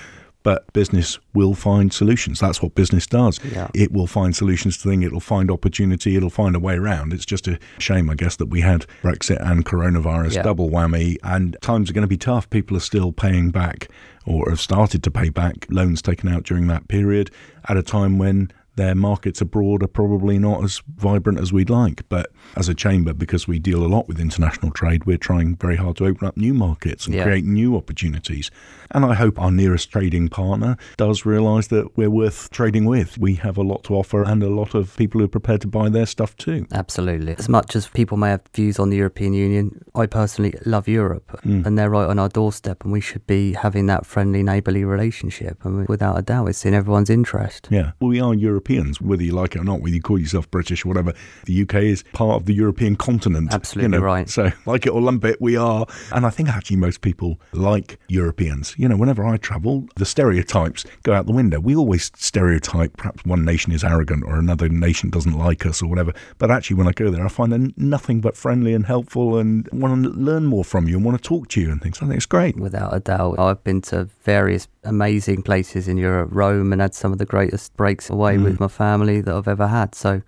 But 0.46 0.72
business 0.74 1.18
will 1.34 1.56
find 1.56 1.91
solutions. 1.91 2.39
That's 2.39 2.62
what 2.62 2.76
business 2.76 3.08
does. 3.08 3.39
Yeah. 3.43 3.68
It 3.74 3.91
will 3.91 4.06
find 4.06 4.36
solutions 4.36 4.78
to 4.78 4.88
things. 4.89 5.04
It'll 5.04 5.20
find 5.20 5.50
opportunity. 5.50 6.16
It'll 6.16 6.30
find 6.30 6.56
a 6.56 6.60
way 6.60 6.76
around. 6.76 7.14
It's 7.14 7.26
just 7.26 7.48
a 7.48 7.58
shame, 7.80 8.12
I 8.12 8.14
guess, 8.16 8.36
that 8.36 8.46
we 8.46 8.62
had 8.62 8.86
Brexit 9.02 9.41
and 9.41 9.66
coronavirus 9.66 10.36
Yeah. 10.36 10.43
double 10.43 10.70
whammy. 10.70 11.18
And 11.24 11.58
times 11.62 11.89
are 11.89 11.93
going 11.93 12.04
to 12.04 12.08
be 12.08 12.16
tough. 12.18 12.48
People 12.52 12.78
are 12.78 12.82
still 12.91 13.12
paying 13.12 13.50
back 13.50 13.89
or 14.24 14.48
have 14.52 14.60
started 14.62 15.02
to 15.04 15.10
pay 15.12 15.30
back 15.30 15.66
loans 15.72 16.04
taken 16.04 16.30
out 16.30 16.43
during 16.43 16.68
that 16.68 16.88
period 16.88 17.32
at 17.68 17.76
a 17.76 17.82
time 17.84 18.20
when 18.20 18.52
their 18.78 18.93
markets 18.93 19.39
abroad 19.39 19.82
are 19.82 19.88
probably 19.88 20.38
not 20.38 20.62
as 20.62 20.82
vibrant 20.98 21.39
as 21.39 21.54
we'd 21.54 21.70
like. 21.70 22.04
But 22.10 22.30
as 22.58 22.68
a 22.68 22.74
chamber, 22.76 23.14
because 23.14 23.48
we 23.48 23.58
deal 23.58 23.86
a 23.86 23.88
lot 23.88 24.10
with 24.10 24.20
international 24.20 24.72
trade, 24.74 25.06
we're 25.06 25.18
trying 25.18 25.56
very 25.56 25.78
hard 25.78 25.96
to 25.98 26.06
open 26.06 26.28
up 26.28 26.36
new 26.36 26.54
markets 26.54 27.06
and 27.06 27.16
Yeah. 27.16 27.24
create 27.24 27.46
new 27.46 27.78
opportunities. 27.78 28.52
And 28.91 29.05
I 29.05 29.13
hope 29.13 29.39
our 29.39 29.51
nearest 29.51 29.91
trading 29.91 30.29
partner 30.29 30.77
does 30.97 31.25
realise 31.25 31.67
that 31.67 31.97
we're 31.97 32.09
worth 32.09 32.49
trading 32.51 32.86
with. 32.86 33.17
We 33.17 33.36
have 33.36 33.57
a 33.57 33.63
lot 33.63 33.83
to 33.86 33.95
offer 33.95 34.23
and 34.23 34.43
a 34.43 34.49
lot 34.49 34.75
of 34.75 34.95
people 34.97 35.19
who 35.19 35.25
are 35.25 35.29
prepared 35.29 35.61
to 35.61 35.67
buy 35.67 35.89
their 35.89 36.05
stuff 36.05 36.36
too. 36.38 36.67
Absolutely. 36.71 37.36
As 37.38 37.49
much 37.49 37.75
as 37.75 37.88
people 37.88 38.17
may 38.17 38.29
have 38.29 38.41
views 38.53 38.79
on 38.79 38.89
the 38.89 38.97
European 38.97 39.33
Union, 39.33 39.83
I 39.95 40.05
personally 40.05 40.53
love 40.65 40.88
Europe 40.88 41.39
mm. 41.43 41.65
and 41.65 41.77
they're 41.77 41.89
right 41.89 42.07
on 42.07 42.19
our 42.19 42.29
doorstep 42.29 42.83
and 42.83 42.91
we 42.91 43.01
should 43.01 43.25
be 43.27 43.53
having 43.53 43.88
that 43.88 44.05
friendly, 44.05 44.43
neighbourly 44.43 44.83
relationship. 44.83 45.63
And 45.65 45.88
without 45.88 46.17
a 46.17 46.21
doubt, 46.21 46.47
it's 46.47 46.65
in 46.65 46.73
everyone's 46.73 47.09
interest. 47.09 47.67
Yeah, 47.71 47.91
we 47.99 48.19
are 48.19 48.33
Europeans, 48.33 49.01
whether 49.01 49.23
you 49.23 49.33
like 49.33 49.55
it 49.55 49.61
or 49.61 49.63
not, 49.63 49.81
whether 49.81 49.95
you 49.95 50.01
call 50.01 50.19
yourself 50.19 50.49
British 50.51 50.86
or 50.86 50.89
whatever. 50.89 51.13
The 51.45 51.61
UK 51.61 51.75
is 51.75 52.03
part 52.13 52.41
of 52.41 52.45
the 52.45 52.53
European 52.53 52.95
continent. 52.95 53.53
Absolutely 53.53 53.95
you 53.95 53.99
know? 53.99 54.05
right. 54.05 54.29
So, 54.29 54.51
like 54.65 54.86
it 54.86 54.89
or 54.89 55.01
lump 55.01 55.25
it, 55.25 55.41
we 55.41 55.55
are. 55.55 55.86
And 56.11 56.25
I 56.25 56.29
think 56.29 56.49
actually 56.49 56.77
most 56.77 57.01
people 57.01 57.39
like 57.51 57.99
Europeans. 58.07 58.74
You 58.78 58.88
know, 58.88 58.97
whenever 58.97 59.26
I 59.26 59.38
travel, 59.38 59.88
the 59.95 60.05
stereotypes 60.05 60.86
go 61.03 61.13
out 61.13 61.26
the 61.26 61.34
window. 61.34 61.59
We 61.59 61.76
always 61.76 62.11
stereotype 62.15 62.97
perhaps 62.97 63.23
one 63.26 63.45
nation 63.45 63.71
is 63.71 63.84
arrogant 63.84 64.23
or 64.26 64.38
another 64.38 64.69
nation 64.69 65.09
doesn't 65.09 65.38
like 65.38 65.65
us 65.65 65.82
or 65.82 65.88
whatever. 65.88 66.13
But 66.38 66.51
actually, 66.51 66.78
when 66.78 66.88
I 66.88 66.91
go 66.91 67.09
there, 67.09 67.26
I 67.26 67.30
find 67.30 67.51
them 67.51 67.73
nothing 67.78 68.21
but 68.21 68.36
friendly 68.36 68.73
and 68.73 68.86
helpful 68.86 69.38
and 69.38 69.67
want 69.71 70.03
to 70.03 70.09
learn 70.09 70.45
more 70.45 70.63
from 70.63 70.88
you 70.88 70.95
and 70.95 71.05
want 71.05 71.21
to 71.21 71.28
talk 71.28 71.47
to 71.49 71.61
you 71.61 71.71
and 71.71 71.82
things. 71.82 71.97
I 72.01 72.05
think 72.05 72.17
it's 72.17 72.26
great. 72.26 72.57
Without 72.57 72.93
a 72.93 72.99
doubt. 72.99 73.39
I've 73.39 73.63
been 73.63 73.82
to 73.84 74.09
various 74.23 74.67
amazing 74.84 75.43
places 75.43 75.88
in 75.88 75.97
Europe, 75.97 76.30
Rome, 76.32 76.71
and 76.71 76.82
had 76.82 76.93
some 76.93 77.11
of 77.11 77.17
the 77.17 77.26
greatest 77.26 77.76
breaks 77.76 78.09
away 78.09 78.38
mm. 78.38 78.43
with 78.43 78.59
my 78.59 78.67
family 78.67 79.21
that 79.21 79.34
I've 79.34 79.47
ever 79.47 79.67
had. 79.67 79.95
So, 79.95 80.21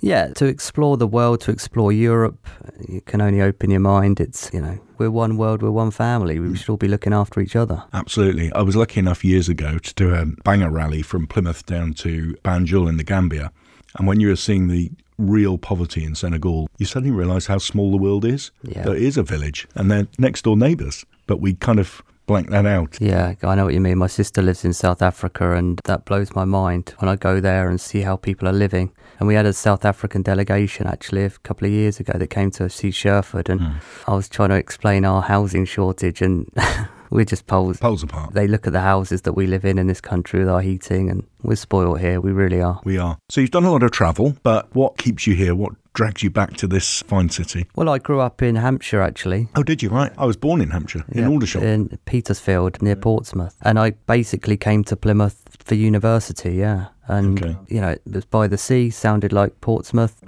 yeah, 0.00 0.28
to 0.34 0.46
explore 0.46 0.96
the 0.96 1.06
world, 1.06 1.40
to 1.42 1.50
explore 1.50 1.92
Europe, 1.92 2.46
you 2.88 3.00
can 3.02 3.20
only 3.20 3.40
open 3.40 3.70
your 3.70 3.80
mind. 3.80 4.20
It's, 4.20 4.50
you 4.52 4.60
know, 4.60 4.78
we're 4.98 5.10
one 5.10 5.36
world, 5.36 5.62
we're 5.62 5.70
one 5.70 5.90
family. 5.90 6.38
We 6.38 6.48
mm. 6.48 6.56
should 6.56 6.68
all 6.68 6.76
be 6.76 6.88
looking 6.88 7.12
after 7.12 7.40
each 7.40 7.56
other. 7.56 7.84
Absolutely. 7.92 8.52
I 8.52 8.62
was 8.62 8.76
lucky 8.76 9.00
enough 9.00 9.24
years 9.24 9.48
ago 9.48 9.78
to 9.78 9.94
do 9.94 10.14
a 10.14 10.26
banger 10.44 10.70
rally 10.70 11.02
from 11.02 11.26
Plymouth 11.26 11.66
down 11.66 11.94
to 11.94 12.36
Banjul 12.44 12.88
in 12.88 12.96
the 12.96 13.04
Gambia. 13.04 13.52
And 13.98 14.06
when 14.06 14.20
you 14.20 14.28
were 14.28 14.36
seeing 14.36 14.68
the 14.68 14.90
real 15.18 15.58
poverty 15.58 16.04
in 16.04 16.14
Senegal, 16.14 16.68
you 16.78 16.86
suddenly 16.86 17.14
realise 17.14 17.46
how 17.46 17.58
small 17.58 17.90
the 17.90 17.96
world 17.96 18.24
is. 18.24 18.50
Yeah. 18.62 18.82
There 18.82 18.96
is 18.96 19.16
a 19.16 19.22
village 19.22 19.66
and 19.74 19.90
they're 19.90 20.06
next 20.18 20.42
door 20.42 20.56
neighbours. 20.56 21.04
But 21.26 21.40
we 21.40 21.54
kind 21.54 21.78
of 21.78 22.02
blank 22.28 22.50
that 22.50 22.66
out. 22.66 22.98
Yeah, 23.00 23.34
I 23.42 23.54
know 23.56 23.64
what 23.64 23.74
you 23.74 23.80
mean. 23.80 23.98
My 23.98 24.06
sister 24.06 24.40
lives 24.40 24.64
in 24.64 24.72
South 24.72 25.02
Africa, 25.02 25.52
and 25.54 25.80
that 25.84 26.04
blows 26.04 26.34
my 26.36 26.44
mind 26.44 26.94
when 26.98 27.08
I 27.08 27.16
go 27.16 27.40
there 27.40 27.68
and 27.68 27.80
see 27.80 28.02
how 28.02 28.16
people 28.16 28.46
are 28.46 28.52
living. 28.52 28.92
And 29.18 29.26
we 29.26 29.34
had 29.34 29.46
a 29.46 29.52
South 29.52 29.84
African 29.84 30.22
delegation 30.22 30.86
actually 30.86 31.24
a 31.24 31.30
couple 31.30 31.66
of 31.66 31.72
years 31.72 31.98
ago 31.98 32.12
that 32.16 32.28
came 32.28 32.50
to 32.52 32.70
see 32.70 32.90
Sherford, 32.90 33.48
and 33.48 33.60
mm. 33.60 33.74
I 34.06 34.14
was 34.14 34.28
trying 34.28 34.50
to 34.50 34.56
explain 34.56 35.04
our 35.04 35.22
housing 35.22 35.64
shortage 35.64 36.22
and. 36.22 36.50
we're 37.10 37.24
just 37.24 37.46
poles. 37.46 37.78
Poles 37.78 38.02
apart. 38.02 38.34
They 38.34 38.46
look 38.46 38.66
at 38.66 38.72
the 38.72 38.80
houses 38.80 39.22
that 39.22 39.32
we 39.32 39.46
live 39.46 39.64
in 39.64 39.78
in 39.78 39.86
this 39.86 40.00
country 40.00 40.40
with 40.40 40.48
our 40.48 40.60
heating, 40.60 41.10
and 41.10 41.26
we're 41.42 41.56
spoiled 41.56 42.00
here. 42.00 42.20
We 42.20 42.32
really 42.32 42.60
are. 42.60 42.80
We 42.84 42.98
are. 42.98 43.18
So 43.28 43.40
you've 43.40 43.50
done 43.50 43.64
a 43.64 43.72
lot 43.72 43.82
of 43.82 43.90
travel, 43.90 44.36
but 44.42 44.74
what 44.74 44.98
keeps 44.98 45.26
you 45.26 45.34
here? 45.34 45.54
What 45.54 45.72
drags 45.94 46.22
you 46.22 46.30
back 46.30 46.56
to 46.58 46.66
this 46.66 47.02
fine 47.02 47.28
city? 47.28 47.66
Well, 47.74 47.88
I 47.88 47.98
grew 47.98 48.20
up 48.20 48.42
in 48.42 48.56
Hampshire, 48.56 49.00
actually. 49.00 49.48
Oh, 49.56 49.62
did 49.62 49.82
you? 49.82 49.88
Right. 49.88 50.12
I 50.18 50.26
was 50.26 50.36
born 50.36 50.60
in 50.60 50.70
Hampshire, 50.70 51.04
in 51.08 51.26
Aldershot. 51.26 51.62
In 51.62 51.98
Petersfield, 52.04 52.80
near 52.82 52.96
Portsmouth. 52.96 53.56
And 53.62 53.78
I 53.78 53.90
basically 53.90 54.56
came 54.56 54.84
to 54.84 54.96
Plymouth 54.96 55.56
for 55.64 55.74
university, 55.74 56.56
yeah 56.56 56.88
and 57.08 57.42
okay. 57.42 57.56
you 57.68 57.80
know 57.80 57.90
it 57.90 58.02
was 58.06 58.24
by 58.26 58.46
the 58.46 58.58
sea 58.58 58.90
sounded 58.90 59.32
like 59.32 59.60
portsmouth. 59.60 60.22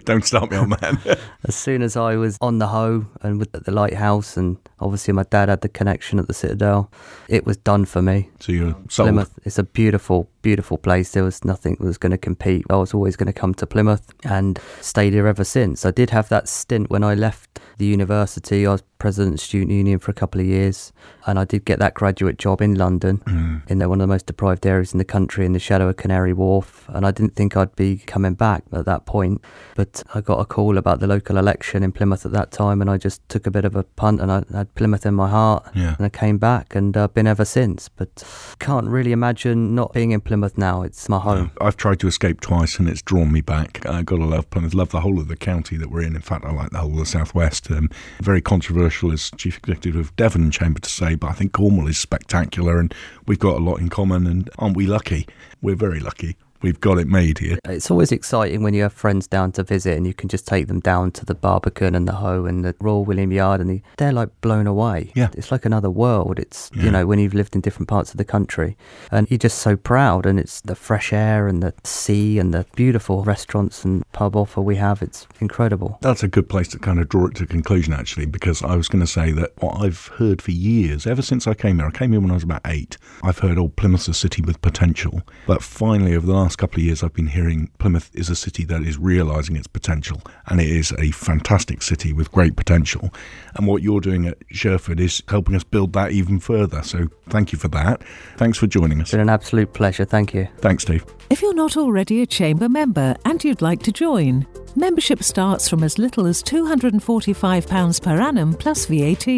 Don't 0.04 0.24
start 0.24 0.50
me 0.50 0.56
on 0.56 0.68
man 0.68 0.98
as 1.44 1.54
soon 1.54 1.82
as 1.82 1.96
i 1.96 2.16
was 2.16 2.36
on 2.40 2.58
the 2.58 2.68
hoe 2.68 3.06
and 3.22 3.38
with 3.38 3.52
the 3.52 3.70
lighthouse 3.70 4.36
and 4.36 4.56
obviously 4.80 5.12
my 5.12 5.22
dad 5.24 5.48
had 5.48 5.60
the 5.60 5.68
connection 5.68 6.18
at 6.18 6.26
the 6.26 6.34
citadel 6.34 6.90
it 7.28 7.46
was 7.46 7.56
done 7.56 7.84
for 7.84 8.02
me. 8.02 8.28
So 8.40 8.52
you're 8.52 8.76
sold. 8.88 9.08
plymouth 9.08 9.38
it's 9.44 9.58
a 9.58 9.62
beautiful 9.62 10.28
beautiful 10.42 10.78
place. 10.78 11.12
There 11.12 11.24
was 11.24 11.44
nothing 11.44 11.76
that 11.78 11.86
was 11.86 11.98
going 11.98 12.12
to 12.12 12.18
compete. 12.18 12.64
I 12.70 12.76
was 12.76 12.94
always 12.94 13.14
going 13.14 13.26
to 13.26 13.32
come 13.32 13.52
to 13.54 13.66
plymouth 13.66 14.10
and 14.24 14.58
stayed 14.80 15.12
here 15.12 15.26
ever 15.26 15.44
since. 15.44 15.84
I 15.84 15.90
did 15.90 16.10
have 16.10 16.28
that 16.30 16.48
stint 16.48 16.90
when 16.90 17.04
i 17.04 17.14
left 17.14 17.60
the 17.78 17.86
university. 17.86 18.66
I 18.66 18.72
was 18.72 18.82
president 19.00 19.34
of 19.34 19.40
student 19.40 19.72
union 19.72 19.98
for 19.98 20.12
a 20.12 20.14
couple 20.14 20.40
of 20.40 20.46
years 20.46 20.92
and 21.26 21.38
i 21.38 21.44
did 21.44 21.64
get 21.64 21.80
that 21.80 21.94
graduate 21.94 22.38
job 22.38 22.60
in 22.60 22.74
london 22.74 23.18
mm. 23.26 23.68
in 23.68 23.78
one 23.88 24.00
of 24.00 24.06
the 24.06 24.12
most 24.12 24.26
deprived 24.26 24.64
areas 24.66 24.92
in 24.92 24.98
the 24.98 25.04
country 25.04 25.44
in 25.44 25.52
the 25.52 25.58
shadow 25.58 25.88
of 25.88 25.96
Canary 26.10 26.32
Wharf, 26.32 26.86
and 26.88 27.06
I 27.06 27.12
didn't 27.12 27.36
think 27.36 27.56
I'd 27.56 27.76
be 27.76 27.98
coming 27.98 28.34
back 28.34 28.64
at 28.72 28.84
that 28.84 29.06
point. 29.06 29.40
But 29.76 30.02
I 30.12 30.20
got 30.20 30.40
a 30.40 30.44
call 30.44 30.76
about 30.76 30.98
the 30.98 31.06
local 31.06 31.36
election 31.36 31.84
in 31.84 31.92
Plymouth 31.92 32.26
at 32.26 32.32
that 32.32 32.50
time, 32.50 32.80
and 32.80 32.90
I 32.90 32.98
just 32.98 33.26
took 33.28 33.46
a 33.46 33.50
bit 33.52 33.64
of 33.64 33.76
a 33.76 33.84
punt, 33.84 34.20
and 34.20 34.32
I 34.32 34.42
had 34.52 34.74
Plymouth 34.74 35.06
in 35.06 35.14
my 35.14 35.28
heart, 35.28 35.70
yeah. 35.72 35.94
and 35.96 36.04
I 36.04 36.08
came 36.08 36.38
back, 36.38 36.74
and 36.74 36.96
I've 36.96 37.04
uh, 37.04 37.08
been 37.08 37.28
ever 37.28 37.44
since. 37.44 37.88
But 37.88 38.24
can't 38.58 38.88
really 38.88 39.12
imagine 39.12 39.72
not 39.76 39.92
being 39.92 40.10
in 40.10 40.20
Plymouth 40.20 40.58
now. 40.58 40.82
It's 40.82 41.08
my 41.08 41.20
home. 41.20 41.52
I've 41.60 41.76
tried 41.76 42.00
to 42.00 42.08
escape 42.08 42.40
twice, 42.40 42.80
and 42.80 42.88
it's 42.88 43.02
drawn 43.02 43.30
me 43.30 43.40
back. 43.40 43.86
I 43.86 44.02
got 44.02 44.16
to 44.16 44.24
love 44.24 44.50
Plymouth. 44.50 44.74
Love 44.74 44.90
the 44.90 45.02
whole 45.02 45.20
of 45.20 45.28
the 45.28 45.36
county 45.36 45.76
that 45.76 45.92
we're 45.92 46.02
in. 46.02 46.16
In 46.16 46.22
fact, 46.22 46.44
I 46.44 46.50
like 46.50 46.70
the 46.70 46.78
whole 46.78 46.90
of 46.90 46.98
the 46.98 47.06
southwest. 47.06 47.70
Um, 47.70 47.88
very 48.20 48.40
controversial 48.40 49.12
as 49.12 49.30
chief 49.36 49.58
executive 49.58 49.94
of 49.94 50.16
Devon 50.16 50.50
Chamber 50.50 50.80
to 50.80 50.90
say, 50.90 51.14
but 51.14 51.28
I 51.28 51.34
think 51.34 51.52
Cornwall 51.52 51.86
is 51.86 51.98
spectacular, 51.98 52.80
and 52.80 52.92
we've 53.26 53.38
got 53.38 53.60
a 53.60 53.62
lot 53.62 53.78
in 53.78 53.88
common. 53.90 54.26
And 54.26 54.50
aren't 54.58 54.76
we 54.76 54.86
lucky? 54.88 55.28
We're 55.62 55.76
very 55.76 55.99
lucky 56.02 56.36
we've 56.62 56.80
got 56.80 56.98
it 56.98 57.08
made 57.08 57.38
here. 57.38 57.58
It's 57.64 57.90
always 57.90 58.12
exciting 58.12 58.62
when 58.62 58.74
you 58.74 58.82
have 58.82 58.92
friends 58.92 59.26
down 59.26 59.52
to 59.52 59.62
visit 59.62 59.96
and 59.96 60.06
you 60.06 60.14
can 60.14 60.28
just 60.28 60.46
take 60.46 60.68
them 60.68 60.80
down 60.80 61.12
to 61.12 61.24
the 61.24 61.34
Barbican 61.34 61.94
and 61.94 62.06
the 62.06 62.14
Hoe 62.14 62.44
and 62.44 62.64
the 62.64 62.74
Royal 62.80 63.04
William 63.04 63.32
Yard 63.32 63.60
and 63.60 63.82
they're 63.96 64.12
like 64.12 64.28
blown 64.40 64.66
away. 64.66 65.12
Yeah. 65.14 65.30
It's 65.34 65.50
like 65.50 65.64
another 65.64 65.90
world. 65.90 66.38
It's, 66.38 66.70
yeah. 66.74 66.84
you 66.84 66.90
know, 66.90 67.06
when 67.06 67.18
you've 67.18 67.34
lived 67.34 67.54
in 67.54 67.60
different 67.60 67.88
parts 67.88 68.10
of 68.10 68.18
the 68.18 68.24
country 68.24 68.76
and 69.10 69.30
you're 69.30 69.38
just 69.38 69.58
so 69.58 69.76
proud 69.76 70.26
and 70.26 70.38
it's 70.38 70.60
the 70.60 70.74
fresh 70.74 71.12
air 71.12 71.48
and 71.48 71.62
the 71.62 71.74
sea 71.84 72.38
and 72.38 72.52
the 72.52 72.66
beautiful 72.76 73.24
restaurants 73.24 73.84
and 73.84 74.02
pub 74.12 74.36
offer 74.36 74.60
we 74.60 74.76
have. 74.76 75.02
It's 75.02 75.26
incredible. 75.40 75.98
That's 76.00 76.22
a 76.22 76.28
good 76.28 76.48
place 76.48 76.68
to 76.68 76.78
kind 76.78 76.98
of 76.98 77.08
draw 77.08 77.26
it 77.26 77.36
to 77.36 77.44
a 77.44 77.46
conclusion 77.46 77.92
actually 77.92 78.26
because 78.26 78.62
I 78.62 78.76
was 78.76 78.88
going 78.88 79.00
to 79.00 79.06
say 79.06 79.32
that 79.32 79.52
what 79.62 79.80
I've 79.80 80.08
heard 80.18 80.42
for 80.42 80.50
years, 80.50 81.06
ever 81.06 81.22
since 81.22 81.46
I 81.46 81.54
came 81.54 81.78
here, 81.78 81.88
I 81.88 81.90
came 81.90 82.12
here 82.12 82.20
when 82.20 82.30
I 82.30 82.34
was 82.34 82.42
about 82.42 82.62
eight, 82.66 82.96
I've 83.22 83.38
heard, 83.38 83.58
oh, 83.58 83.68
Plymouth's 83.68 84.08
a 84.08 84.14
city 84.14 84.42
with 84.42 84.60
potential. 84.62 85.22
But 85.46 85.62
finally, 85.62 86.14
over 86.14 86.26
the 86.26 86.32
last 86.32 86.49
last 86.50 86.58
couple 86.58 86.80
of 86.80 86.84
years, 86.84 87.04
I've 87.04 87.12
been 87.12 87.28
hearing 87.28 87.70
Plymouth 87.78 88.10
is 88.12 88.28
a 88.28 88.34
city 88.34 88.64
that 88.64 88.82
is 88.82 88.98
realising 88.98 89.54
its 89.54 89.68
potential, 89.68 90.20
and 90.48 90.60
it 90.60 90.68
is 90.68 90.92
a 90.98 91.12
fantastic 91.12 91.80
city 91.80 92.12
with 92.12 92.32
great 92.32 92.56
potential. 92.56 93.14
And 93.54 93.68
what 93.68 93.84
you're 93.84 94.00
doing 94.00 94.26
at 94.26 94.38
Sherford 94.50 94.98
is 94.98 95.22
helping 95.28 95.54
us 95.54 95.62
build 95.62 95.92
that 95.92 96.10
even 96.10 96.40
further. 96.40 96.82
So 96.82 97.06
thank 97.28 97.52
you 97.52 97.58
for 97.60 97.68
that. 97.68 98.02
Thanks 98.36 98.58
for 98.58 98.66
joining 98.66 99.00
us. 99.00 99.02
It's 99.02 99.10
been 99.12 99.20
an 99.20 99.28
absolute 99.28 99.72
pleasure. 99.74 100.04
Thank 100.04 100.34
you. 100.34 100.48
Thanks, 100.58 100.82
Steve. 100.82 101.06
If 101.30 101.40
you're 101.40 101.54
not 101.54 101.76
already 101.76 102.20
a 102.22 102.26
Chamber 102.26 102.68
member 102.68 103.14
and 103.24 103.44
you'd 103.44 103.62
like 103.62 103.84
to 103.84 103.92
join, 103.92 104.44
membership 104.74 105.22
starts 105.22 105.68
from 105.68 105.84
as 105.84 105.98
little 105.98 106.26
as 106.26 106.42
£245 106.42 108.02
per 108.02 108.20
annum 108.20 108.54
plus 108.54 108.86
VAT. 108.86 109.28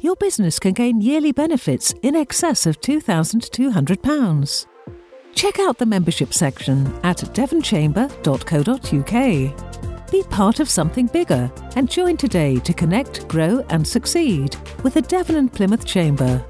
Your 0.00 0.16
business 0.18 0.58
can 0.58 0.72
gain 0.72 1.02
yearly 1.02 1.32
benefits 1.32 1.92
in 2.00 2.16
excess 2.16 2.64
of 2.64 2.80
£2,200. 2.80 4.66
Check 5.36 5.58
out 5.58 5.76
the 5.76 5.84
membership 5.84 6.32
section 6.32 6.86
at 7.04 7.18
devonchamber.co.uk. 7.18 9.95
Be 10.10 10.22
part 10.24 10.60
of 10.60 10.70
something 10.70 11.06
bigger 11.06 11.50
and 11.74 11.90
join 11.90 12.16
today 12.16 12.58
to 12.60 12.72
connect, 12.72 13.26
grow, 13.26 13.64
and 13.70 13.86
succeed 13.86 14.56
with 14.82 14.94
the 14.94 15.02
Devon 15.02 15.36
and 15.36 15.52
Plymouth 15.52 15.84
Chamber. 15.84 16.44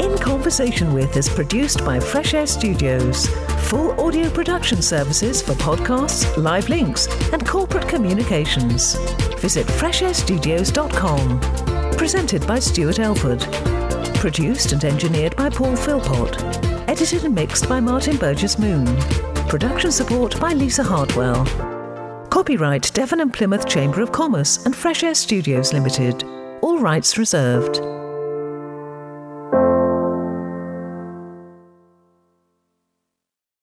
In 0.00 0.18
Conversation 0.18 0.92
with 0.92 1.16
is 1.16 1.28
produced 1.28 1.84
by 1.84 2.00
Fresh 2.00 2.34
Air 2.34 2.46
Studios. 2.46 3.28
Full 3.68 3.98
audio 4.00 4.28
production 4.28 4.82
services 4.82 5.40
for 5.40 5.52
podcasts, 5.54 6.36
live 6.36 6.68
links, 6.68 7.06
and 7.32 7.46
corporate 7.46 7.88
communications. 7.88 8.96
Visit 9.40 9.66
freshairstudios.com. 9.66 11.40
Presented 11.96 12.46
by 12.46 12.58
Stuart 12.58 12.98
Elford. 12.98 13.40
Produced 14.16 14.72
and 14.72 14.84
engineered 14.84 15.36
by 15.36 15.48
Paul 15.48 15.76
Philpott. 15.76 16.42
Edited 16.88 17.24
and 17.24 17.34
mixed 17.34 17.68
by 17.68 17.78
Martin 17.80 18.16
Burgess 18.16 18.58
Moon. 18.58 18.84
Production 19.48 19.92
support 19.92 20.38
by 20.40 20.52
Lisa 20.52 20.82
Hartwell. 20.82 21.75
Copyright 22.36 22.90
Devon 22.92 23.20
and 23.20 23.32
Plymouth 23.32 23.66
Chamber 23.66 24.02
of 24.02 24.12
Commerce 24.12 24.66
and 24.66 24.76
Fresh 24.76 25.02
Air 25.02 25.14
Studios 25.14 25.72
Limited. 25.72 26.22
All 26.60 26.78
rights 26.78 27.16
reserved. 27.16 27.95